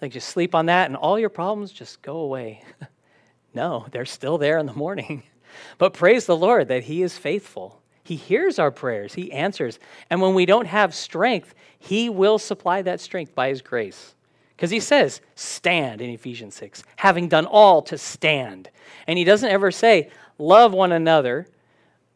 Like 0.00 0.12
just 0.12 0.28
sleep 0.28 0.54
on 0.54 0.66
that 0.66 0.86
and 0.86 0.94
all 0.94 1.18
your 1.18 1.30
problems 1.30 1.72
just 1.72 2.00
go 2.00 2.18
away. 2.18 2.62
no, 3.54 3.88
they're 3.90 4.04
still 4.04 4.38
there 4.38 4.58
in 4.58 4.66
the 4.66 4.72
morning. 4.72 5.24
But 5.78 5.94
praise 5.94 6.26
the 6.26 6.36
Lord 6.36 6.68
that 6.68 6.84
He 6.84 7.02
is 7.02 7.18
faithful. 7.18 7.80
He 8.02 8.16
hears 8.16 8.58
our 8.58 8.70
prayers, 8.70 9.14
He 9.14 9.32
answers. 9.32 9.78
And 10.10 10.20
when 10.20 10.34
we 10.34 10.46
don't 10.46 10.66
have 10.66 10.94
strength, 10.94 11.54
He 11.78 12.08
will 12.08 12.38
supply 12.38 12.82
that 12.82 13.00
strength 13.00 13.34
by 13.34 13.48
His 13.48 13.62
grace. 13.62 14.14
Because 14.54 14.70
He 14.70 14.80
says, 14.80 15.20
stand 15.34 16.00
in 16.00 16.10
Ephesians 16.10 16.54
6, 16.54 16.82
having 16.96 17.28
done 17.28 17.46
all 17.46 17.82
to 17.82 17.98
stand. 17.98 18.70
And 19.06 19.18
He 19.18 19.24
doesn't 19.24 19.50
ever 19.50 19.70
say, 19.70 20.10
love 20.38 20.72
one 20.72 20.92
another 20.92 21.46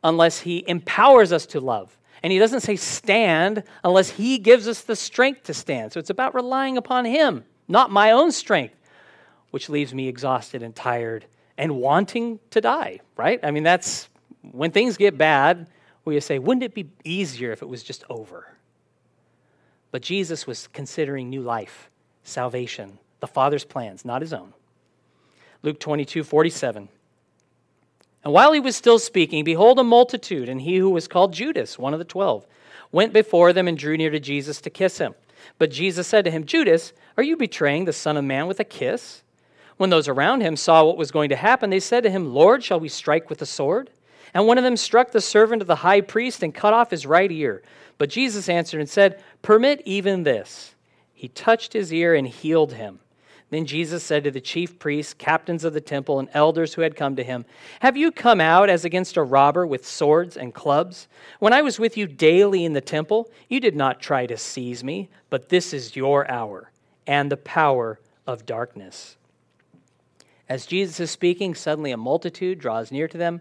unless 0.03 0.41
He 0.41 0.65
empowers 0.67 1.33
us 1.33 1.47
to 1.47 1.61
love. 1.61 1.97
And 2.23 2.33
he 2.33 2.39
doesn't 2.39 2.61
say 2.61 2.77
stand 2.77 3.63
unless 3.83 4.11
he 4.11 4.39
gives 4.39 4.69
us 4.69 4.83
the 4.83 4.97
strength 4.97 5.45
to 5.45 5.55
stand. 5.55 5.93
So 5.93 6.01
it's 6.01 6.11
about 6.11 6.35
relying 6.35 6.77
upon 6.77 7.05
him, 7.05 7.45
not 7.67 7.91
my 7.91 8.11
own 8.11 8.31
strength, 8.33 8.75
which 9.51 9.69
leaves 9.69 9.95
me 9.95 10.09
exhausted 10.09 10.63
and 10.63 10.75
tired 10.75 11.27
and 11.61 11.77
wanting 11.77 12.41
to 12.49 12.63
die, 12.63 13.01
right? 13.19 13.39
I 13.43 13.51
mean, 13.51 13.65
that's 13.65 14.09
when 14.51 14.71
things 14.71 14.97
get 14.97 15.19
bad, 15.19 15.69
we 16.07 16.19
say, 16.21 16.39
wouldn't 16.39 16.65
it 16.65 16.73
be 16.73 16.89
easier 17.05 17.53
if 17.53 17.61
it 17.61 17.69
was 17.69 17.83
just 17.83 18.03
over? 18.09 18.57
But 19.91 20.01
Jesus 20.01 20.47
was 20.47 20.69
considering 20.69 21.29
new 21.29 21.43
life, 21.43 21.91
salvation, 22.25 22.99
the 23.21 23.27
Father's 23.27 23.67
plans, 23.67 24.07
not 24.07 24.23
his 24.23 24.33
own. 24.33 24.55
Luke 25.63 25.79
22, 25.79 26.25
47. 26.25 26.89
And 28.25 28.33
while 28.33 28.53
he 28.53 28.61
was 28.61 28.75
still 28.75 28.99
speaking, 28.99 29.45
behold, 29.45 29.79
a 29.79 29.85
multitude, 29.85 30.49
and 30.49 30.63
he 30.63 30.79
who 30.79 30.89
was 30.89 31.07
called 31.09 31.35
Judas, 31.35 31.79
one 31.79 31.93
of 31.93 31.99
the 31.99 32.07
twelve, 32.07 32.47
went 32.91 33.13
before 33.13 33.53
them 33.53 33.69
and 33.69 33.77
drew 33.77 33.99
near 33.99 34.11
to 34.11 34.21
Jesus 34.21 34.63
to 34.63 34.71
kiss 34.71 34.97
him. 34.97 35.15
But 35.59 35.71
Jesus 35.71 36.07
said 36.07 36.25
to 36.25 36.31
him, 36.31 36.47
Judas, 36.47 36.95
are 37.19 37.23
you 37.23 37.37
betraying 37.37 37.85
the 37.85 37.93
Son 37.93 38.17
of 38.17 38.25
Man 38.25 38.47
with 38.47 38.61
a 38.61 38.65
kiss? 38.65 39.23
When 39.81 39.89
those 39.89 40.09
around 40.09 40.43
him 40.43 40.57
saw 40.57 40.85
what 40.85 40.99
was 40.99 41.11
going 41.11 41.31
to 41.31 41.37
happen, 41.37 41.71
they 41.71 41.81
said 41.81 42.03
to 42.03 42.11
him, 42.11 42.35
Lord, 42.35 42.63
shall 42.63 42.79
we 42.79 42.91
strike 42.91 43.31
with 43.31 43.39
the 43.39 43.47
sword? 43.47 43.89
And 44.35 44.47
one 44.47 44.59
of 44.59 44.65
them 44.65 44.77
struck 44.77 45.11
the 45.11 45.23
servant 45.23 45.63
of 45.63 45.69
the 45.69 45.77
high 45.77 46.03
priest 46.03 46.43
and 46.43 46.55
cut 46.55 46.75
off 46.75 46.91
his 46.91 47.07
right 47.07 47.33
ear. 47.33 47.63
But 47.97 48.11
Jesus 48.11 48.51
answered 48.51 48.81
and 48.81 48.91
said, 48.91 49.25
Permit 49.41 49.81
even 49.87 50.23
this. 50.23 50.75
He 51.15 51.29
touched 51.29 51.73
his 51.73 51.95
ear 51.95 52.15
and 52.15 52.29
healed 52.29 52.75
him. 52.75 52.99
Then 53.49 53.65
Jesus 53.65 54.05
said 54.05 54.25
to 54.25 54.31
the 54.31 54.43
chief 54.43 54.79
priests, 54.79 55.15
captains 55.15 55.65
of 55.65 55.73
the 55.73 55.81
temple, 55.81 56.19
and 56.19 56.29
elders 56.35 56.75
who 56.75 56.83
had 56.83 56.95
come 56.95 57.17
to 57.17 57.25
him, 57.25 57.47
Have 57.81 57.97
you 57.97 58.13
come 58.13 58.39
out 58.39 58.69
as 58.69 58.85
against 58.85 59.17
a 59.17 59.23
robber 59.23 59.67
with 59.67 59.87
swords 59.87 60.37
and 60.37 60.53
clubs? 60.53 61.09
When 61.39 61.55
I 61.55 61.63
was 61.63 61.79
with 61.79 61.97
you 61.97 62.07
daily 62.07 62.67
in 62.67 62.75
the 62.75 62.83
temple, 62.83 63.31
you 63.49 63.61
did 63.61 63.77
not 63.77 63.99
try 63.99 64.27
to 64.27 64.37
seize 64.37 64.85
me, 64.85 65.09
but 65.31 65.49
this 65.49 65.73
is 65.73 65.97
your 65.97 66.31
hour 66.31 66.71
and 67.07 67.33
the 67.33 67.39
power 67.39 67.99
of 68.27 68.45
darkness. 68.45 69.17
As 70.51 70.67
Jesus 70.67 70.99
is 70.99 71.13
speaking, 71.13 71.55
suddenly 71.55 71.93
a 71.93 71.97
multitude 71.97 72.59
draws 72.59 72.91
near 72.91 73.07
to 73.07 73.17
them. 73.17 73.41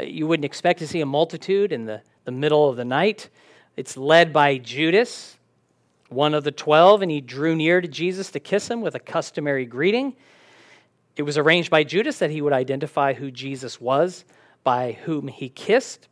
Uh, 0.00 0.04
you 0.04 0.26
wouldn't 0.26 0.46
expect 0.46 0.78
to 0.78 0.88
see 0.88 1.02
a 1.02 1.06
multitude 1.06 1.72
in 1.72 1.84
the, 1.84 2.00
the 2.24 2.30
middle 2.30 2.70
of 2.70 2.76
the 2.76 2.86
night. 2.86 3.28
It's 3.76 3.98
led 3.98 4.32
by 4.32 4.56
Judas, 4.56 5.36
one 6.08 6.32
of 6.32 6.44
the 6.44 6.50
twelve, 6.50 7.02
and 7.02 7.10
he 7.10 7.20
drew 7.20 7.54
near 7.54 7.82
to 7.82 7.86
Jesus 7.86 8.30
to 8.30 8.40
kiss 8.40 8.70
him 8.70 8.80
with 8.80 8.94
a 8.94 8.98
customary 8.98 9.66
greeting. 9.66 10.16
It 11.16 11.22
was 11.24 11.36
arranged 11.36 11.68
by 11.68 11.84
Judas 11.84 12.18
that 12.20 12.30
he 12.30 12.40
would 12.40 12.54
identify 12.54 13.12
who 13.12 13.30
Jesus 13.30 13.78
was 13.78 14.24
by 14.64 14.92
whom 15.04 15.28
he 15.28 15.50
kissed. 15.50 16.08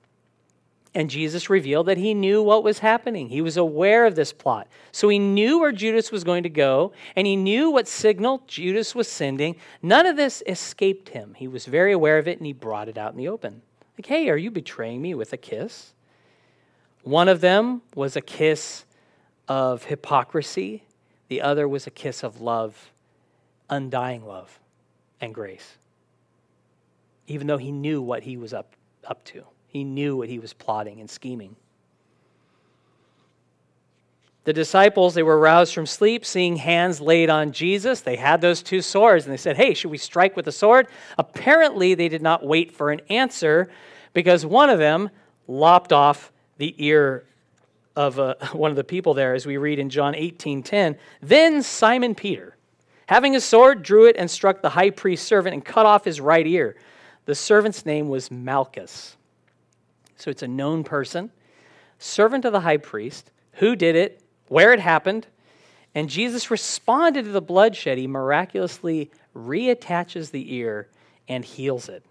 And 0.97 1.11
Jesus 1.11 1.51
revealed 1.51 1.89
that 1.89 1.99
he 1.99 2.15
knew 2.15 2.43
what 2.43 2.65
was 2.65 2.79
happening. 2.79 3.29
He 3.29 3.43
was 3.43 3.59
aware 3.59 4.07
of 4.07 4.15
this 4.15 4.33
plot. 4.33 4.67
So 4.93 5.11
he 5.11 5.19
knew 5.19 5.59
where 5.59 5.71
Judas 5.71 6.11
was 6.11 6.25
going 6.25 6.43
to 6.45 6.49
go, 6.49 6.93
and 7.15 7.27
he 7.27 7.37
knew 7.37 7.71
what 7.71 7.87
signal 7.87 8.43
Judas 8.47 8.95
was 8.95 9.07
sending. 9.07 9.57
None 9.83 10.07
of 10.07 10.17
this 10.17 10.43
escaped 10.47 11.11
him. 11.11 11.35
He 11.37 11.49
was 11.49 11.67
very 11.67 11.93
aware 11.93 12.17
of 12.17 12.27
it, 12.27 12.39
and 12.39 12.47
he 12.47 12.55
brought 12.55 12.89
it 12.89 12.97
out 12.97 13.13
in 13.13 13.19
the 13.19 13.29
open. 13.29 13.61
Like, 13.99 14.07
hey, 14.07 14.31
are 14.31 14.39
you 14.39 14.51
betraying 14.51 15.03
me 15.03 15.13
with 15.13 15.35
a 15.35 15.37
kiss? 15.37 15.93
One 17.03 17.29
of 17.29 17.43
them 17.43 17.83
was 17.95 18.17
a 18.17 18.23
kiss 18.23 18.87
of 19.49 19.85
hypocrisy, 19.85 20.85
the 21.29 21.43
other 21.43 21.69
was 21.69 21.87
a 21.87 21.91
kiss 21.91 22.25
of 22.25 22.41
love, 22.41 22.91
undying 23.69 24.25
love 24.27 24.59
and 25.21 25.35
grace. 25.35 25.77
Even 27.27 27.49
though 27.49 27.59
he 27.59 27.71
knew 27.71 28.01
what 28.01 28.23
he 28.23 28.39
was 28.39 28.55
up, 28.55 28.73
up 29.05 29.23
to, 29.27 29.45
he 29.77 29.85
knew 29.85 30.17
what 30.17 30.31
he 30.31 30.39
was 30.39 30.55
plotting 30.55 31.01
and 31.01 31.11
scheming. 31.11 31.55
The 34.45 34.55
disciples, 34.55 35.13
they 35.13 35.23
were 35.23 35.39
roused 35.39 35.75
from 35.75 35.85
sleep, 35.85 36.25
seeing 36.25 36.57
hands 36.57 36.99
laid 37.01 37.29
on 37.29 37.53
Jesus. 37.53 38.01
They 38.01 38.17
had 38.17 38.41
those 38.41 38.63
two 38.63 38.81
swords, 38.81 39.27
and 39.27 39.33
they 39.33 39.37
said, 39.37 39.57
Hey, 39.57 39.75
should 39.75 39.91
we 39.91 39.99
strike 39.99 40.35
with 40.35 40.47
a 40.49 40.53
sword? 40.53 40.87
Apparently, 41.19 41.95
they 41.95 42.09
did 42.09 42.23
not 42.23 42.47
wait 42.47 42.73
for 42.73 42.91
an 42.91 43.01
answer 43.11 43.69
because 44.15 44.47
one 44.47 44.71
of 44.71 44.79
them 44.79 45.11
lopped 45.47 45.93
off 45.93 46.33
the 46.57 46.75
ear 46.79 47.27
of 47.97 48.19
uh, 48.19 48.37
one 48.53 48.71
of 48.71 48.77
the 48.77 48.85
people 48.85 49.13
there, 49.13 49.35
as 49.35 49.45
we 49.45 49.59
read 49.59 49.79
in 49.79 49.91
John 49.91 50.15
18 50.15 50.63
10. 50.63 50.97
Then 51.21 51.63
Simon 51.63 52.15
Peter, 52.15 52.57
having 53.09 53.37
a 53.37 53.41
sword, 53.41 53.83
drew 53.83 54.07
it 54.07 54.17
and 54.17 54.31
struck 54.31 54.63
the 54.63 54.71
high 54.71 54.91
priest's 54.91 55.27
servant 55.27 55.53
and 55.53 55.63
cut 55.63 55.85
off 55.85 56.07
his 56.07 56.19
right 56.19 56.47
ear. 56.47 56.77
The 57.27 57.35
servant's 57.35 57.85
name 57.85 58.09
was 58.09 58.31
Malchus. 58.31 59.16
So 60.17 60.31
it's 60.31 60.43
a 60.43 60.49
known 60.49 60.85
person, 60.85 61.31
servant 61.99 62.45
of 62.45 62.53
the 62.53 62.61
high 62.61 62.77
priest. 62.79 63.31
Who 63.55 63.77
did 63.77 63.97
it? 63.97 64.23
Where 64.49 64.73
it 64.73 64.81
happened? 64.81 65.27
And 65.95 66.11
Jesus 66.11 66.51
responded 66.51 67.25
to 67.25 67.31
the 67.31 67.41
bloodshed. 67.41 67.99
He 67.99 68.07
miraculously 68.07 69.11
reattaches 69.35 70.31
the 70.31 70.55
ear 70.55 70.89
and 71.29 71.45
heals 71.45 71.89
it 71.89 72.05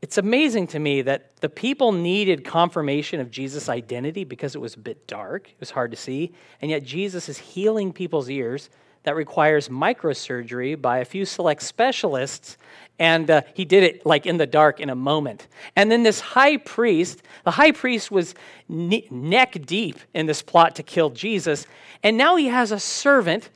it's 0.00 0.18
amazing 0.18 0.68
to 0.68 0.78
me 0.78 1.02
that 1.02 1.36
the 1.40 1.48
people 1.48 1.90
needed 1.90 2.44
confirmation 2.44 3.20
of 3.20 3.30
Jesus' 3.30 3.68
identity 3.68 4.24
because 4.24 4.54
it 4.54 4.60
was 4.60 4.74
a 4.74 4.78
bit 4.78 5.06
dark, 5.08 5.48
it 5.48 5.60
was 5.60 5.70
hard 5.70 5.90
to 5.90 5.96
see, 5.96 6.32
and 6.62 6.70
yet 6.70 6.84
Jesus 6.84 7.28
is 7.28 7.38
healing 7.38 7.92
people's 7.92 8.30
ears. 8.30 8.70
That 9.08 9.16
requires 9.16 9.70
microsurgery 9.70 10.78
by 10.78 10.98
a 10.98 11.04
few 11.06 11.24
select 11.24 11.62
specialists, 11.62 12.58
and 12.98 13.30
uh, 13.30 13.40
he 13.54 13.64
did 13.64 13.82
it 13.82 14.04
like 14.04 14.26
in 14.26 14.36
the 14.36 14.46
dark 14.46 14.80
in 14.80 14.90
a 14.90 14.94
moment. 14.94 15.48
And 15.76 15.90
then 15.90 16.02
this 16.02 16.20
high 16.20 16.58
priest, 16.58 17.22
the 17.42 17.52
high 17.52 17.72
priest 17.72 18.10
was 18.10 18.34
ne- 18.68 19.08
neck 19.10 19.64
deep 19.64 19.98
in 20.12 20.26
this 20.26 20.42
plot 20.42 20.76
to 20.76 20.82
kill 20.82 21.08
Jesus, 21.08 21.66
and 22.02 22.18
now 22.18 22.36
he 22.36 22.48
has 22.48 22.70
a 22.70 22.78
servant 22.78 23.48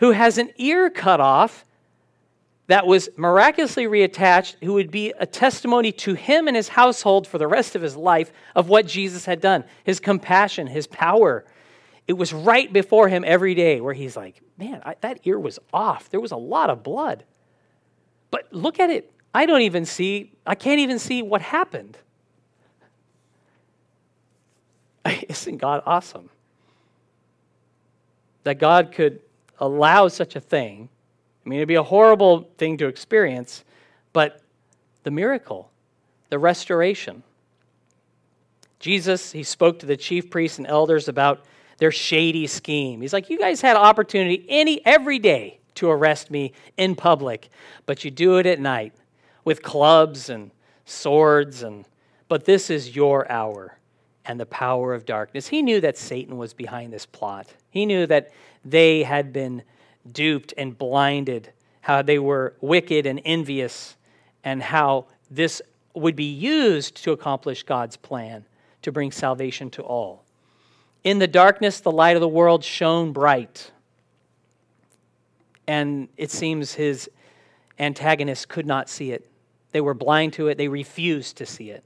who 0.00 0.10
has 0.10 0.36
an 0.36 0.50
ear 0.58 0.90
cut 0.90 1.18
off 1.18 1.64
that 2.66 2.86
was 2.86 3.08
miraculously 3.16 3.86
reattached, 3.86 4.56
who 4.62 4.74
would 4.74 4.90
be 4.90 5.14
a 5.18 5.24
testimony 5.24 5.92
to 5.92 6.12
him 6.12 6.46
and 6.46 6.58
his 6.58 6.68
household 6.68 7.26
for 7.26 7.38
the 7.38 7.46
rest 7.46 7.74
of 7.74 7.80
his 7.80 7.96
life 7.96 8.30
of 8.54 8.68
what 8.68 8.86
Jesus 8.86 9.24
had 9.24 9.40
done 9.40 9.64
his 9.84 9.98
compassion, 9.98 10.66
his 10.66 10.86
power. 10.86 11.46
It 12.06 12.14
was 12.14 12.32
right 12.32 12.70
before 12.72 13.08
him 13.08 13.24
every 13.26 13.54
day 13.54 13.80
where 13.80 13.94
he's 13.94 14.16
like, 14.16 14.40
man, 14.58 14.82
I, 14.84 14.96
that 15.00 15.20
ear 15.24 15.38
was 15.38 15.58
off. 15.72 16.10
There 16.10 16.20
was 16.20 16.32
a 16.32 16.36
lot 16.36 16.70
of 16.70 16.82
blood. 16.82 17.24
But 18.30 18.52
look 18.52 18.78
at 18.78 18.90
it 18.90 19.14
I 19.34 19.46
don't 19.46 19.62
even 19.62 19.84
see, 19.84 20.32
I 20.46 20.54
can't 20.54 20.78
even 20.78 21.00
see 21.00 21.20
what 21.20 21.42
happened. 21.42 21.98
Isn't 25.28 25.58
God 25.58 25.82
awesome? 25.84 26.30
That 28.44 28.60
God 28.60 28.92
could 28.92 29.20
allow 29.58 30.06
such 30.06 30.36
a 30.36 30.40
thing. 30.40 30.88
I 31.44 31.48
mean, 31.48 31.58
it'd 31.58 31.68
be 31.68 31.74
a 31.74 31.82
horrible 31.82 32.48
thing 32.58 32.76
to 32.78 32.86
experience, 32.86 33.64
but 34.12 34.40
the 35.02 35.10
miracle, 35.10 35.70
the 36.30 36.38
restoration. 36.38 37.24
Jesus, 38.78 39.32
he 39.32 39.42
spoke 39.42 39.80
to 39.80 39.86
the 39.86 39.96
chief 39.96 40.30
priests 40.30 40.58
and 40.58 40.66
elders 40.66 41.08
about 41.08 41.44
their 41.78 41.92
shady 41.92 42.46
scheme. 42.46 43.00
He's 43.00 43.12
like, 43.12 43.30
You 43.30 43.38
guys 43.38 43.60
had 43.60 43.76
opportunity 43.76 44.44
any 44.48 44.84
every 44.86 45.18
day 45.18 45.60
to 45.76 45.90
arrest 45.90 46.30
me 46.30 46.52
in 46.76 46.94
public, 46.94 47.48
but 47.86 48.04
you 48.04 48.10
do 48.10 48.38
it 48.38 48.46
at 48.46 48.60
night 48.60 48.92
with 49.44 49.62
clubs 49.62 50.28
and 50.28 50.50
swords 50.84 51.62
and 51.62 51.84
but 52.28 52.44
this 52.44 52.70
is 52.70 52.96
your 52.96 53.30
hour 53.30 53.78
and 54.24 54.40
the 54.40 54.46
power 54.46 54.94
of 54.94 55.04
darkness. 55.04 55.46
He 55.46 55.62
knew 55.62 55.80
that 55.82 55.98
Satan 55.98 56.38
was 56.38 56.54
behind 56.54 56.92
this 56.92 57.06
plot. 57.06 57.48
He 57.70 57.84
knew 57.86 58.06
that 58.06 58.32
they 58.64 59.02
had 59.02 59.32
been 59.32 59.62
duped 60.10 60.54
and 60.56 60.76
blinded, 60.76 61.52
how 61.82 62.02
they 62.02 62.18
were 62.18 62.54
wicked 62.60 63.06
and 63.06 63.20
envious, 63.24 63.96
and 64.42 64.62
how 64.62 65.06
this 65.30 65.60
would 65.94 66.16
be 66.16 66.24
used 66.24 67.02
to 67.04 67.12
accomplish 67.12 67.62
God's 67.62 67.96
plan 67.96 68.44
to 68.82 68.90
bring 68.90 69.12
salvation 69.12 69.70
to 69.70 69.82
all. 69.82 70.23
In 71.04 71.18
the 71.18 71.26
darkness, 71.26 71.80
the 71.80 71.92
light 71.92 72.16
of 72.16 72.20
the 72.20 72.28
world 72.28 72.64
shone 72.64 73.12
bright. 73.12 73.70
And 75.66 76.08
it 76.16 76.30
seems 76.30 76.74
his 76.74 77.10
antagonists 77.78 78.46
could 78.46 78.66
not 78.66 78.88
see 78.88 79.12
it. 79.12 79.30
They 79.72 79.80
were 79.80 79.94
blind 79.94 80.32
to 80.34 80.48
it, 80.48 80.56
they 80.56 80.68
refused 80.68 81.36
to 81.36 81.46
see 81.46 81.70
it. 81.70 81.84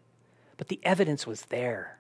But 0.57 0.69
the 0.69 0.81
evidence 0.83 1.27
was 1.27 1.43
there, 1.43 1.99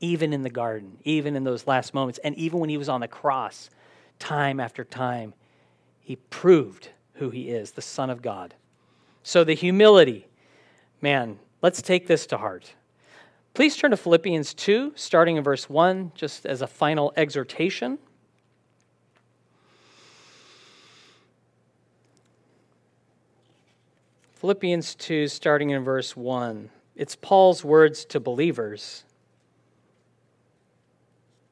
even 0.00 0.32
in 0.32 0.42
the 0.42 0.50
garden, 0.50 0.98
even 1.04 1.36
in 1.36 1.44
those 1.44 1.66
last 1.66 1.94
moments, 1.94 2.18
and 2.22 2.34
even 2.36 2.60
when 2.60 2.70
he 2.70 2.78
was 2.78 2.88
on 2.88 3.00
the 3.00 3.08
cross, 3.08 3.70
time 4.18 4.60
after 4.60 4.84
time, 4.84 5.34
he 6.00 6.16
proved 6.16 6.90
who 7.14 7.30
he 7.30 7.50
is, 7.50 7.72
the 7.72 7.82
Son 7.82 8.10
of 8.10 8.22
God. 8.22 8.54
So 9.22 9.44
the 9.44 9.54
humility, 9.54 10.26
man, 11.00 11.38
let's 11.62 11.82
take 11.82 12.06
this 12.06 12.26
to 12.26 12.38
heart. 12.38 12.74
Please 13.52 13.76
turn 13.76 13.90
to 13.90 13.96
Philippians 13.96 14.54
2, 14.54 14.92
starting 14.94 15.36
in 15.36 15.42
verse 15.42 15.68
1, 15.68 16.12
just 16.14 16.46
as 16.46 16.62
a 16.62 16.66
final 16.66 17.12
exhortation. 17.16 17.98
Philippians 24.34 24.94
2, 24.94 25.26
starting 25.26 25.70
in 25.70 25.82
verse 25.82 26.16
1. 26.16 26.70
It's 26.94 27.16
Paul's 27.16 27.64
words 27.64 28.04
to 28.06 28.20
believers. 28.20 29.04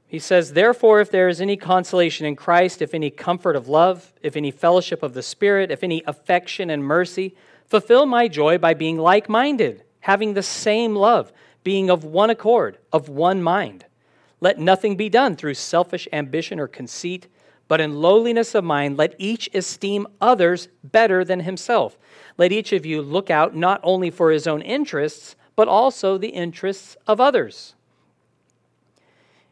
He 0.07 0.21
says, 0.21 0.53
Therefore, 0.53 1.01
if 1.01 1.11
there 1.11 1.29
is 1.29 1.41
any 1.41 1.57
consolation 1.57 2.25
in 2.27 2.37
Christ, 2.37 2.81
if 2.81 2.95
any 2.95 3.11
comfort 3.11 3.57
of 3.57 3.69
love, 3.69 4.15
if 4.23 4.37
any 4.37 4.53
fellowship 4.53 5.03
of 5.03 5.15
the 5.15 5.23
Spirit, 5.23 5.71
if 5.71 5.83
any 5.83 6.03
affection 6.07 6.71
and 6.71 6.83
mercy, 6.83 7.35
fulfill 7.67 8.07
my 8.07 8.29
joy 8.29 8.57
by 8.57 8.73
being 8.73 8.99
like 8.99 9.29
minded, 9.29 9.83
having 10.01 10.35
the 10.35 10.43
same 10.43 10.95
love 10.95 11.33
being 11.65 11.91
of 11.91 12.05
one 12.05 12.31
accord, 12.31 12.79
of 12.93 13.09
one 13.09 13.43
mind. 13.43 13.85
Let 14.41 14.59
nothing 14.59 14.97
be 14.97 15.09
done 15.09 15.37
through 15.37 15.55
selfish 15.55 16.09
ambition 16.13 16.61
or 16.61 16.69
conceit, 16.69 17.27
but 17.67 17.81
in 17.81 18.01
lowliness 18.01 18.55
of 18.55 18.65
mind, 18.65 18.97
let 18.97 19.15
each 19.19 19.51
esteem 19.53 20.07
others 20.21 20.69
better 20.83 21.25
than 21.25 21.41
himself. 21.41 21.99
Let 22.39 22.53
each 22.53 22.73
of 22.73 22.87
you 22.87 23.03
look 23.03 23.31
out 23.31 23.55
not 23.55 23.81
only 23.83 24.11
for 24.11 24.31
his 24.31 24.47
own 24.47 24.63
interests, 24.63 25.37
but 25.57 25.69
also 25.69 26.17
the 26.17 26.29
interests 26.29 26.97
of 27.07 27.21
others. 27.21 27.75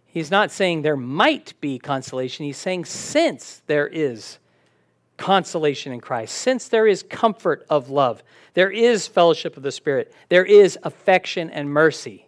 He's 0.06 0.30
not 0.30 0.50
saying 0.50 0.80
there 0.80 0.96
might 0.96 1.52
be 1.60 1.78
consolation. 1.78 2.46
He's 2.46 2.56
saying 2.56 2.86
since 2.86 3.60
there 3.66 3.86
is 3.86 4.38
consolation 5.16 5.92
in 5.92 6.00
Christ, 6.00 6.34
since 6.34 6.68
there 6.68 6.86
is 6.86 7.02
comfort 7.02 7.66
of 7.70 7.90
love, 7.90 8.22
there 8.54 8.70
is 8.70 9.06
fellowship 9.06 9.56
of 9.56 9.62
the 9.62 9.72
Spirit, 9.72 10.12
there 10.28 10.44
is 10.44 10.78
affection 10.82 11.50
and 11.50 11.70
mercy. 11.70 12.26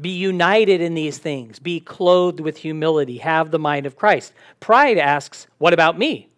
Be 0.00 0.10
united 0.10 0.80
in 0.80 0.94
these 0.94 1.18
things, 1.18 1.58
be 1.58 1.80
clothed 1.80 2.40
with 2.40 2.58
humility, 2.58 3.18
have 3.18 3.50
the 3.50 3.58
mind 3.58 3.86
of 3.86 3.96
Christ. 3.96 4.32
Pride 4.58 4.98
asks, 4.98 5.46
What 5.58 5.74
about 5.74 5.98
me? 5.98 6.28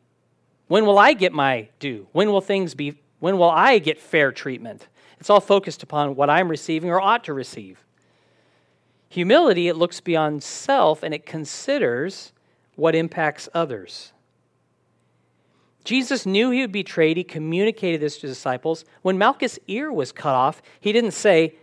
When 0.66 0.86
will 0.86 0.98
I 0.98 1.12
get 1.12 1.32
my 1.32 1.68
due? 1.78 2.08
When 2.12 2.32
will 2.32 2.40
things 2.40 2.74
be, 2.74 2.98
when 3.20 3.38
will 3.38 3.50
I 3.50 3.78
get 3.78 4.00
fair 4.00 4.32
treatment? 4.32 4.88
It's 5.20 5.30
all 5.30 5.40
focused 5.40 5.82
upon 5.82 6.16
what 6.16 6.30
I'm 6.30 6.48
receiving 6.48 6.90
or 6.90 7.00
ought 7.00 7.24
to 7.24 7.32
receive. 7.32 7.84
Humility, 9.08 9.68
it 9.68 9.76
looks 9.76 10.00
beyond 10.00 10.42
self 10.42 11.02
and 11.02 11.12
it 11.12 11.26
considers 11.26 12.32
what 12.74 12.94
impacts 12.94 13.48
others. 13.54 14.12
Jesus 15.84 16.26
knew 16.26 16.50
he 16.50 16.60
would 16.60 16.72
be 16.72 16.82
betrayed. 16.82 17.16
He 17.16 17.24
communicated 17.24 18.00
this 18.00 18.18
to 18.18 18.26
disciples. 18.26 18.84
When 19.02 19.18
Malchus' 19.18 19.58
ear 19.66 19.92
was 19.92 20.12
cut 20.12 20.34
off, 20.34 20.62
he 20.80 20.92
didn't 20.92 21.12
say, 21.12 21.54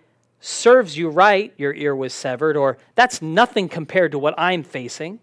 Serves 0.41 0.97
you 0.97 1.09
right, 1.09 1.53
your 1.57 1.73
ear 1.73 1.95
was 1.95 2.13
severed, 2.13 2.55
or 2.55 2.77
that's 2.95 3.21
nothing 3.21 3.67
compared 3.67 4.11
to 4.11 4.19
what 4.19 4.35
I'm 4.37 4.63
facing, 4.63 5.19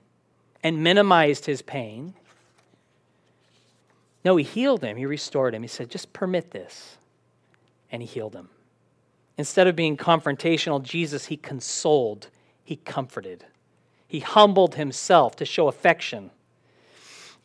and 0.62 0.82
minimized 0.82 1.46
his 1.46 1.62
pain. 1.62 2.14
No, 4.24 4.36
he 4.36 4.44
healed 4.44 4.82
him. 4.82 4.96
He 4.96 5.06
restored 5.06 5.54
him. 5.54 5.62
He 5.62 5.68
said, 5.68 5.90
Just 5.90 6.12
permit 6.12 6.50
this. 6.50 6.96
And 7.90 8.02
he 8.02 8.08
healed 8.08 8.34
him. 8.34 8.48
Instead 9.38 9.66
of 9.66 9.76
being 9.76 9.96
confrontational, 9.96 10.82
Jesus, 10.82 11.26
he 11.26 11.36
consoled, 11.36 12.28
he 12.64 12.76
comforted. 12.76 13.44
He 14.08 14.20
humbled 14.20 14.74
himself 14.74 15.36
to 15.36 15.44
show 15.44 15.68
affection 15.68 16.30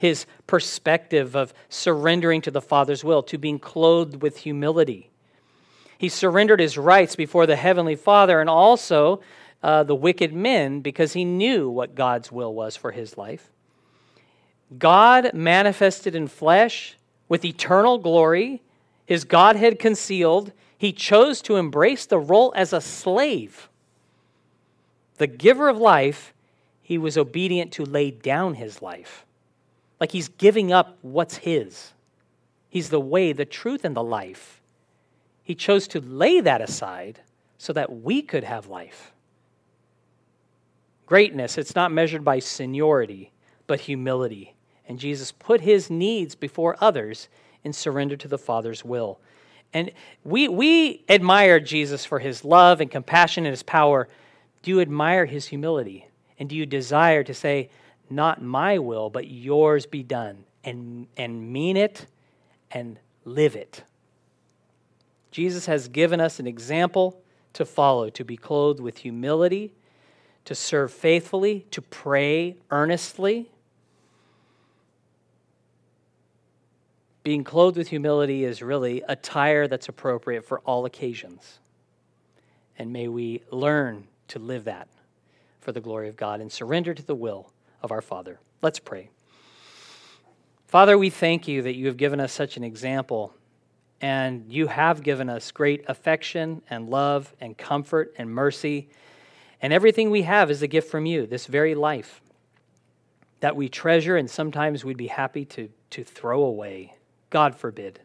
his 0.00 0.24
perspective 0.46 1.36
of 1.36 1.52
surrendering 1.68 2.40
to 2.40 2.50
the 2.50 2.62
Father's 2.62 3.04
will, 3.04 3.22
to 3.24 3.36
being 3.36 3.58
clothed 3.58 4.22
with 4.22 4.38
humility. 4.38 5.10
He 5.98 6.08
surrendered 6.08 6.58
his 6.58 6.78
rights 6.78 7.16
before 7.16 7.44
the 7.44 7.54
Heavenly 7.54 7.96
Father 7.96 8.40
and 8.40 8.48
also 8.48 9.20
uh, 9.62 9.82
the 9.82 9.94
wicked 9.94 10.32
men 10.32 10.80
because 10.80 11.12
he 11.12 11.26
knew 11.26 11.68
what 11.68 11.94
God's 11.94 12.32
will 12.32 12.54
was 12.54 12.76
for 12.76 12.92
his 12.92 13.18
life. 13.18 13.50
God 14.78 15.34
manifested 15.34 16.14
in 16.14 16.28
flesh 16.28 16.96
with 17.28 17.44
eternal 17.44 17.98
glory, 17.98 18.62
his 19.04 19.24
Godhead 19.24 19.78
concealed. 19.78 20.52
He 20.78 20.94
chose 20.94 21.42
to 21.42 21.56
embrace 21.56 22.06
the 22.06 22.18
role 22.18 22.54
as 22.56 22.72
a 22.72 22.80
slave. 22.80 23.68
The 25.18 25.26
giver 25.26 25.68
of 25.68 25.76
life, 25.76 26.32
he 26.80 26.96
was 26.96 27.18
obedient 27.18 27.70
to 27.72 27.84
lay 27.84 28.10
down 28.10 28.54
his 28.54 28.80
life. 28.80 29.26
Like 30.00 30.12
he's 30.12 30.28
giving 30.28 30.72
up 30.72 30.98
what's 31.02 31.36
his. 31.36 31.92
He's 32.68 32.88
the 32.88 33.00
way, 33.00 33.32
the 33.32 33.44
truth, 33.44 33.84
and 33.84 33.94
the 33.94 34.02
life. 34.02 34.60
He 35.42 35.54
chose 35.54 35.86
to 35.88 36.00
lay 36.00 36.40
that 36.40 36.62
aside 36.62 37.20
so 37.58 37.72
that 37.74 38.02
we 38.02 38.22
could 38.22 38.44
have 38.44 38.68
life. 38.68 39.12
Greatness, 41.06 41.58
it's 41.58 41.74
not 41.74 41.92
measured 41.92 42.24
by 42.24 42.38
seniority, 42.38 43.32
but 43.66 43.80
humility. 43.80 44.54
And 44.88 44.98
Jesus 44.98 45.32
put 45.32 45.60
his 45.60 45.90
needs 45.90 46.34
before 46.34 46.76
others 46.80 47.28
in 47.64 47.72
surrender 47.72 48.16
to 48.16 48.28
the 48.28 48.38
Father's 48.38 48.84
will. 48.84 49.20
And 49.72 49.90
we, 50.24 50.48
we 50.48 51.04
admire 51.08 51.60
Jesus 51.60 52.04
for 52.04 52.18
his 52.18 52.44
love 52.44 52.80
and 52.80 52.90
compassion 52.90 53.44
and 53.44 53.52
his 53.52 53.62
power. 53.62 54.08
Do 54.62 54.70
you 54.70 54.80
admire 54.80 55.26
his 55.26 55.46
humility? 55.46 56.06
And 56.38 56.48
do 56.48 56.56
you 56.56 56.66
desire 56.66 57.22
to 57.24 57.34
say, 57.34 57.70
not 58.10 58.42
my 58.42 58.78
will, 58.78 59.08
but 59.08 59.28
yours 59.28 59.86
be 59.86 60.02
done, 60.02 60.44
and, 60.64 61.06
and 61.16 61.52
mean 61.52 61.76
it 61.76 62.06
and 62.70 62.98
live 63.24 63.56
it. 63.56 63.84
Jesus 65.30 65.66
has 65.66 65.88
given 65.88 66.20
us 66.20 66.40
an 66.40 66.46
example 66.46 67.22
to 67.52 67.64
follow, 67.64 68.10
to 68.10 68.24
be 68.24 68.36
clothed 68.36 68.80
with 68.80 68.98
humility, 68.98 69.72
to 70.44 70.54
serve 70.54 70.92
faithfully, 70.92 71.66
to 71.70 71.80
pray 71.80 72.56
earnestly. 72.70 73.50
Being 77.22 77.44
clothed 77.44 77.76
with 77.76 77.88
humility 77.88 78.44
is 78.44 78.62
really 78.62 79.02
attire 79.08 79.68
that's 79.68 79.88
appropriate 79.88 80.44
for 80.44 80.60
all 80.60 80.84
occasions. 80.84 81.58
And 82.78 82.92
may 82.92 83.08
we 83.08 83.42
learn 83.50 84.06
to 84.28 84.38
live 84.38 84.64
that 84.64 84.88
for 85.60 85.72
the 85.72 85.80
glory 85.80 86.08
of 86.08 86.16
God 86.16 86.40
and 86.40 86.50
surrender 86.50 86.94
to 86.94 87.02
the 87.02 87.14
will 87.14 87.52
of 87.82 87.92
our 87.92 88.02
Father. 88.02 88.40
Let's 88.62 88.78
pray. 88.78 89.10
Father, 90.66 90.96
we 90.96 91.10
thank 91.10 91.48
you 91.48 91.62
that 91.62 91.74
you 91.74 91.86
have 91.86 91.96
given 91.96 92.20
us 92.20 92.32
such 92.32 92.56
an 92.56 92.62
example, 92.64 93.34
and 94.00 94.44
you 94.48 94.68
have 94.68 95.02
given 95.02 95.28
us 95.28 95.50
great 95.50 95.84
affection 95.88 96.62
and 96.70 96.88
love 96.88 97.34
and 97.40 97.58
comfort 97.58 98.14
and 98.16 98.30
mercy. 98.30 98.88
And 99.60 99.72
everything 99.72 100.10
we 100.10 100.22
have 100.22 100.50
is 100.50 100.62
a 100.62 100.68
gift 100.68 100.90
from 100.90 101.06
you, 101.06 101.26
this 101.26 101.46
very 101.46 101.74
life 101.74 102.20
that 103.40 103.56
we 103.56 103.68
treasure 103.68 104.16
and 104.16 104.30
sometimes 104.30 104.84
we'd 104.84 104.96
be 104.96 105.06
happy 105.06 105.44
to, 105.46 105.68
to 105.90 106.04
throw 106.04 106.42
away. 106.42 106.94
God 107.30 107.54
forbid. 107.56 108.00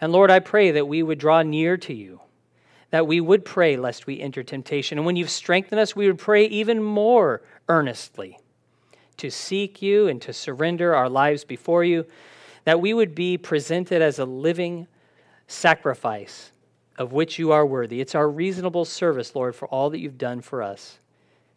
And 0.00 0.12
Lord, 0.12 0.30
I 0.30 0.40
pray 0.40 0.72
that 0.72 0.88
we 0.88 1.02
would 1.02 1.18
draw 1.18 1.42
near 1.42 1.76
to 1.78 1.94
you, 1.94 2.20
that 2.90 3.06
we 3.06 3.20
would 3.20 3.44
pray 3.44 3.76
lest 3.76 4.06
we 4.06 4.20
enter 4.20 4.42
temptation. 4.42 4.98
And 4.98 5.06
when 5.06 5.16
you've 5.16 5.30
strengthened 5.30 5.80
us, 5.80 5.96
we 5.96 6.08
would 6.08 6.18
pray 6.18 6.46
even 6.46 6.82
more 6.82 7.42
earnestly 7.68 8.38
to 9.18 9.30
seek 9.30 9.80
you 9.82 10.08
and 10.08 10.20
to 10.22 10.32
surrender 10.32 10.94
our 10.94 11.08
lives 11.08 11.44
before 11.44 11.84
you, 11.84 12.06
that 12.64 12.80
we 12.80 12.92
would 12.92 13.14
be 13.14 13.38
presented 13.38 14.02
as 14.02 14.18
a 14.18 14.24
living 14.24 14.86
sacrifice 15.46 16.52
of 16.98 17.12
which 17.12 17.38
you 17.38 17.52
are 17.52 17.66
worthy. 17.66 18.00
It's 18.00 18.14
our 18.14 18.28
reasonable 18.28 18.84
service, 18.84 19.34
Lord, 19.34 19.54
for 19.54 19.68
all 19.68 19.90
that 19.90 20.00
you've 20.00 20.18
done 20.18 20.40
for 20.40 20.62
us. 20.62 20.98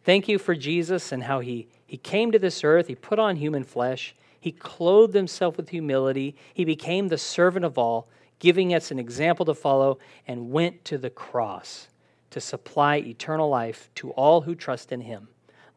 Thank 0.04 0.28
you 0.28 0.38
for 0.38 0.54
Jesus 0.54 1.12
and 1.12 1.24
how 1.24 1.40
he, 1.40 1.68
he 1.86 1.96
came 1.96 2.32
to 2.32 2.38
this 2.38 2.64
earth, 2.64 2.88
he 2.88 2.94
put 2.94 3.18
on 3.18 3.36
human 3.36 3.64
flesh, 3.64 4.14
he 4.40 4.52
clothed 4.52 5.14
himself 5.14 5.56
with 5.56 5.68
humility, 5.68 6.34
he 6.54 6.64
became 6.64 7.08
the 7.08 7.18
servant 7.18 7.64
of 7.64 7.76
all, 7.76 8.08
giving 8.38 8.72
us 8.72 8.90
an 8.90 8.98
example 8.98 9.44
to 9.44 9.54
follow, 9.54 9.98
and 10.26 10.50
went 10.50 10.84
to 10.86 10.96
the 10.96 11.10
cross 11.10 11.88
to 12.30 12.40
supply 12.40 12.96
eternal 12.96 13.48
life 13.48 13.90
to 13.96 14.10
all 14.12 14.40
who 14.42 14.54
trust 14.54 14.92
in 14.92 15.02
him. 15.02 15.28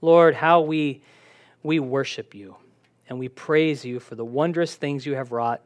Lord, 0.01 0.35
how 0.35 0.61
we, 0.61 1.01
we 1.63 1.79
worship 1.79 2.35
you 2.35 2.55
and 3.09 3.17
we 3.17 3.29
praise 3.29 3.83
you 3.83 3.99
for 3.99 4.15
the 4.15 4.25
wondrous 4.25 4.75
things 4.75 5.05
you 5.05 5.15
have 5.15 5.31
wrought 5.31 5.61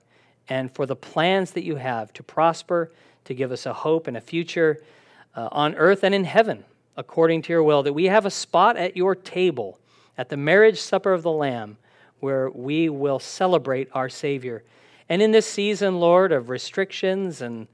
and 0.50 0.72
for 0.72 0.86
the 0.86 0.96
plans 0.96 1.52
that 1.52 1.64
you 1.64 1.76
have 1.76 2.14
to 2.14 2.24
prosper, 2.24 2.92
to 3.26 3.34
give 3.34 3.52
us 3.52 3.66
a 3.66 3.74
hope 3.74 4.08
and 4.08 4.16
a 4.16 4.22
future 4.22 4.82
uh, 5.36 5.50
on 5.52 5.76
earth 5.76 6.04
and 6.04 6.16
in 6.16 6.24
heaven 6.24 6.64
according 6.96 7.44
to 7.44 7.54
your 7.54 7.64
will, 7.64 7.84
that 7.84 7.94
we 7.94 8.06
have 8.06 8.26
a 8.26 8.32
spot 8.32 8.76
at 8.76 8.98
your 8.98 9.16
table 9.16 9.80
at 10.18 10.30
the 10.30 10.38
marriage 10.38 10.82
supper 10.82 11.14
of 11.14 11.22
the 11.22 11.32
Lamb 11.32 11.78
where 12.20 12.50
we 12.50 12.90
will 12.90 13.20
celebrate 13.20 13.88
our 13.94 14.10
Savior. 14.10 14.64
And 15.08 15.22
in 15.22 15.32
this 15.32 15.46
season, 15.46 16.00
Lord, 16.00 16.32
of 16.32 16.50
restrictions, 16.50 17.42
and 17.42 17.68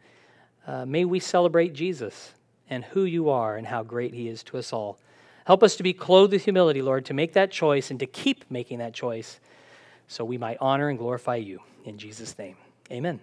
uh, 0.68 0.86
may 0.86 1.06
we 1.06 1.20
celebrate 1.20 1.74
Jesus 1.74 2.34
and 2.70 2.84
who 2.84 3.06
you 3.06 3.30
are 3.30 3.56
and 3.56 3.66
how 3.66 3.84
great 3.84 4.14
he 4.14 4.28
is 4.28 4.44
to 4.44 4.58
us 4.58 4.74
all. 4.74 5.00
Help 5.46 5.64
us 5.64 5.76
to 5.76 5.84
be 5.84 5.94
clothed 5.94 6.34
with 6.34 6.46
humility, 6.46 6.82
Lord, 6.82 7.06
to 7.06 7.14
make 7.14 7.34
that 7.34 7.52
choice 7.52 7.92
and 7.92 8.00
to 8.00 8.06
keep 8.06 8.46
making 8.50 8.80
that 8.80 8.94
choice 8.94 9.40
so 10.08 10.24
we 10.24 10.38
might 10.38 10.58
honor 10.62 10.90
and 10.90 10.98
glorify 10.98 11.36
you. 11.36 11.62
In 11.86 11.98
Jesus' 11.98 12.38
name, 12.38 12.56
amen. 12.92 13.20